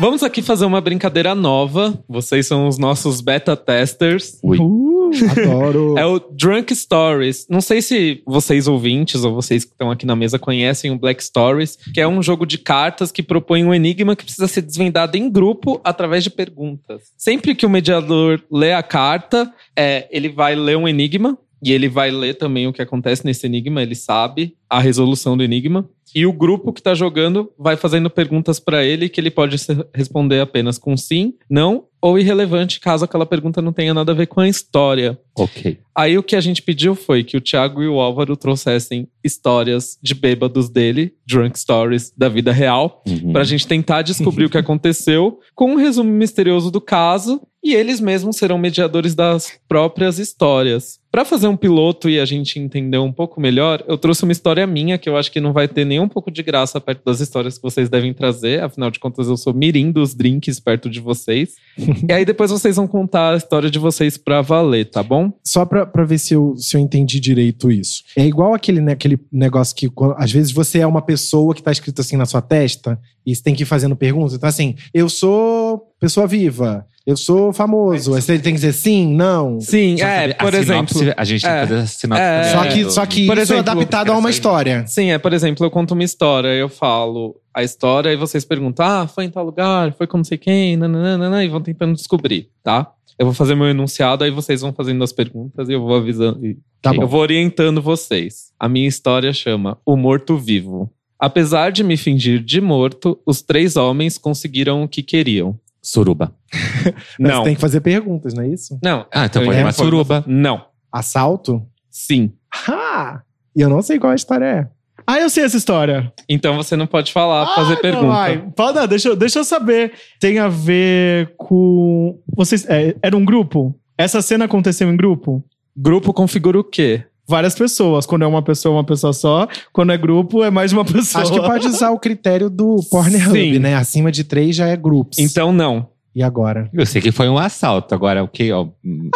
[0.00, 2.02] Vamos aqui fazer uma brincadeira nova.
[2.08, 4.38] Vocês são os nossos beta testers.
[4.42, 4.58] Ui.
[4.58, 5.94] Uh, adoro.
[6.00, 7.46] É o Drunk Stories.
[7.50, 11.22] Não sei se vocês ouvintes ou vocês que estão aqui na mesa conhecem o Black
[11.22, 15.16] Stories, que é um jogo de cartas que propõe um enigma que precisa ser desvendado
[15.16, 17.02] em grupo através de perguntas.
[17.18, 21.88] Sempre que o mediador lê a carta, é, ele vai ler um enigma e ele
[21.88, 25.88] vai ler também o que acontece nesse enigma, ele sabe a resolução do enigma.
[26.14, 29.56] E o grupo que tá jogando vai fazendo perguntas pra ele que ele pode
[29.94, 34.26] responder apenas com sim, não ou irrelevante, caso aquela pergunta não tenha nada a ver
[34.26, 35.18] com a história.
[35.38, 35.78] Ok.
[35.94, 39.98] Aí o que a gente pediu foi que o Thiago e o Álvaro trouxessem histórias
[40.02, 43.32] de bêbados dele, drunk stories da vida real, Uhum.
[43.32, 47.40] pra gente tentar descobrir o que aconteceu, com um resumo misterioso do caso,
[47.70, 50.98] e eles mesmos serão mediadores das próprias histórias.
[51.10, 54.64] Pra fazer um piloto e a gente entender um pouco melhor, eu trouxe uma história
[54.64, 57.20] minha que eu acho que não vai ter nem um pouco de graça perto das
[57.20, 61.00] histórias que vocês devem trazer, afinal de contas eu sou mirim dos drinks perto de
[61.00, 61.54] vocês.
[62.08, 65.32] e aí depois vocês vão contar a história de vocês pra valer, tá bom?
[65.44, 68.04] Só pra, pra ver se eu, se eu entendi direito isso.
[68.16, 71.72] É igual aquele, né, aquele negócio que às vezes você é uma pessoa que tá
[71.72, 74.34] escrito assim na sua testa e você tem que ir fazendo perguntas.
[74.34, 78.14] Então, assim, eu sou pessoa viva, eu sou famoso.
[78.14, 79.60] Aí você tem que dizer sim, não.
[79.60, 80.98] Sim, Só é, por exemplo.
[80.98, 83.38] sinopse, A gente tem é, que fazer a sinopse é, Só que, só que Por
[83.38, 84.86] isso é exemplo, adaptado a uma história.
[84.86, 88.86] Sim, é, por exemplo, eu conto uma história, eu falo a história e vocês perguntam:
[88.86, 92.48] ah, foi em tal lugar, foi com não sei quem, nananana, e vão tentando descobrir,
[92.62, 92.90] tá?
[93.18, 96.40] Eu vou fazer meu enunciado, aí vocês vão fazendo as perguntas e eu vou avisando.
[96.80, 97.02] Tá bom.
[97.02, 98.50] Eu vou orientando vocês.
[98.58, 100.90] A minha história chama O Morto Vivo.
[101.18, 105.58] Apesar de me fingir de morto, os três homens conseguiram o que queriam.
[105.82, 106.34] Suruba.
[107.18, 107.36] Mas Não.
[107.38, 108.78] Você tem que fazer perguntas, não é isso?
[108.82, 109.06] Não.
[109.12, 110.24] Ah, então ia uma suruba.
[110.26, 110.64] Não.
[110.92, 111.62] Assalto?
[111.90, 112.32] Sim.
[112.68, 113.22] Ah!
[113.56, 114.68] E eu não sei qual a história é.
[115.06, 116.12] Ah, eu sei essa história.
[116.28, 118.06] Então você não pode falar, fazer Ah, pergunta.
[118.06, 119.92] Não, ai, pode, não, deixa, eu- deixa eu saber.
[120.20, 122.20] Tem a ver com.
[122.36, 122.64] Vocês.
[122.68, 123.74] É, era um grupo?
[123.98, 125.44] Essa cena aconteceu em grupo?
[125.76, 127.04] Grupo configura o quê?
[127.28, 128.06] Várias pessoas.
[128.06, 129.46] Quando é uma pessoa, uma pessoa só.
[129.72, 131.22] Quando é grupo, é mais de uma pessoa.
[131.22, 133.58] Acho que pode usar o critério do Pornhub, Sim.
[133.58, 133.74] né?
[133.74, 135.18] Acima de três já é grupos.
[135.18, 135.88] Então não.
[136.12, 136.68] E agora?
[136.72, 137.94] Eu sei que foi um assalto.
[137.94, 138.50] Agora, o que?
[138.50, 138.66] Ó,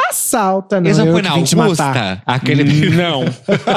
[0.08, 0.88] Assalta, não.
[0.88, 1.30] Eu foi na.
[1.32, 2.22] Augusta?
[2.24, 2.62] Aquele
[2.94, 3.24] Não.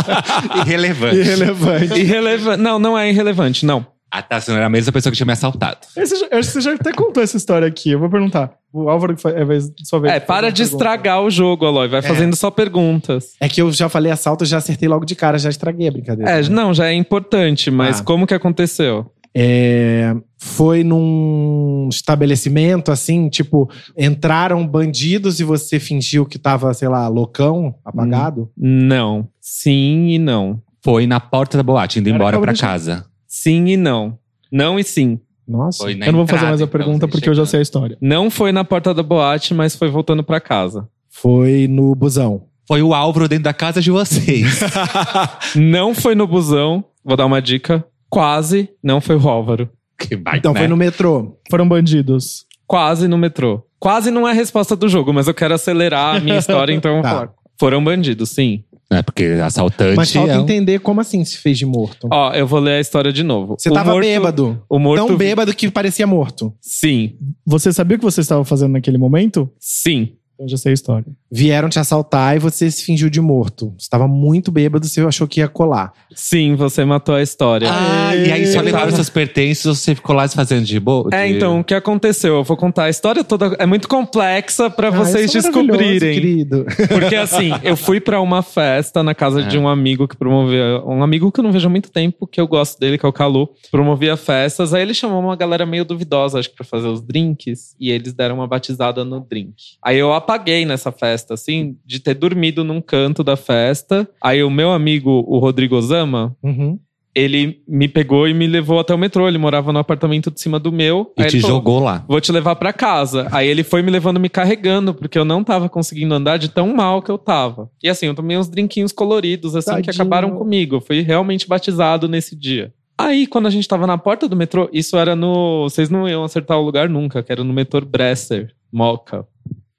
[0.63, 1.15] irrelevante.
[1.17, 1.99] Irrelevante.
[1.99, 2.61] Irrelevante.
[2.61, 3.86] Não, não é irrelevante, não.
[4.10, 4.39] Ah, tá.
[4.39, 5.80] Você não era a mesma pessoa que tinha me assaltado.
[5.95, 7.91] Esse eu acho que você já até contou essa história aqui.
[7.91, 8.53] Eu vou perguntar.
[8.72, 10.14] O Álvaro que é vez só vez.
[10.14, 11.88] É, para de estragar o jogo, Aloy.
[11.88, 13.34] Vai fazendo só perguntas.
[13.39, 16.32] É que eu já falei assalto, já acertei logo de cara, já estraguei a brincadeira.
[16.32, 18.03] É, não, já é importante, mas Ah.
[18.03, 19.12] como que aconteceu?
[19.39, 27.08] É, foi num estabelecimento, assim, tipo, entraram bandidos e você fingiu que tava, sei lá,
[27.08, 28.49] loucão, apagado?
[28.58, 29.28] Não.
[29.39, 30.60] Sim e não.
[30.84, 33.05] Foi na porta da boate, indo Era embora pra calma, casa.
[33.28, 34.17] Sim e não.
[34.51, 35.19] Não e sim.
[35.47, 35.84] Nossa.
[35.84, 37.49] Foi Eu não vou fazer mais a pergunta porque eu já chegando.
[37.51, 37.97] sei a história.
[38.01, 40.88] Não foi na porta da boate, mas foi voltando pra casa.
[41.09, 42.43] Foi no busão.
[42.67, 44.59] Foi o Álvaro dentro da casa de vocês.
[45.55, 46.84] Não foi no busão.
[47.03, 47.84] Vou dar uma dica.
[48.09, 49.69] Quase não foi o Álvaro.
[49.97, 50.59] que vai, Então né?
[50.59, 51.38] foi no metrô.
[51.49, 52.45] Foram bandidos.
[52.65, 53.63] Quase no metrô.
[53.80, 57.01] Quase não é a resposta do jogo, mas eu quero acelerar a minha história, então
[57.01, 57.30] Tá.
[57.59, 58.63] Foram bandidos, sim.
[58.90, 59.98] É, porque assaltante.
[59.98, 62.08] Mas falta é um- entender como assim se fez de morto.
[62.12, 63.56] Ó, eu vou ler a história de novo.
[63.60, 64.64] Você O tava morto- bêbado.
[64.70, 65.06] O morto.
[65.08, 66.54] Tão bêbado que parecia morto.
[66.62, 69.50] Sim, Você sabia o que você estava fazendo naquele momento?
[69.60, 70.14] sim.
[70.40, 71.06] Eu já sei a história.
[71.32, 73.74] Vieram te assaltar e você se fingiu de morto.
[73.78, 75.92] Você tava muito bêbado, você achou que ia colar.
[76.16, 77.68] Sim, você matou a história.
[77.72, 80.80] Ah, e aí só Eu levaram tava- seus pertences você ficou lá se fazendo de
[80.80, 81.10] boa?
[81.12, 82.36] É, então, o que aconteceu?
[82.36, 83.56] Eu vou contar a história toda.
[83.60, 86.14] É muito complexa pra Ah, vocês é maravilhoso, descobrirem.
[86.14, 86.66] querido.
[86.88, 89.60] Porque assim, eu fui pra uma festa na casa de É.
[89.60, 90.82] um amigo que promovia.
[90.86, 93.10] Um amigo que eu não vejo há muito tempo, que eu gosto dele, que é
[93.10, 93.50] o Calu.
[93.72, 94.74] Promovia festas.
[94.74, 97.76] Aí ele chamou uma galera meio duvidosa, acho que pra fazer os drinks.
[97.80, 99.54] E eles deram uma batizada no drink.
[99.84, 104.07] Aí eu apaguei nessa festa, assim, de ter dormido num canto da festa.
[104.21, 106.78] Aí o meu amigo, o Rodrigo Osama, Uhum.
[107.15, 109.28] ele me pegou e me levou até o metrô.
[109.28, 111.11] Ele morava no apartamento de cima do meu.
[111.17, 112.03] E Aí te ele falou, jogou lá.
[112.07, 113.28] Vou te levar pra casa.
[113.32, 116.75] Aí ele foi me levando, me carregando, porque eu não tava conseguindo andar de tão
[116.75, 117.71] mal que eu tava.
[117.82, 119.93] E assim, eu tomei uns drinquinhos coloridos, assim, que Tadinho.
[119.95, 120.75] acabaram comigo.
[120.75, 122.71] Eu fui realmente batizado nesse dia.
[122.99, 125.63] Aí, quando a gente tava na porta do metrô, isso era no.
[125.69, 129.23] Vocês não iam acertar o lugar nunca, que era no metrô Bresser, Moca.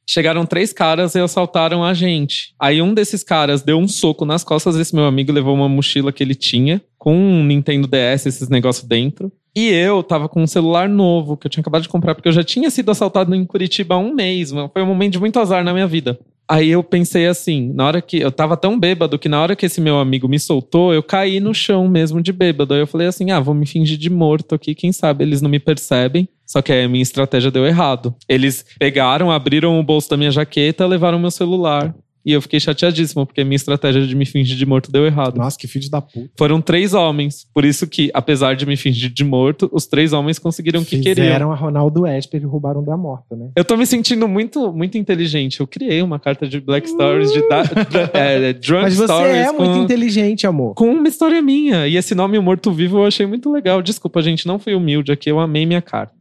[0.09, 2.55] Chegaram três caras e assaltaram a gente.
[2.59, 6.11] Aí um desses caras deu um soco nas costas desse meu amigo, levou uma mochila
[6.11, 9.31] que ele tinha, com um Nintendo DS, esses negócios dentro.
[9.55, 12.33] E eu tava com um celular novo, que eu tinha acabado de comprar, porque eu
[12.33, 14.71] já tinha sido assaltado em Curitiba há um mês, mano.
[14.73, 16.19] Foi um momento de muito azar na minha vida.
[16.51, 18.19] Aí eu pensei assim, na hora que.
[18.19, 21.41] Eu tava tão bêbado que na hora que esse meu amigo me soltou, eu caí
[21.41, 22.73] no chão mesmo de bêbado.
[22.73, 25.51] Aí eu falei assim: ah, vou me fingir de morto aqui, quem sabe eles não
[25.51, 26.27] me percebem.
[26.47, 28.15] Só que aí a minha estratégia deu errado.
[28.27, 31.95] Eles pegaram, abriram o bolso da minha jaqueta, levaram meu celular.
[32.27, 35.37] E eu fiquei chateadíssimo, porque a minha estratégia de me fingir de morto deu errado.
[35.39, 36.29] Nossa, que filho da puta.
[36.37, 37.47] Foram três homens.
[37.55, 40.99] Por isso que, apesar de me fingir de morto, os três homens conseguiram o que
[40.99, 41.27] queriam.
[41.27, 43.51] Fizeram a Ronaldo Esper e roubaram da morta, né?
[43.57, 45.61] Eu tô me sentindo muito, muito inteligente.
[45.61, 49.37] Eu criei uma carta de Black Stories, de da, da- é, Drunk Mas você Stories.
[49.37, 50.75] é com, muito inteligente, amor.
[50.75, 51.87] com uma história minha.
[51.87, 53.81] E esse nome, o Morto Vivo, eu achei muito legal.
[53.81, 55.31] Desculpa, gente, não fui humilde aqui.
[55.31, 56.13] Eu amei minha carta.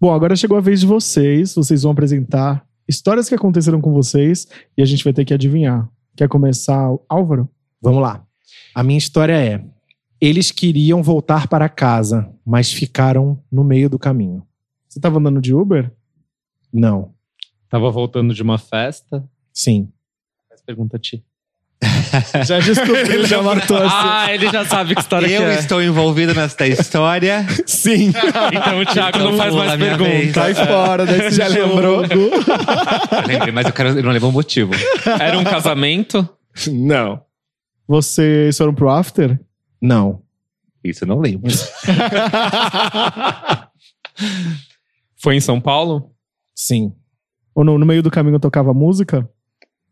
[0.00, 1.54] Bom, agora chegou a vez de vocês.
[1.54, 5.88] Vocês vão apresentar histórias que aconteceram com vocês e a gente vai ter que adivinhar.
[6.16, 7.48] Quer começar, Álvaro?
[7.80, 8.24] Vamos lá.
[8.74, 9.64] A minha história é:
[10.20, 14.46] eles queriam voltar para casa, mas ficaram no meio do caminho.
[14.88, 15.92] Você tava andando de Uber?
[16.72, 17.14] Não.
[17.68, 19.28] Tava voltando de uma festa.
[19.52, 19.92] Sim.
[20.48, 21.24] Faz pergunta a ti.
[22.46, 23.88] Já descobriu, já matou assim.
[23.90, 25.54] Ah, ele já sabe que história Eu que é.
[25.58, 27.46] estou envolvido nesta história.
[27.66, 28.12] Sim.
[28.52, 30.32] Então o Thiago não Então faz pula mais pergunta.
[30.32, 32.02] Cai fora desse Já lembrou?
[32.04, 32.14] jogo.
[32.14, 34.72] Eu lembrei, mas eu, quero, eu não lembro o motivo.
[35.20, 36.26] Era um casamento?
[36.68, 37.20] Não.
[37.86, 39.38] Vocês foram pro after?
[39.80, 40.22] Não.
[40.82, 41.52] Isso eu não lembro.
[45.22, 46.10] Foi em São Paulo?
[46.54, 46.92] Sim.
[47.54, 49.28] Ou no, no meio do caminho tocava música?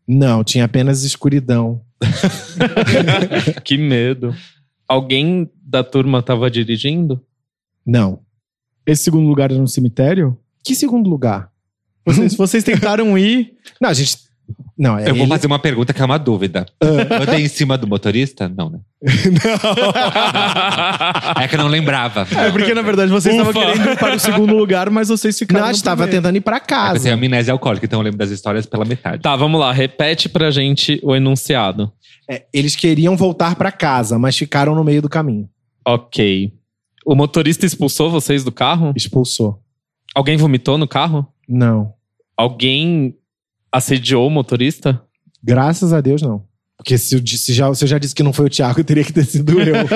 [0.07, 1.81] Não, tinha apenas escuridão.
[3.63, 4.35] que medo.
[4.87, 7.21] Alguém da turma tava dirigindo?
[7.85, 8.19] Não.
[8.85, 10.37] Esse segundo lugar era no cemitério?
[10.63, 11.51] Que segundo lugar?
[12.05, 13.53] Vocês, vocês tentaram ir.
[13.81, 14.17] Não, a gente.
[14.77, 16.65] Não, é Eu vou ele- fazer uma pergunta que é uma dúvida.
[16.81, 18.49] Eu dei em cima do motorista?
[18.49, 18.79] Não, né?
[21.41, 22.27] É que eu não lembrava.
[22.37, 25.61] É porque, na verdade, vocês estavam querendo ir para o segundo lugar, mas vocês ficaram.
[25.61, 26.21] Não, a gente tava primeiro.
[26.23, 27.13] tentando ir pra Eu tenho casa.
[27.13, 29.21] amnésia alcoólica, então eu lembro das histórias pela metade.
[29.21, 29.71] tá, vamos lá.
[29.71, 31.91] Repete pra gente o enunciado.
[32.29, 35.47] É, eles queriam voltar pra casa, mas ficaram no meio do caminho.
[35.87, 36.51] Ok.
[37.05, 38.91] O motorista expulsou vocês do carro?
[38.95, 39.59] Expulsou.
[40.15, 41.27] Alguém vomitou no carro?
[41.47, 41.93] Não.
[42.35, 43.15] Alguém
[43.75, 45.01] assediou o motorista?
[45.43, 46.43] Graças a Deus, não.
[46.77, 49.03] Porque se, eu disse- já, se eu já disse que não foi o Thiago, teria
[49.03, 49.75] que ter sido eu.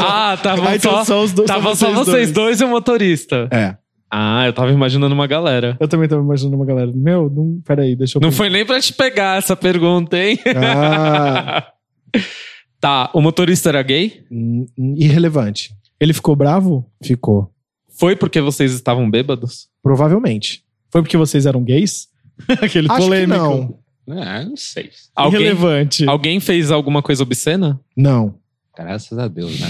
[0.00, 0.36] Ah,
[0.74, 1.46] então só, só os dois.
[1.46, 3.48] tava só vocês dois e o motorista.
[3.50, 3.76] é.
[4.16, 5.76] Ah, eu tava imaginando uma galera.
[5.80, 6.92] Eu também tava imaginando uma galera.
[6.94, 8.22] Meu, não, peraí, deixa eu.
[8.22, 10.38] Não foi nem pra te pegar essa pergunta, hein?
[10.56, 11.66] Ah,
[12.80, 14.24] tá, o motorista era gay?
[14.30, 14.66] hum,
[14.96, 15.72] irrelevante.
[15.98, 16.86] Ele ficou bravo?
[17.02, 17.50] Ficou.
[17.98, 19.68] Foi porque vocês estavam bêbados?
[19.82, 20.62] Provavelmente.
[20.92, 22.06] Foi porque vocês eram gays?
[22.60, 23.32] Aquele Acho polêmico.
[23.32, 23.78] que não.
[24.22, 24.90] Ah, não sei.
[25.14, 26.08] Alguém, Irrelevante.
[26.08, 27.80] alguém fez alguma coisa obscena?
[27.96, 28.34] Não.
[28.76, 29.68] Graças a Deus, né?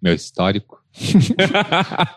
[0.00, 0.82] Meu histórico.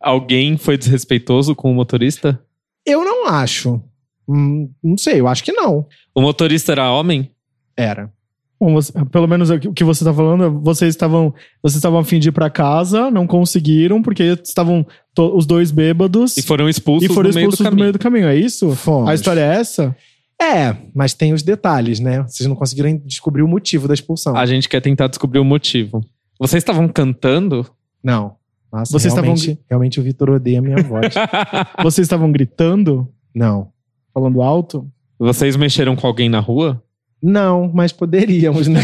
[0.00, 2.40] alguém foi desrespeitoso com o motorista?
[2.84, 3.80] Eu não acho.
[4.28, 5.86] Hum, não sei, eu acho que não.
[6.14, 7.30] O motorista era homem?
[7.76, 8.12] Era.
[8.58, 12.18] Bom, você- pelo menos o que você tá falando, vocês estavam, vocês estavam a fim
[12.18, 17.08] de ir pra casa, não conseguiram, porque estavam to- os dois bêbados E foram expulsos,
[17.10, 17.92] e foram no meio expulsos do do meio caminho.
[17.92, 18.26] do caminho.
[18.28, 18.74] É isso?
[18.74, 19.10] Fomos.
[19.10, 19.94] A história é essa?
[20.40, 22.22] É, mas tem os detalhes, né?
[22.22, 24.36] Vocês não conseguiram descobrir o motivo da expulsão.
[24.36, 26.02] A gente quer tentar descobrir o motivo.
[26.38, 27.66] Vocês estavam cantando?
[28.02, 28.36] Não.
[28.72, 31.14] Nossa, Vocês estavam- realmente, realmente o Vitor odeia a minha voz.
[31.82, 33.68] Vocês estavam gritando, não.
[34.12, 34.86] falando alto?
[35.18, 36.82] Vocês mexeram com alguém na rua?
[37.28, 38.80] Não, mas poderíamos, né?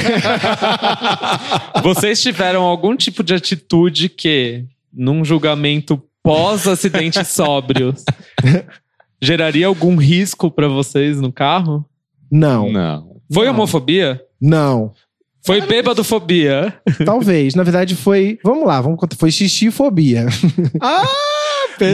[1.80, 8.04] Vocês tiveram algum tipo de atitude que, num julgamento pós-acidente sóbrios,
[9.22, 11.84] geraria algum risco pra vocês no carro?
[12.28, 12.72] Não.
[12.72, 13.16] Não.
[13.32, 13.54] Foi Não.
[13.54, 14.20] homofobia?
[14.40, 14.90] Não.
[15.46, 16.74] Foi bêbadofobia?
[17.06, 17.54] Talvez.
[17.54, 18.40] Na verdade, foi.
[18.42, 19.14] Vamos lá, vamos contar.
[19.16, 20.26] Foi xixifobia.
[20.80, 21.06] Ah,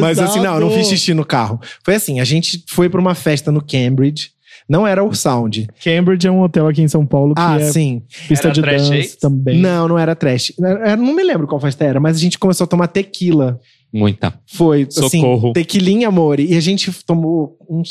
[0.01, 1.61] Mas assim, não, eu não fiz xixi no carro.
[1.84, 4.32] Foi assim: a gente foi pra uma festa no Cambridge.
[4.69, 5.66] Não era o Sound.
[5.83, 8.03] Cambridge é um hotel aqui em São Paulo que Ah, é sim.
[8.29, 9.59] pista Era de trash dança também.
[9.61, 10.53] Não, não era trash.
[10.59, 13.59] Eu não me lembro qual festa era, mas a gente começou a tomar tequila.
[13.93, 14.39] Muita.
[14.47, 15.53] Foi, assim, Socorro.
[15.55, 16.39] tequilinha, amor.
[16.39, 17.91] E a gente tomou uns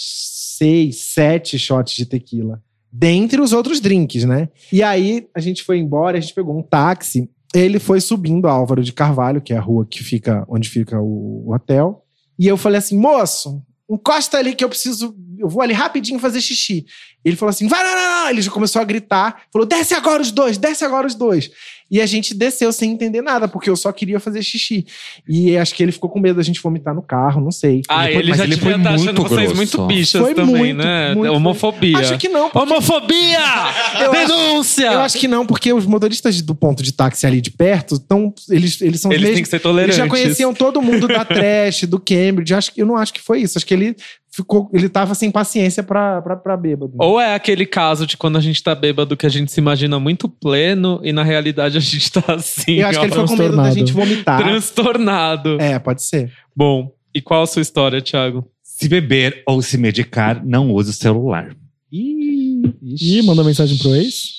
[0.58, 2.62] seis, sete shots de tequila.
[2.94, 4.48] Dentre os outros drinks, né?
[4.72, 7.30] E aí a gente foi embora, a gente pegou um táxi.
[7.56, 11.00] Ele foi subindo a Álvaro de Carvalho, que é a rua que fica onde fica
[11.02, 12.04] o, o hotel.
[12.38, 16.42] E eu falei assim, moço, encosta ali que eu preciso eu vou ali rapidinho fazer
[16.42, 16.86] xixi.
[17.24, 18.30] Ele falou assim: vai, não, não, não.
[18.30, 19.44] Ele já começou a gritar.
[19.52, 21.50] Falou: desce agora os dois, desce agora os dois.
[21.90, 24.86] E a gente desceu sem entender nada, porque eu só queria fazer xixi.
[25.28, 27.82] E acho que ele ficou com medo da gente vomitar no carro, não sei.
[27.88, 29.56] Ah, Ele foi- ele, mas já ele devia foi estar achando muito vocês grosso.
[29.56, 31.16] muito bichas Foi também, muito, né?
[31.16, 31.34] muito.
[31.34, 31.98] Homofobia.
[31.98, 32.50] Acho que não.
[32.50, 33.40] porque- Homofobia!
[34.04, 34.86] Eu acho- Denúncia!
[34.88, 38.34] Eu acho que não, porque os motoristas do ponto de táxi ali de perto, tão,
[38.50, 39.98] eles, eles são Eles têm que ser tolerantes.
[39.98, 42.54] Eles já conheciam todo mundo da trash, do Cambridge.
[42.54, 43.58] Acho, que- eu não acho que foi isso.
[43.58, 43.96] Acho que ele
[44.38, 44.70] ficou.
[44.72, 46.94] Ele tava sem paciência pra, pra, pra bêbado.
[47.00, 50.00] Ou é aquele caso de quando a gente tá bêbado que a gente se imagina
[50.00, 53.28] muito pleno e na realidade a gente tá assim, eu acho que ele ó, ficou
[53.28, 54.40] com medo da gente vomitar.
[54.40, 55.60] transtornado.
[55.60, 56.32] É, pode ser.
[56.56, 58.48] Bom, e qual a sua história, Thiago?
[58.62, 61.56] Se beber ou se medicar, não use o celular.
[61.92, 64.38] Ih, Ih, mandou mensagem pro ex?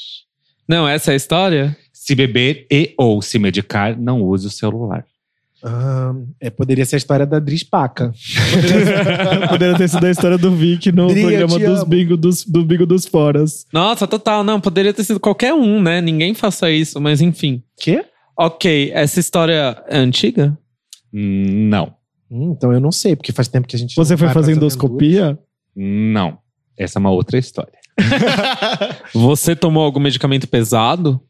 [0.68, 1.76] Não, essa é a história?
[1.92, 5.04] Se beber e ou se medicar, não use o celular.
[5.64, 8.12] Ah, é, poderia ser a história da Dris Paca.
[9.50, 12.86] Poderia ter sido a história do Vic no Dri, programa dos bingo dos, do bingo
[12.86, 13.66] dos foras.
[13.72, 14.44] Nossa, total.
[14.44, 16.00] Não, poderia ter sido qualquer um, né?
[16.00, 17.62] Ninguém faça isso, mas enfim.
[17.76, 18.04] Quê?
[18.38, 20.56] Ok, essa história é antiga?
[21.12, 21.94] Hum, Não.
[22.30, 23.96] Hum, então eu não sei, porque faz tempo que a gente.
[23.96, 25.38] Você foi fazer endoscopia?
[25.74, 26.38] Não.
[26.76, 27.72] Essa é uma outra história.
[29.12, 31.20] Você tomou algum medicamento pesado?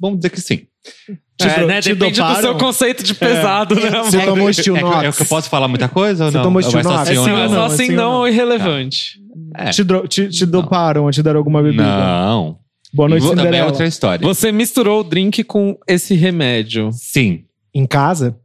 [0.00, 0.66] Vamos dizer que sim.
[1.40, 1.80] Te é, do- né?
[1.80, 2.40] te Depende do doparam?
[2.42, 3.90] seu conceito de pesado, né?
[4.02, 5.04] Você tomou É Steel que- Knox?
[5.04, 6.44] é que eu posso falar muita coisa ou Você não?
[6.44, 7.08] tomou Ou vai Steel só Knox?
[7.08, 8.18] sim ou Sim, ou mas não, só é assim sim ou não não?
[8.20, 9.20] ou irrelevante.
[9.54, 9.70] É.
[9.70, 11.82] Te, dro- te, te doparam, te deram alguma bebida?
[11.84, 12.58] Não.
[12.92, 13.66] Boa noite, Também é Cinderela.
[13.70, 14.26] outra história.
[14.26, 16.90] Você misturou o drink com esse remédio.
[16.92, 17.44] Sim.
[17.74, 18.36] Em casa?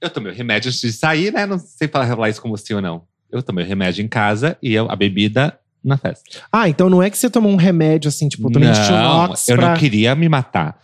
[0.00, 1.44] Eu tomei o remédio antes de sair, né?
[1.44, 3.02] Não sei falar falar isso como sim ou não.
[3.30, 6.22] Eu tomei o remédio em casa e eu, a bebida na festa.
[6.52, 9.48] Ah, então não é que você tomou um remédio assim, tipo, tomei Steel não, Knox
[9.48, 9.70] eu pra...
[9.70, 10.76] não queria me matar.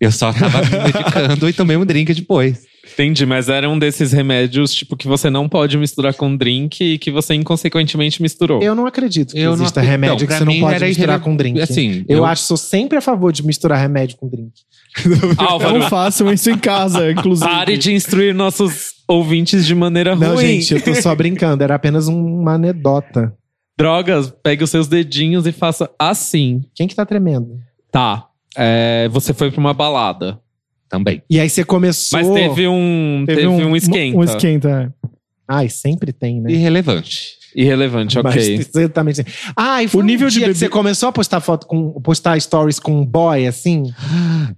[0.00, 2.62] Eu só tava me medicando e tomei um drink depois.
[2.92, 6.98] Entendi, mas era um desses remédios, tipo, que você não pode misturar com drink e
[6.98, 8.62] que você inconsequentemente misturou.
[8.62, 9.90] Eu não acredito que Eu não exista acredito.
[9.90, 11.60] remédio Então, que você não pode misturar irrele- com drink.
[11.60, 14.52] Assim, eu, eu- acho, sou sempre a favor de misturar remédio com drink.
[15.36, 17.48] Álvaro, Não façam isso em casa, inclusive.
[17.48, 20.60] pare de instruir nossos ouvintes de maneira Não, ruim.
[20.60, 21.62] gente, eu tô só brincando.
[21.62, 23.32] Era apenas um- uma anedota.
[23.78, 26.64] Drogas, pegue os seus dedinhos e faça assim.
[26.74, 27.60] Quem que tá tremendo?
[27.92, 28.26] Tá.
[28.56, 30.40] É, você foi pra uma balada.
[30.88, 31.22] Também.
[31.30, 32.18] E aí você começou...
[32.18, 34.18] Mas teve um, teve um, esquenta.
[34.18, 34.68] Um esquenta,
[35.04, 35.08] é.
[35.46, 36.50] Ai, sempre tem, né?
[36.50, 37.37] Irrelevante.
[37.56, 38.30] Irrelevante, ok.
[38.30, 39.24] Mas exatamente.
[39.56, 41.66] Ah, e foi O nível um de dia que bebê- você começou a postar foto
[41.66, 41.92] com...
[42.00, 43.92] Postar stories com um boy, assim?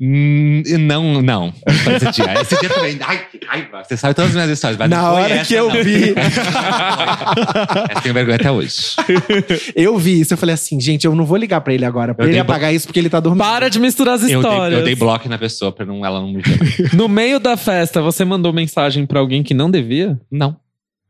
[0.00, 1.52] Hum, não, não.
[1.66, 2.40] Esse dia.
[2.40, 2.98] Esse dia também.
[3.00, 3.82] Ai, que raiva.
[3.84, 4.78] Você sabe todas as minhas histórias.
[4.78, 5.82] Mas Na hora essa, que eu não.
[5.82, 6.14] vi.
[7.90, 8.94] Essa tenho vergonha até hoje.
[9.74, 12.24] Eu vi isso, eu falei assim, gente, eu não vou ligar pra ele agora, pra
[12.26, 13.42] Eu ele apagar isso porque ele tá dormindo.
[13.42, 14.78] Para de misturar as Eu dei, histórias.
[14.78, 16.94] eu dei bloco na pessoa pra não, ela não me ver.
[16.94, 20.18] No meio da festa, você mandou mensagem pra alguém que não devia?
[20.30, 20.56] Não.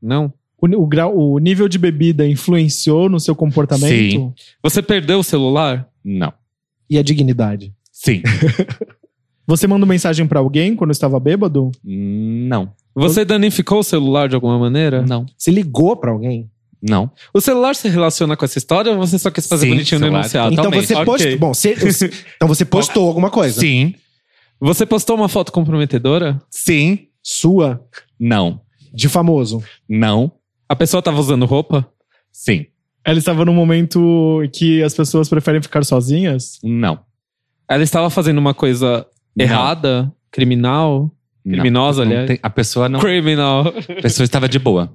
[0.03, 0.33] Não.
[0.61, 3.89] O, grau, o nível de bebida influenciou no seu comportamento?
[3.89, 4.33] Sim.
[4.63, 5.89] Você perdeu o celular?
[6.05, 6.33] Não.
[6.89, 7.73] E a dignidade?
[7.93, 8.23] Sim.
[9.47, 11.73] Você mandou mensagem pra alguém quando estava bêbado?
[11.85, 12.73] Não.
[12.95, 15.03] Você danificou o celular de alguma maneira?
[15.03, 15.27] Não.
[15.37, 16.49] Você ligou pra alguém?
[16.81, 17.11] Não.
[17.35, 20.07] O celular se relaciona com essa história ou você só quis fazer Sim, bonitinho no
[20.07, 20.53] enunciado?
[20.53, 21.05] então você Ok.
[21.05, 21.39] postou.
[21.39, 23.61] Bom, você, então você postou alguma coisa.
[23.61, 23.95] Sim.
[24.61, 26.41] Você postou uma foto comprometedora?
[26.51, 27.07] Sim.
[27.23, 27.85] Sua,
[28.19, 28.61] Não.
[28.95, 29.63] de famoso.
[29.89, 30.33] Não.
[30.71, 31.85] A pessoa tava usando roupa?
[32.31, 32.66] Sim.
[33.05, 36.61] Ela estava num momento que as pessoas preferem ficar sozinhas?
[36.62, 37.01] Não.
[37.68, 39.05] Ela estava fazendo uma coisa
[39.37, 39.45] Não.
[39.45, 40.12] errada?
[40.31, 41.11] Criminal?
[41.45, 41.55] Não.
[41.55, 42.27] Criminosa, Não aliás.
[42.29, 43.01] tem- a pessoa não.
[43.01, 43.66] Criminal.
[43.99, 44.93] A pessoa estava de boa.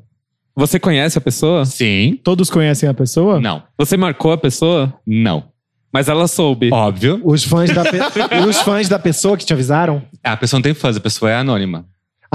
[0.55, 1.65] Você conhece a pessoa?
[1.65, 2.17] Sim.
[2.23, 3.41] Todos conhecem a pessoa?
[3.41, 3.63] Não.
[3.78, 4.93] Você marcou a pessoa?
[5.05, 5.43] Não.
[5.91, 6.69] Mas ela soube.
[6.71, 7.19] Óbvio.
[7.26, 7.99] Os fãs da, pe-
[8.47, 10.01] os fãs da pessoa que te avisaram?
[10.23, 11.86] A pessoa não tem fãs, a pessoa é anônima.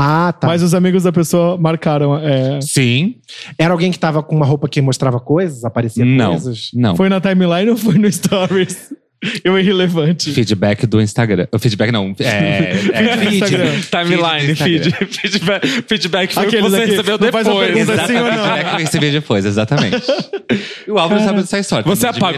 [0.02, 0.46] Ah, tá.
[0.46, 2.16] Mas os amigos da pessoa marcaram.
[2.18, 3.16] é, Sim.
[3.58, 5.62] Era alguém que tava com uma roupa que mostrava coisas?
[5.64, 6.30] Aparecia Não.
[6.30, 6.70] coisas?
[6.72, 6.96] Não.
[6.96, 8.92] Foi na timeline ou foi no Stories?
[9.44, 10.30] Eu irrelevante.
[10.32, 11.46] Feedback do Instagram.
[11.52, 12.14] O feedback não.
[12.20, 13.88] É, é, Feed.
[13.90, 17.72] Timeline, Feed Feedback, feedback foi o que Aqueles você aqui, recebeu não faz uma depois.
[17.74, 18.42] pergunta Exatamente, sim ou não?
[18.44, 20.06] feedback que eu recebi depois, exatamente.
[20.88, 21.84] E o Álvaro sabe dessa história.
[21.84, 22.32] Você tá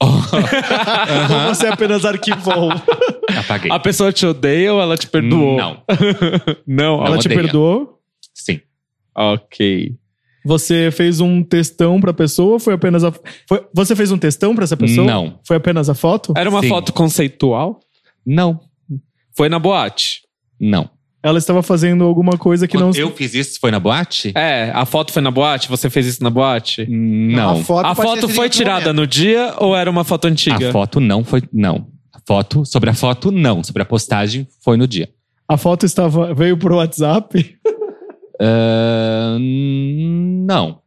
[0.00, 0.38] apagou?
[0.38, 1.48] admirando.
[1.48, 2.70] Ou você apenas arquivou?
[3.38, 3.70] Apaguei.
[3.72, 5.56] A pessoa te odeia ou ela te perdoou?
[5.56, 5.82] Não.
[6.66, 7.42] Não, Ela te odeia.
[7.42, 7.98] perdoou?
[8.34, 8.60] Sim.
[9.16, 9.94] Ok.
[10.44, 13.12] Você fez um textão pra pessoa ou foi apenas a.
[13.48, 13.66] Foi...
[13.74, 15.06] Você fez um textão pra essa pessoa?
[15.06, 15.38] Não.
[15.46, 16.32] Foi apenas a foto?
[16.36, 16.68] Era uma Sim.
[16.68, 17.80] foto conceitual?
[18.24, 18.60] Não.
[19.36, 20.22] Foi na boate?
[20.60, 20.88] Não.
[21.22, 22.90] Ela estava fazendo alguma coisa que não.
[22.94, 24.32] Eu fiz isso, foi na boate?
[24.36, 25.68] É, a foto foi na boate?
[25.68, 26.86] Você fez isso na boate?
[26.88, 27.60] Não.
[27.60, 28.96] A foto, a foto foi tirada momento.
[28.96, 30.68] no dia ou era uma foto antiga?
[30.68, 31.42] A foto não foi.
[31.52, 31.88] Não.
[32.12, 33.64] A foto, sobre a foto, não.
[33.64, 35.08] Sobre a postagem, foi no dia.
[35.48, 37.56] A foto estava veio pro WhatsApp.
[38.40, 40.78] Ah, não.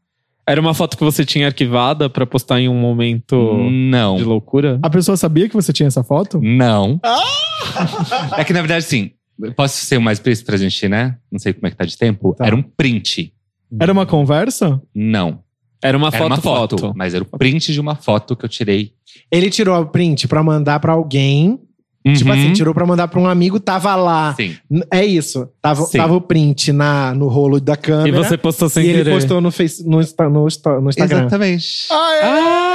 [0.47, 3.35] Era uma foto que você tinha arquivada pra postar em um momento
[3.67, 4.17] de Não.
[4.17, 4.79] loucura?
[4.81, 6.39] A pessoa sabia que você tinha essa foto?
[6.41, 6.99] Não.
[8.37, 9.11] é que, na verdade, sim.
[9.55, 11.17] Posso ser o mais preciso pra gente, né?
[11.31, 12.33] Não sei como é que tá de tempo.
[12.35, 12.45] Tá.
[12.45, 13.33] Era um print.
[13.79, 14.81] Era uma conversa?
[14.93, 15.39] Não.
[15.83, 16.93] Era uma Era foto, uma foto, foto.
[16.95, 18.93] Mas era o print de uma foto que eu tirei.
[19.31, 21.59] Ele tirou a print pra mandar pra alguém.
[22.15, 22.35] Tipo Uhum.
[22.35, 24.33] assim, tirou pra mandar pra um amigo, tava lá.
[24.35, 24.55] Sim.
[24.91, 25.47] É isso.
[25.61, 25.97] Tava, Sim.
[25.99, 28.09] tava o print na, no rolo da câmera.
[28.09, 29.11] E você postou sem e ele querer.
[29.13, 30.01] postou no, face, no, no,
[30.81, 31.19] no Instagram.
[31.19, 31.87] Exatamente.
[31.91, 32.70] Ah!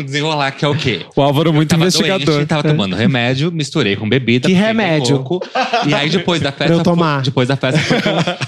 [0.00, 1.04] Um desenrolar que é o quê?
[1.14, 2.24] O Álvaro muito tava investigador.
[2.24, 4.48] Doente, tava tomando remédio, misturei com bebida.
[4.48, 5.16] Que remédio?
[5.16, 5.40] louco.
[5.86, 6.66] E aí depois da festa.
[6.66, 7.16] Pra eu tomar.
[7.16, 7.78] Fui, depois da festa,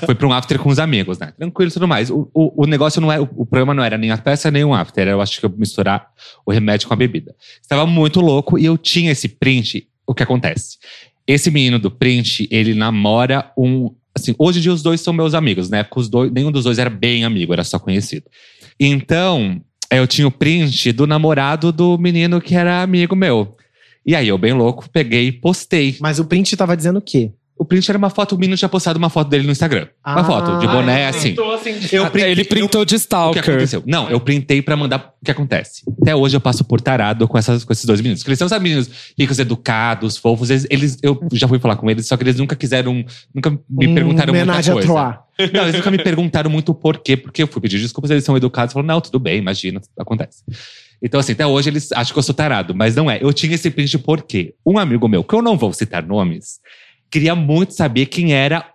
[0.06, 1.32] fui pra, um after com os amigos, né?
[1.36, 2.10] Tranquilo e tudo mais.
[2.10, 3.20] O, o, o negócio não é.
[3.20, 5.06] O, o problema não era nem a festa nem o after.
[5.06, 6.08] Eu acho que eu misturar
[6.46, 7.34] o remédio com a bebida.
[7.60, 9.86] Estava muito louco e eu tinha esse print.
[10.06, 10.78] O que acontece?
[11.26, 13.94] Esse menino do print, ele namora um.
[14.14, 15.82] Assim, hoje em dia os dois são meus amigos, né?
[15.82, 18.26] Porque os dois, nenhum dos dois era bem amigo, era só conhecido.
[18.78, 19.62] Então,
[19.98, 23.56] eu tinha o print do namorado do menino que era amigo meu.
[24.04, 25.96] E aí, eu, bem louco, peguei e postei.
[26.00, 27.32] Mas o print tava dizendo o quê?
[27.62, 29.86] O print era uma foto, o menino tinha postado uma foto dele no Instagram.
[30.04, 30.24] Uma Ah.
[30.24, 31.36] foto de boné, assim.
[31.92, 33.40] Eu printei- Ele printou de O que Stalker.
[33.40, 33.84] aconteceu?
[33.86, 35.12] Não, eu printei pra mandar.
[35.22, 35.82] O que acontece?
[36.02, 38.20] Até hoje eu passo por tarado com, essas, com esses dois meninos.
[38.20, 40.50] Porque eles são sabe, meninos ricos, educados, fofos.
[40.50, 43.04] Eles, eles- eu já fui falar com eles, só que eles nunca quiseram.
[43.32, 43.58] Nunca me
[43.88, 44.88] Um perguntaram muita homenagem a coisa.
[44.88, 45.22] Troá.
[45.54, 48.36] Não, eles nunca me perguntaram muito o porquê, porque eu fui pedir desculpas, eles são
[48.36, 50.42] educados, falaram, não, tudo bem, imagina, acontece.
[51.00, 53.18] Então, assim, até hoje eles acham que eu sou tarado, mas não é.
[53.22, 56.58] Eu tinha esse print porque um amigo meu, que eu não vou citar nomes,
[57.12, 58.66] queria muito saber quem era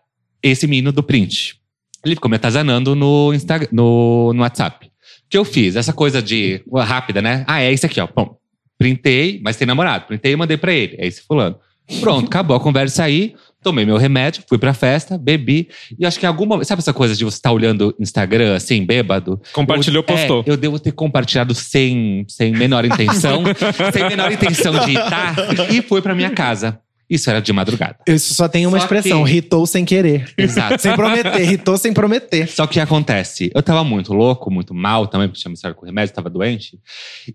[0.41, 1.59] esse menino do print.
[2.05, 4.85] Ele ficou me atazanando no, Instagram, no, no WhatsApp.
[4.85, 4.89] O
[5.29, 5.75] que eu fiz?
[5.75, 7.43] Essa coisa de rápida, né?
[7.47, 8.07] Ah, é esse aqui, ó.
[8.07, 8.37] Bom,
[8.77, 10.05] printei, mas tem namorado.
[10.05, 10.95] Printei e mandei pra ele.
[10.99, 11.57] É esse fulano.
[11.99, 13.35] Pronto, acabou a conversa aí.
[13.63, 15.67] Tomei meu remédio, fui pra festa, bebi.
[15.99, 16.63] E acho que em alguma.
[16.63, 19.41] Sabe essa coisa de você estar olhando Instagram, assim, bêbado?
[19.51, 20.43] Compartilhou, Eu- postou.
[20.45, 23.43] É, eu devo ter compartilhado sem, sem menor intenção.
[23.91, 25.35] sem menor intenção de irritar.
[25.73, 26.79] E fui pra minha casa.
[27.09, 27.95] Isso era de madrugada.
[28.05, 30.29] Isso só tem uma Só expressão, que- ritou sem querer.
[30.37, 30.81] Exato.
[30.81, 32.47] sem prometer, ritou sem prometer.
[32.49, 33.49] Só que o que acontece?
[33.55, 36.77] Eu tava muito louco, muito mal também, porque tinha misturado com remédio, tava doente.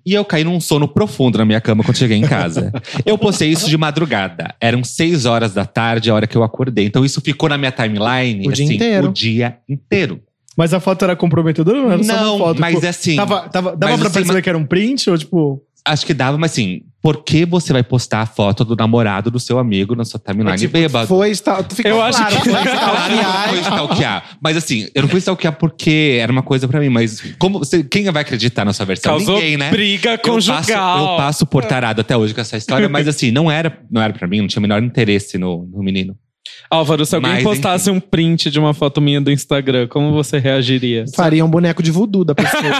[0.04, 2.70] E eu caí num sono profundo na minha cama quando cheguei em casa.
[3.06, 4.54] eu postei isso de madrugada.
[4.60, 6.84] Eram seis horas da tarde, a hora que eu acordei.
[6.84, 9.08] Então isso ficou na minha timeline, O dia assim, inteiro.
[9.08, 10.20] o dia inteiro.
[10.54, 12.60] Mas a foto era comprometedora ou não era só Não, uma foto?
[12.60, 13.16] mas Tipo, assim.
[13.16, 15.62] Tava, tava, dava pra assim, perceber que era um print ou tipo.
[15.82, 19.40] Acho que dava, mas assim, por que você vai postar a foto do namorado do
[19.40, 21.08] seu amigo na sua timeline É tipo, bêbado?
[21.08, 23.60] Foi, está, tu ficou Eu acho claro, que- foi não foi stalkear.
[23.62, 24.24] stalkear.
[24.40, 26.88] Mas assim, eu não fui stalkear porque era uma coisa pra mim.
[26.88, 29.10] Mas como você, quem vai acreditar na sua versão?
[29.12, 29.70] Causou Ninguém, né?
[29.70, 30.62] briga Eu conjugal.
[30.62, 34.00] passo, eu passo por tarado até hoje com essa história, mas assim, não era, não
[34.00, 36.16] era pra mim, não tinha o menor interesse no, no menino.
[36.72, 40.38] Álvaro, se alguém Mas, postasse um print de uma foto minha do Instagram, como você
[40.38, 41.04] reagiria?
[41.14, 42.62] Faria um boneco de voodoo da pessoa.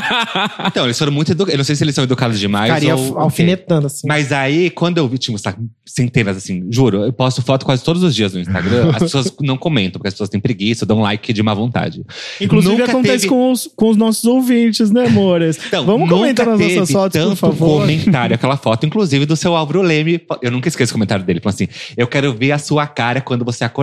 [0.67, 1.53] Então, eles foram muito educados.
[1.53, 2.69] Eu não sei se eles são educados demais.
[2.73, 4.07] Ficaria ou, alfinetando, assim.
[4.09, 5.43] Mas aí, quando eu vi, tinha uns
[5.85, 8.91] centenas, assim, juro, eu posto foto quase todos os dias no Instagram.
[8.97, 12.03] as pessoas não comentam, porque as pessoas têm preguiça, dão like de má vontade.
[12.41, 15.59] Inclusive Nunca acontece teve- com, os, com os nossos ouvintes, né, amores?
[15.67, 17.81] Então, Vamos comentar nas nossas fotos, por tanto favor.
[17.81, 20.23] comentário, aquela foto, inclusive do seu Álvaro Leme.
[20.41, 21.41] Eu nunca esqueço o comentário dele.
[21.41, 23.82] Falou assim: Eu quero ver a sua cara quando você acordar.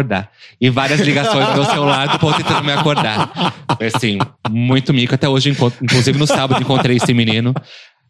[0.60, 3.32] E várias ligações do meu celular do povo tentando me acordar.
[3.96, 4.18] Assim,
[4.50, 5.16] muito mico.
[5.16, 5.50] Até hoje,
[5.82, 7.54] inclusive no sábado, encontrei esse menino.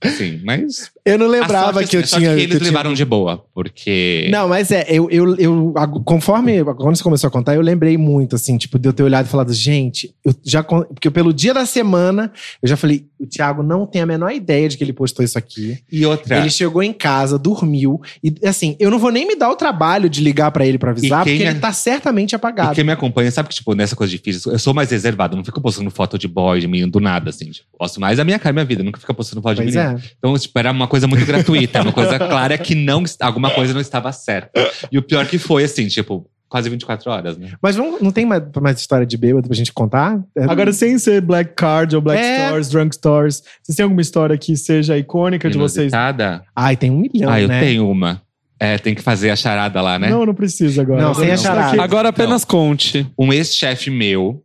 [0.01, 0.91] Assim, mas.
[1.05, 2.31] Eu não lembrava sorte- que eu sorte tinha.
[2.35, 4.27] que que eles tinha- levaram de boa, porque.
[4.31, 5.73] Não, mas é, eu, eu, eu,
[6.05, 9.25] conforme, quando você começou a contar, eu lembrei muito, assim, tipo, de eu ter olhado
[9.25, 12.31] e falado, gente, eu já, porque pelo dia da semana,
[12.61, 15.37] eu já falei, o Thiago não tem a menor ideia de que ele postou isso
[15.37, 15.79] aqui.
[15.91, 16.37] E outra.
[16.39, 20.09] Ele chegou em casa, dormiu, e assim, eu não vou nem me dar o trabalho
[20.09, 22.73] de ligar pra ele pra avisar, E porque é- ele tá certamente E apagado.
[22.75, 25.35] quem me acompanha sabe que, tipo, nessa coisa difícil, eu sou mais reservado.
[25.35, 27.49] Não fico postando foto de boy, de menino do nada, assim.
[27.51, 28.83] Tipo, posto mais a minha cara e minha vida.
[28.83, 29.88] Nunca fico postando foto de Pois menino.
[29.88, 29.88] é.
[30.17, 33.81] Então, tipo, era uma coisa muito gratuita, uma coisa clara que não, alguma coisa não
[33.81, 34.51] estava certa.
[34.91, 37.51] E o pior que foi, assim, tipo, quase 24 horas, né?
[37.61, 40.19] Mas vamos- não tem mais, mais história de bêbado pra gente contar?
[40.35, 42.47] É- Agora, sem ser Black Card ou Black É.
[42.47, 45.91] Stores, Drunk Stores, vocês têm alguma história que seja icônica de vocês?
[45.93, 46.43] Inusitada?
[46.55, 47.59] Ai, tem um milhão, ah, eu né?
[47.59, 48.21] tenho uma.
[48.61, 50.09] É, tem que fazer a charada lá, né?
[50.09, 51.01] Não, não precisa agora.
[51.01, 51.81] Não, sem a charada.
[51.81, 53.07] Agora apenas conte.
[53.17, 54.43] Um ex-chefe meu.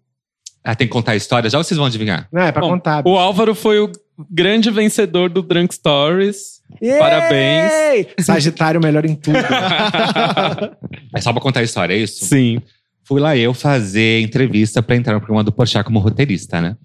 [0.63, 2.29] Ah, tem que contar a história já ou vocês vão adivinhar?
[2.33, 3.03] Não, é pra Bom, contar.
[3.05, 3.91] O Álvaro foi o
[4.31, 6.61] grande vencedor do Drunk Stories.
[6.99, 7.73] Parabéns.
[7.73, 8.09] Ei!
[8.21, 9.39] Sagitário melhor em tudo.
[11.17, 12.25] É só pra contar a história, é isso?
[12.25, 12.61] Sim.
[13.05, 16.77] Fui lá eu fazer entrevista pra entrar no programa do Porchat como roteirista, né?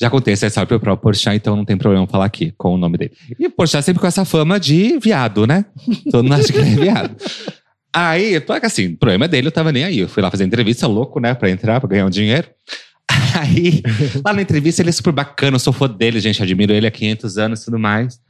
[0.00, 2.78] Já contei essa história pro próprio Porchat, então não tem problema falar aqui com o
[2.78, 3.12] nome dele.
[3.38, 5.64] E o Porchat sempre com essa fama de viado, né?
[6.10, 7.16] Todo mundo acha que ele é viado.
[7.94, 9.98] Aí, assim, o problema dele, eu tava nem aí.
[9.98, 11.34] Eu fui lá fazer entrevista, louco, né?
[11.34, 12.48] Pra entrar, pra ganhar um dinheiro.
[13.40, 13.82] Aí,
[14.24, 16.90] lá na entrevista, ele é super bacana, eu sou fã dele, gente, admiro ele há
[16.90, 18.20] 500 anos e tudo mais.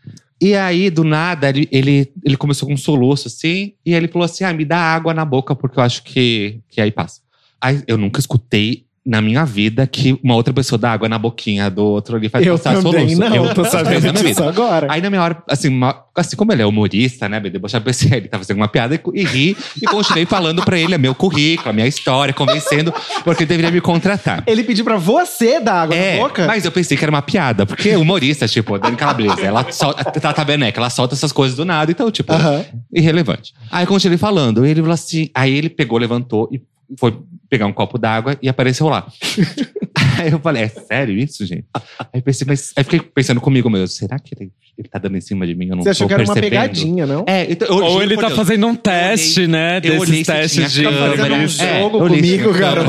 [0.41, 4.25] E aí, do nada, ele, ele, ele começou com um soluço, assim, e ele falou
[4.25, 7.21] assim: ah, me dá água na boca, porque eu acho que, que aí passa.
[7.61, 11.69] Aí eu nunca escutei na minha vida que uma outra pessoa dá água na boquinha
[11.69, 13.19] do outro ali faz Eu passar também soluço.
[13.31, 14.49] não, eu tô sabendo disso vida.
[14.49, 14.87] agora.
[14.89, 18.29] Aí na minha hora, assim, uma- assim como ele é humorista, né, debochado, pensei, ele
[18.29, 21.71] tá fazendo uma piada e, e ri, e continuei falando pra ele é meu currículo,
[21.71, 22.95] a minha história, convencendo,
[23.25, 24.45] porque ele deveria me contratar.
[24.47, 26.47] Ele pediu pra você dar água É, na boca?
[26.47, 30.33] mas eu pensei que era uma piada, porque humorista, tipo, Dani Calabresa, ela solta, tá,
[30.33, 32.65] tá vendo, né, que ela solta essas coisas do nada, então, tipo, Aham.
[32.93, 33.53] irrelevante.
[33.69, 36.61] Aí eu continuei falando, e ele falou assim, aí ele pegou, levantou e
[36.99, 37.19] foi
[37.53, 39.07] pegar um copo d'água e apareceu lá.
[40.19, 41.65] aí eu falei, é sério isso, gente?
[41.99, 45.17] Aí eu pensei, mas aí fiquei pensando comigo mesmo, será que ele, ele tá dando
[45.17, 45.69] em cima de mim?
[45.69, 47.25] Eu não Você achou que era uma pegadinha, não?
[47.27, 49.81] É, então, eu Ou ele tá Deus, fazendo um teste, né?
[49.83, 51.35] eu olhei Desses se testes de câmera.
[51.35, 51.43] um.
[51.43, 52.83] É, jogo se comigo, cara.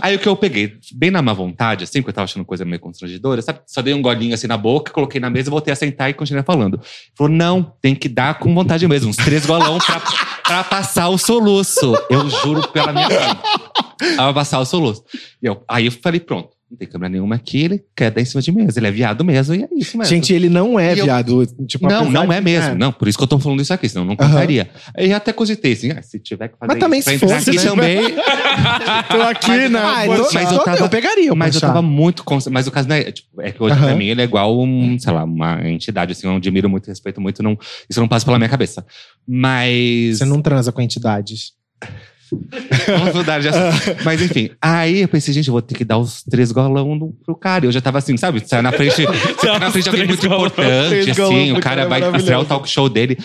[0.00, 2.64] Aí o que eu peguei, bem na má vontade, assim, porque eu tava achando coisa
[2.64, 3.60] meio constrangedora, sabe?
[3.66, 6.42] Só dei um golinho assim na boca, coloquei na mesa, voltei a sentar e continuei
[6.42, 6.74] falando.
[6.74, 6.82] Ele
[7.16, 10.00] Falou, não, tem que dar com vontade mesmo, uns três golão pra,
[10.42, 11.94] pra passar o soluço.
[12.10, 13.38] Eu juro pela minha mãe.
[14.16, 15.04] Pra passar o soluço.
[15.42, 18.24] E eu, aí eu falei, pronto, não tem câmera nenhuma aqui, ele quer dar em
[18.24, 18.66] cima de mim.
[18.74, 20.10] Ele é viado mesmo, e é isso mesmo.
[20.12, 21.46] Gente, ele não é E eu- viado.
[21.66, 22.74] Tipo, Não, não é mesmo.
[22.74, 24.68] Não, por isso que eu tô falando isso aqui, senão eu não contaria.
[24.96, 27.58] Aí eu até cogitei assim, ah, se tiver que fazer Mas também se fosse, aqui
[27.58, 27.64] né?
[27.64, 27.98] também.
[29.10, 29.78] Tô aqui, Mas- né?
[29.82, 32.48] Ah, então, mas eu então tava- eu pegaria o Mas eu tava muito const...
[32.50, 33.12] Mas o caso não é.
[33.12, 33.84] Tipo, é que hoje, Aham.
[33.86, 37.20] pra mim, ele é igual um, sei lá, uma entidade, assim, eu admiro muito, respeito
[37.20, 37.42] muito.
[37.42, 37.58] Não,
[37.88, 38.84] isso não passa pela minha cabeça.
[39.26, 40.18] Mas.
[40.18, 41.52] Você não transa com entidades.
[42.86, 43.96] Vamos mudar de assunto.
[44.04, 47.12] Mas enfim, aí eu pensei, gente, eu vou ter que dar os três golão no-
[47.24, 47.66] pro cara.
[47.66, 48.42] Eu já tava assim, sabe?
[48.46, 50.46] Sai na frente, você tá na frente de alguém muito golão.
[50.46, 53.18] importante, assim, o cara cara é vai estrear o talk show dele.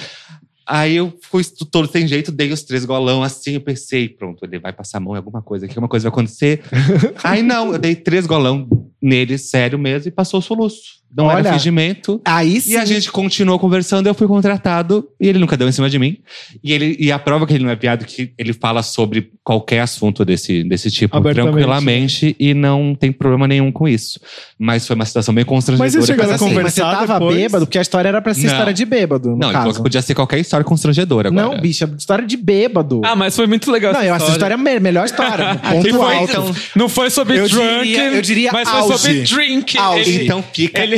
[0.66, 4.60] Aí eu fui todo sem jeito, dei os três golão assim, eu pensei, pronto, ele
[4.60, 6.62] vai passar a mão em alguma coisa aqui, alguma coisa vai acontecer.
[7.24, 8.68] aí não, eu dei três golão
[9.02, 11.00] nele, sério mesmo, e passou o soluço.
[11.16, 12.22] Não Olha, era fingimento.
[12.24, 12.74] Aí sim.
[12.74, 15.98] E a gente continuou conversando, eu fui contratado e ele nunca deu em cima de
[15.98, 16.18] mim.
[16.64, 19.80] E, ele, e a prova que ele não é viado, que ele fala sobre qualquer
[19.80, 24.20] assunto desse, desse tipo tranquilamente e não tem problema nenhum com isso.
[24.58, 25.86] Mas foi uma situação bem constrangedora.
[25.88, 27.36] Mas vocês chegaram a assim, Mas você conversar tava depois?
[27.38, 28.52] bêbado, porque a história era pra ser Não.
[28.52, 29.78] história de bêbado, no Não, ele falou caso.
[29.80, 31.48] que podia ser qualquer história constrangedora agora.
[31.56, 33.02] Não, bicha, história de bêbado.
[33.04, 35.56] Ah, mas foi muito legal não, eu acho essa história a me- melhor história.
[35.72, 36.32] Ponto foi- alto.
[36.32, 38.80] então, não foi sobre Eu drunk, diria- eu diria mas foi.
[38.98, 39.78] Sobre drink.
[39.78, 40.10] Auge.
[40.10, 40.98] Ele, Então fica, ele,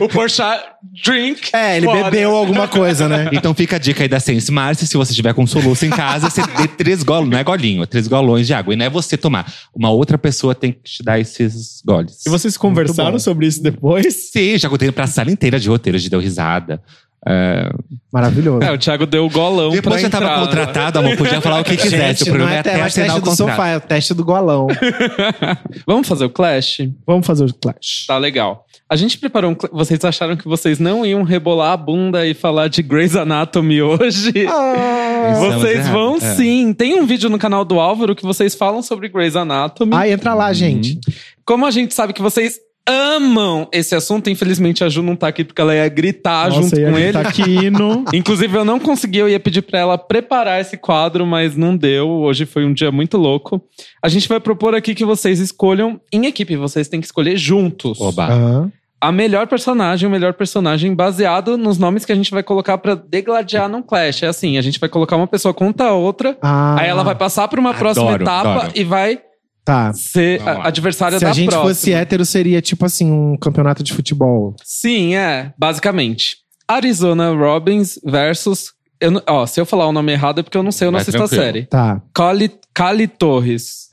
[0.00, 0.62] o Porchat
[1.04, 1.50] drink.
[1.52, 2.04] É, ele fora.
[2.04, 3.30] bebeu alguma coisa, né?
[3.32, 6.30] então fica a dica aí da Sense Márcia, se você tiver com soluço em casa,
[6.30, 8.74] você dê três golos, não é golinho, é três golões de água.
[8.74, 9.52] E não é você tomar.
[9.74, 12.24] Uma outra pessoa tem que te dar esses goles.
[12.26, 14.06] E vocês conversaram sobre isso depois?
[14.14, 16.82] Sim, já contei pra sala inteira de roteiros de deu risada.
[17.26, 17.70] É,
[18.12, 18.62] Maravilhoso.
[18.62, 20.40] É, o Thiago deu o golão Depois pra já tava entrar.
[20.46, 22.18] contratado, amor, podia falar o que quisesse.
[22.18, 23.50] Gente, o problema não é é, até assinar teste o do contrato.
[23.50, 24.66] sofá, é o teste do golão.
[25.86, 26.78] Vamos fazer o Clash?
[27.06, 28.04] Vamos fazer o Clash.
[28.06, 28.64] Tá legal.
[28.88, 29.54] A gente preparou um.
[29.54, 33.80] cl- Vocês acharam que vocês não iam rebolar a bunda e falar de Grey's Anatomy
[33.82, 34.32] hoje?
[34.48, 35.32] Ah.
[35.40, 36.20] Vocês vão é.
[36.20, 36.74] sim.
[36.74, 39.92] Tem um vídeo no canal do Álvaro que vocês falam sobre Grey's Anatomy.
[39.94, 41.00] Ai, entra lá, gente.
[41.46, 45.42] Como a gente sabe que vocês amam esse assunto, infelizmente a Ju não tá aqui
[45.44, 47.16] porque ela ia gritar Nossa, junto ia com ele.
[47.18, 48.04] aqui no...
[48.12, 52.08] Inclusive, eu não consegui, eu ia pedir pra ela preparar esse quadro, mas não deu.
[52.08, 53.62] Hoje foi um dia muito louco.
[54.02, 58.00] A gente vai propor aqui que vocês escolham em equipe, vocês têm que escolher juntos.
[58.00, 58.26] Oba.
[58.26, 58.72] Aham.
[59.00, 62.94] A melhor personagem, o melhor personagem baseado nos nomes que a gente vai colocar pra
[62.94, 64.22] degladiar num clash.
[64.22, 67.14] É assim, a gente vai colocar uma pessoa contra a outra, Ah, aí ela vai
[67.14, 68.72] passar pra uma Adoro, próxima etapa adoro.
[68.74, 69.18] e vai
[69.64, 69.92] Tá.
[69.94, 71.68] ser a adversária Se da a gente próxima.
[71.74, 74.54] fosse hétero, seria tipo assim, um campeonato de futebol.
[74.62, 76.36] Sim, é, basicamente.
[76.68, 78.72] Arizona Robbins versus.
[79.00, 80.92] Eu, não- ó, se eu falar o nome errado é porque eu não sei, eu
[80.92, 81.64] não assisto a série.
[81.66, 83.88] Tá, Cali, Cali Torres.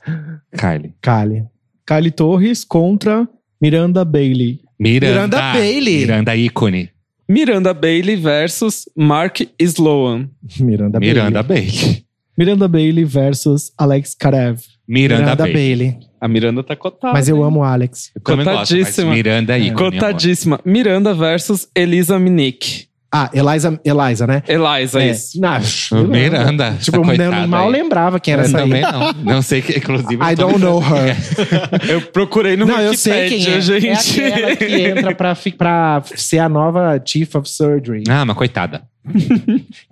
[0.56, 0.94] Kylie.
[1.00, 1.44] Kali.
[1.86, 3.28] Kylie Torres contra
[3.60, 4.60] Miranda Bailey.
[4.78, 5.12] Miranda.
[5.38, 5.98] Miranda Bailey.
[6.00, 6.90] Miranda ícone.
[7.28, 10.28] Miranda Bailey versus Mark Sloan.
[10.60, 11.70] Miranda, Miranda Bailey.
[11.72, 12.06] Bailey.
[12.38, 14.60] Miranda Bailey versus Alex Karev.
[14.88, 15.54] Miranda, Miranda Bailey.
[15.92, 15.98] Bailey.
[16.20, 17.12] A Miranda tá cotada.
[17.12, 17.44] Mas eu hein?
[17.44, 18.10] amo o Alex.
[18.14, 19.12] Eu também gosto, mas Cotadíssima.
[19.12, 19.70] Miranda é ícone.
[19.70, 19.92] amor.
[19.92, 20.60] Cotadíssima.
[20.64, 22.86] Miranda versus Elisa Minick.
[23.14, 24.42] Ah, Eliza, Eliza né?
[24.48, 25.10] Eliza, É.
[25.10, 25.38] isso.
[25.38, 25.60] Não,
[26.08, 26.76] Miranda.
[26.80, 27.72] Tipo, essa eu mal aí.
[27.72, 28.62] lembrava quem era Eu essa aí.
[28.64, 29.12] também não.
[29.34, 30.14] Não sei que, inclusive.
[30.14, 31.14] I don't know her.
[31.90, 33.60] Eu procurei no Não, eu sei quem é.
[33.60, 34.18] gente.
[34.22, 38.04] É aquela que entra pra, pra ser a nova Chief of Surgery.
[38.08, 38.82] Ah, uma coitada.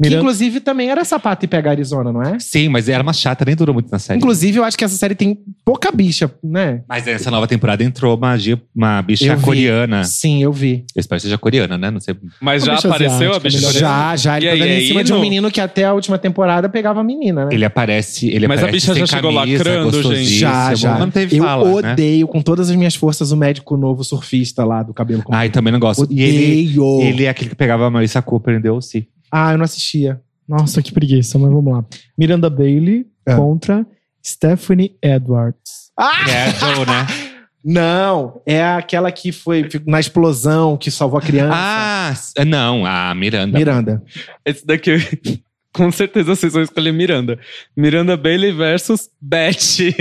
[0.02, 2.38] Que inclusive também era sapato e pega Arizona, não é?
[2.38, 4.18] Sim, mas era uma chata, nem durou muito na série.
[4.18, 6.82] Inclusive, eu acho que essa série tem pouca bicha, né?
[6.88, 8.36] Mas nessa nova temporada entrou uma,
[8.74, 9.44] uma bicha Eu vi.
[9.44, 10.04] coreana.
[10.04, 10.84] Sim, eu vi.
[10.94, 11.90] Eu espero que seja coreana, né?
[11.90, 12.14] Não sei.
[12.40, 13.72] Mas Uma já bicha apareceu a asiática, bicha melhor.
[13.72, 13.90] coreana?
[14.16, 14.36] Já, já.
[14.36, 15.92] Ele E tá aí, dando em aí, cima de um no- menino que até a
[15.92, 17.50] última temporada pegava a menina, né?
[17.54, 18.28] Ele aparece.
[18.28, 20.02] Ele Mas a aparece bicha já sem chegou camisa, lacrando, gente.
[20.02, 20.38] gostosíssimo.
[20.40, 20.98] Já, já.
[20.98, 21.92] Não teve eu fala, né?
[21.92, 25.40] odeio com todas as minhas forças o médico novo surfista lá do cabelo comprido.
[25.40, 26.06] Ai, também não gosto.
[26.10, 27.00] E ele, Odeio.
[27.08, 28.99] ele é aquele que pegava a Marissa Cooper em DLC.
[29.30, 30.20] Ah, eu não assistia.
[30.48, 31.84] Nossa, que preguiça, mas vamos lá.
[32.18, 33.34] Miranda Bailey É.
[33.36, 33.86] contra
[34.24, 35.90] Stephanie Edwards.
[35.96, 36.28] Ah!
[36.30, 37.06] É a Joe, né?
[37.62, 41.54] Não, é aquela que foi na explosão, que salvou a criança.
[41.54, 42.14] ah,
[42.46, 43.58] não, a Miranda.
[43.58, 44.02] Miranda.
[44.46, 44.96] Esse daqui,
[45.70, 47.38] com certeza vocês vão escolher Miranda.
[47.76, 49.94] Miranda Bailey versus Betty.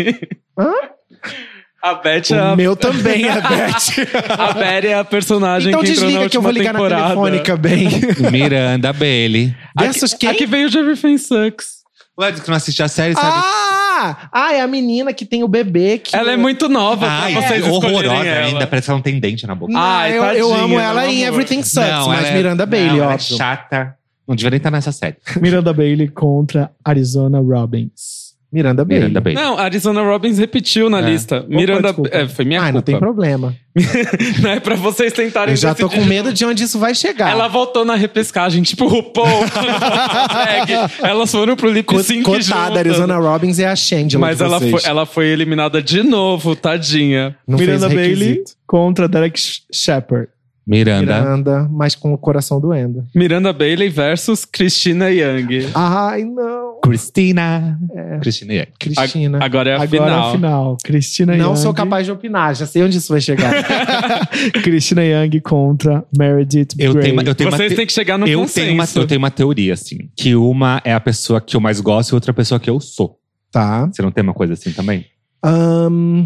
[0.57, 0.71] Hã?
[1.81, 4.09] A Betty é O a, meu também é Beth.
[4.37, 6.79] a Betty é a personagem então que entrou na desliga que eu vou ligar na
[6.79, 7.03] temporada.
[7.03, 7.89] telefônica bem.
[8.31, 9.55] Miranda Bailey.
[9.79, 10.29] Versus quem?
[10.29, 11.79] Aqui veio o Everything Sucks.
[12.19, 13.27] Ué, que não assistiu a série, sabe?
[13.31, 14.29] Ah!
[14.31, 16.15] Ah, é a menina que tem o bebê que.
[16.15, 18.45] Ela é muito nova Ai, pra vocês é horrorosa ela.
[18.47, 18.67] ainda.
[18.67, 19.71] Parece que ela não tem dente na boca.
[19.71, 21.23] Não, Ai, eu, eu amo ela em.
[21.23, 23.95] Everything Sucks, mas ela é- Miranda Bailey, não, ela é chata.
[24.27, 25.15] Não devia nem estar nessa série.
[25.41, 28.18] Miranda Bailey contra Arizona Robbins.
[28.51, 29.01] Miranda Bailey.
[29.09, 29.43] Miranda Bailey.
[29.43, 31.11] Não, Arizona Robbins repetiu na É.
[31.11, 31.45] lista.
[31.47, 31.89] Miranda.
[31.89, 32.09] desculpa.
[32.11, 33.05] É, foi minha Ai, não tem culpa.
[33.05, 33.55] problema.
[34.41, 36.77] Não é pra vocês tentarem Eu já tô decidir com de medo de onde isso
[36.79, 37.29] vai chegar.
[37.31, 39.45] Ela voltou na repescagem, tipo o RuPaul.
[41.01, 42.77] Elas foram pro lip Co- sync Cotada, juntas.
[42.77, 47.35] Arizona Robbins é a Shangela Mas ela foi, ela foi eliminada de novo, tadinha.
[47.47, 50.27] Não Miranda Bailey contra Derek Sh- Shepard.
[50.69, 51.19] Miranda.
[51.21, 53.03] Miranda, mas com o coração doendo.
[53.15, 55.67] Miranda Bailey versus Christina Young.
[55.73, 56.79] Ai, não.
[56.81, 57.77] Cristina.
[58.21, 58.71] Cristina Yang.
[58.79, 59.39] Cristina.
[59.41, 60.29] Agora é a Agora final.
[60.29, 60.77] a final.
[60.83, 61.55] Cristina não Young.
[61.57, 63.51] sou capaz de opinar, já sei onde isso vai chegar.
[64.63, 67.05] Cristina Young contra Meredith Eu Grey.
[67.11, 68.65] tenho, eu tenho Vocês te- têm que chegar no eu consenso.
[68.67, 70.09] tenho, uma, eu tenho uma teoria, assim.
[70.15, 73.17] Que uma é a pessoa que eu mais gosto e outra pessoa que eu sou.
[73.51, 73.87] tá.
[73.87, 75.05] Você não tem uma coisa assim também?
[75.43, 76.25] Ahn,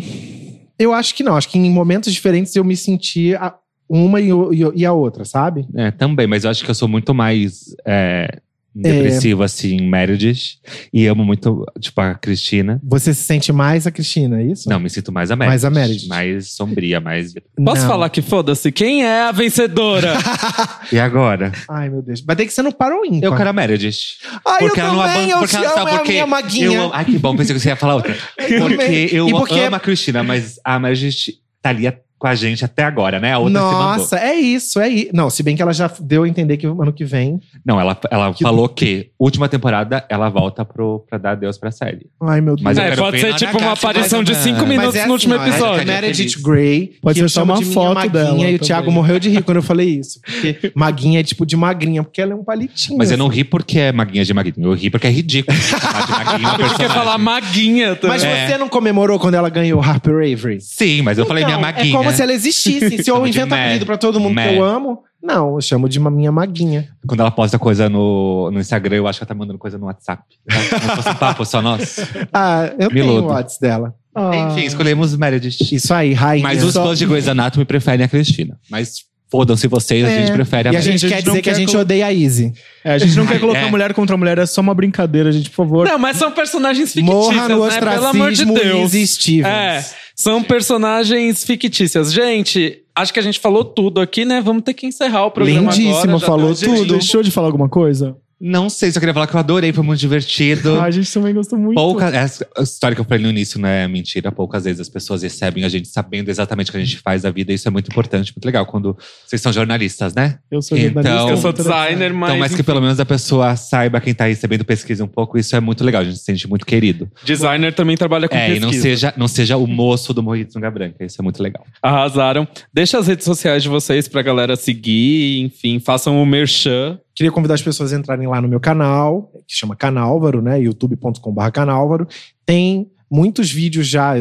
[0.77, 1.35] eu acho que não.
[1.35, 3.53] Acho que em momentos diferentes eu me senti a-
[3.89, 5.65] uma e, e e a outra, sabe?
[5.75, 8.39] É, também, mas eu acho que eu sou muito mais é,
[8.75, 10.57] depressivo, assim, em Meredith.
[10.91, 12.81] E amo muito, tipo, a Cristina.
[12.83, 14.67] Você se sente mais a Cristina, é isso?
[14.67, 15.49] Não, me sinto mais a Meredith.
[15.51, 16.07] Mais a Meredith.
[16.07, 17.33] Mais sombria, mais...
[17.63, 17.87] Posso Não.
[17.87, 18.71] falar que foda-se?
[18.71, 20.13] Quem é a vencedora?
[20.91, 21.51] E agora?
[21.69, 22.21] Ai, meu Deus.
[22.21, 23.23] Vai ter que ser no par ou ímpar.
[23.23, 24.17] Eu quero a Meredith.
[24.45, 25.33] Ai, Porque eu ela não também, abandona.
[25.33, 26.11] eu Porque ela amo, sabe é a por quê?
[26.11, 26.77] minha maguinha.
[26.77, 28.15] Eu Ai, que bom, pensei que você ia falar outra.
[28.37, 31.87] Porque eu E porque- amo a Cristina, mas a Meredith tá ali
[32.23, 33.33] com a gente até agora, né?
[33.33, 33.79] A outra se mandou.
[33.97, 35.09] Nossa, é isso, é isso.
[35.13, 37.37] Não, se bem que ela já deu a entender que ano que vem.
[37.65, 41.69] Não, ela, ela Que- falou que última temporada ela volta pro, pra dar adeus pra
[41.69, 42.07] série.
[42.21, 42.63] Ai, meu Deus.
[42.63, 45.05] Mas eu é, quero pode ver ser tipo uma aparição de cinco Mas minutos é
[45.05, 45.81] no último assim, ó, episódio.
[45.81, 46.41] É Meredith.
[46.41, 46.93] Grey.
[47.01, 48.57] Pode ser só uma foto maguinha, dela E o também.
[48.59, 50.21] Thiago morreu de rir quando eu falei isso.
[50.21, 52.97] Porque maguinha é tipo de magrinha, porque ela é um palitinho.
[52.97, 53.35] Mas eu não assim.
[53.35, 54.53] ri porque é maguinha de maguinho.
[54.69, 55.57] Eu ri porque é ridículo
[56.57, 58.11] Porque falar maguinha também.
[58.17, 58.47] Mas É.
[58.47, 60.61] você não comemorou quando ela ganhou Harper Avery?
[60.61, 62.12] Sim, mas eu falei minha Então, maguinha.
[62.15, 63.03] Se ela existisse.
[63.03, 66.11] Se eu invento apelido pra todo mundo que eu amo, não, eu chamo de uma
[66.11, 66.89] minha maguinha.
[67.07, 69.85] Quando ela posta coisa no, no Instagram, eu acho que ela tá mandando coisa no
[69.85, 70.21] WhatsApp.
[70.49, 71.99] Não fosse papo só nós.
[72.33, 73.27] Ah, eu tenho Miludo.
[73.27, 73.95] o WhatsApp dela.
[74.15, 75.57] Ah, Enfim, escolhemos Meredith.
[75.73, 76.43] Isso aí, rainha.
[76.43, 78.59] Mas os fãs de Grey's Anatomy preferem a Cristina.
[78.69, 78.95] Mas
[79.31, 80.19] fodam-se vocês, a É.
[80.19, 81.69] gente prefere a E a gente, A quer gente não dizer que a quer gente
[81.71, 82.53] colo- odeia a Izzy.
[82.83, 83.71] É, a gente não quer colocar É.
[83.71, 85.87] mulher contra mulher, é só uma brincadeira, gente, por favor.
[85.87, 87.79] Não, mas são personagens fictícias, Morra no né?
[87.79, 88.93] Pelo amor de Deus.
[88.93, 89.47] Izzy Stevens.
[89.47, 89.85] É,
[90.15, 92.11] são personagens fictícias.
[92.13, 94.41] Gente, acho que a gente falou tudo aqui, né?
[94.41, 96.11] Vamos ter que encerrar o programa agora.
[96.19, 96.93] já falou tudo.
[96.93, 98.15] Deixou de falar alguma coisa?
[98.45, 100.77] Não sei, só queria falar que eu adorei, foi muito divertido.
[100.79, 101.75] Ah, a gente também gostou muito.
[101.75, 104.33] Pouca, essa história que eu falei no início não é mentira.
[104.33, 107.31] Poucas vezes as pessoas recebem a gente sabendo exatamente o que a gente faz da
[107.31, 107.53] vida.
[107.53, 108.65] Isso é muito importante, muito legal.
[108.65, 110.39] Quando vocês são jornalistas, né?
[110.51, 111.31] Eu sou Então- jornalista.
[111.31, 114.65] Eu sou designer, mas, então, mas que pelo menos a pessoa saiba quem tá recebendo
[114.65, 115.37] pesquisa um pouco.
[115.37, 116.01] Isso é muito legal.
[116.01, 117.09] A gente se sente muito querido.
[117.23, 118.65] designer também trabalha com É, e pesquisa.
[118.65, 121.05] não seja, não seja o moço do Morrito Nunca Branca.
[121.05, 121.65] Isso é muito legal.
[121.81, 122.45] Arrasaram.
[122.73, 126.99] Deixa as redes sociais de vocês pra galera seguir, enfim, façam o merchan.
[127.15, 130.59] Queria convidar as pessoas a entrarem lá no meu canal, que chama Canálvaro, né?
[130.61, 132.07] youtube.com.br Canálvaro.
[132.45, 134.15] Tem muitos vídeos já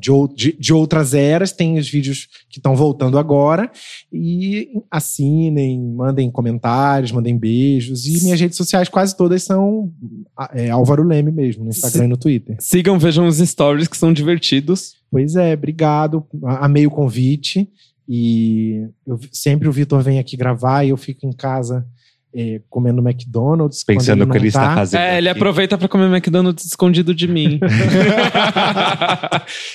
[0.00, 3.70] de, de- outras eras, tem os vídeos que estão voltando agora.
[4.10, 8.06] E assinem, mandem comentários, mandem beijos.
[8.06, 9.92] E minhas redes sociais quase todas são
[10.54, 12.56] é, Álvaro Leme mesmo, no Instagram e no Twitter.
[12.60, 14.94] Sigam, vejam os stories que são divertidos.
[15.10, 16.24] Pois é, obrigado.
[16.42, 17.68] Amei o convite.
[18.08, 21.86] E eu- sempre o Vitor vem aqui gravar e eu fico em casa
[22.38, 23.82] é, comendo McDonald's.
[23.82, 24.74] Pensando quando o que ele não está tá.
[24.76, 25.00] fazendo.
[25.00, 25.38] É, ele aqui.
[25.40, 27.58] aproveita pra comer McDonald's escondido de mim.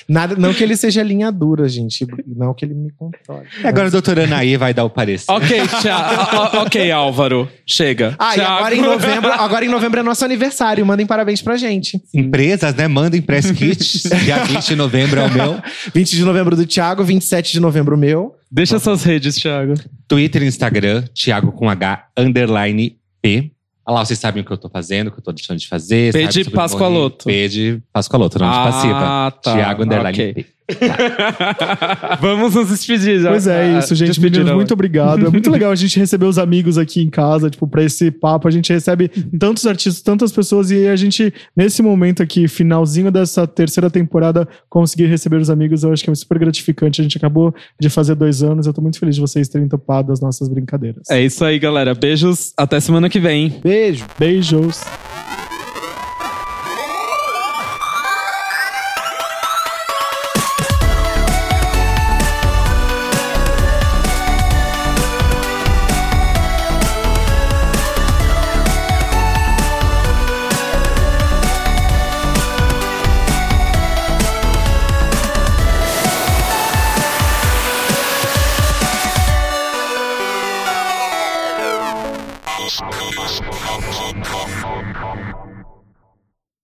[0.08, 2.06] Nada, não que ele seja linha dura, gente.
[2.26, 3.46] Não que ele me controle.
[3.62, 5.30] E agora a doutora Anaí vai dar o parecer.
[5.30, 6.56] ok, Thiago.
[6.64, 7.46] ok, Álvaro.
[7.66, 8.16] Chega.
[8.18, 10.86] Ah, e agora em novembro, agora em novembro é nosso aniversário.
[10.86, 12.00] Mandem parabéns pra gente.
[12.14, 12.88] Empresas, né?
[12.88, 14.04] Mandem press kits.
[14.24, 15.60] Dia 20 de novembro é o meu.
[15.94, 18.34] 20 de novembro do Thiago, 27 de novembro meu.
[18.54, 19.74] Deixa suas redes, Thiago.
[20.06, 23.50] Twitter e Instagram, Thiago com H, underline P.
[23.84, 25.66] Olha lá, vocês sabem o que eu tô fazendo, o que eu tô deixando de
[25.66, 26.12] fazer.
[26.12, 27.24] P de Pascoaloto.
[27.24, 28.94] P de Pascoaloto, não de passiva.
[28.96, 29.54] Ah, tá.
[29.54, 30.34] Thiago, underline Ok.
[30.34, 30.46] P.
[32.20, 33.20] Vamos nos despedir.
[33.20, 33.30] já.
[33.30, 34.20] Pois é, Ah, isso, gente.
[34.20, 35.26] Meninos, muito obrigado.
[35.26, 38.48] É muito legal a gente receber os amigos aqui em casa, tipo, pra esse papo.
[38.48, 39.08] A gente recebe
[39.38, 45.06] tantos artistas, tantas pessoas, e a gente, nesse momento aqui, finalzinho dessa terceira temporada, conseguir
[45.06, 47.00] receber os amigos, eu acho que é super gratificante.
[47.00, 48.66] A gente acabou de fazer dois anos.
[48.66, 51.02] Eu tô muito feliz de vocês terem topado as nossas brincadeiras.
[51.10, 51.94] É isso aí, galera.
[51.94, 52.52] Beijos.
[52.56, 53.60] Até semana que vem.
[53.62, 54.04] Beijo.
[54.18, 55.13] Beijos.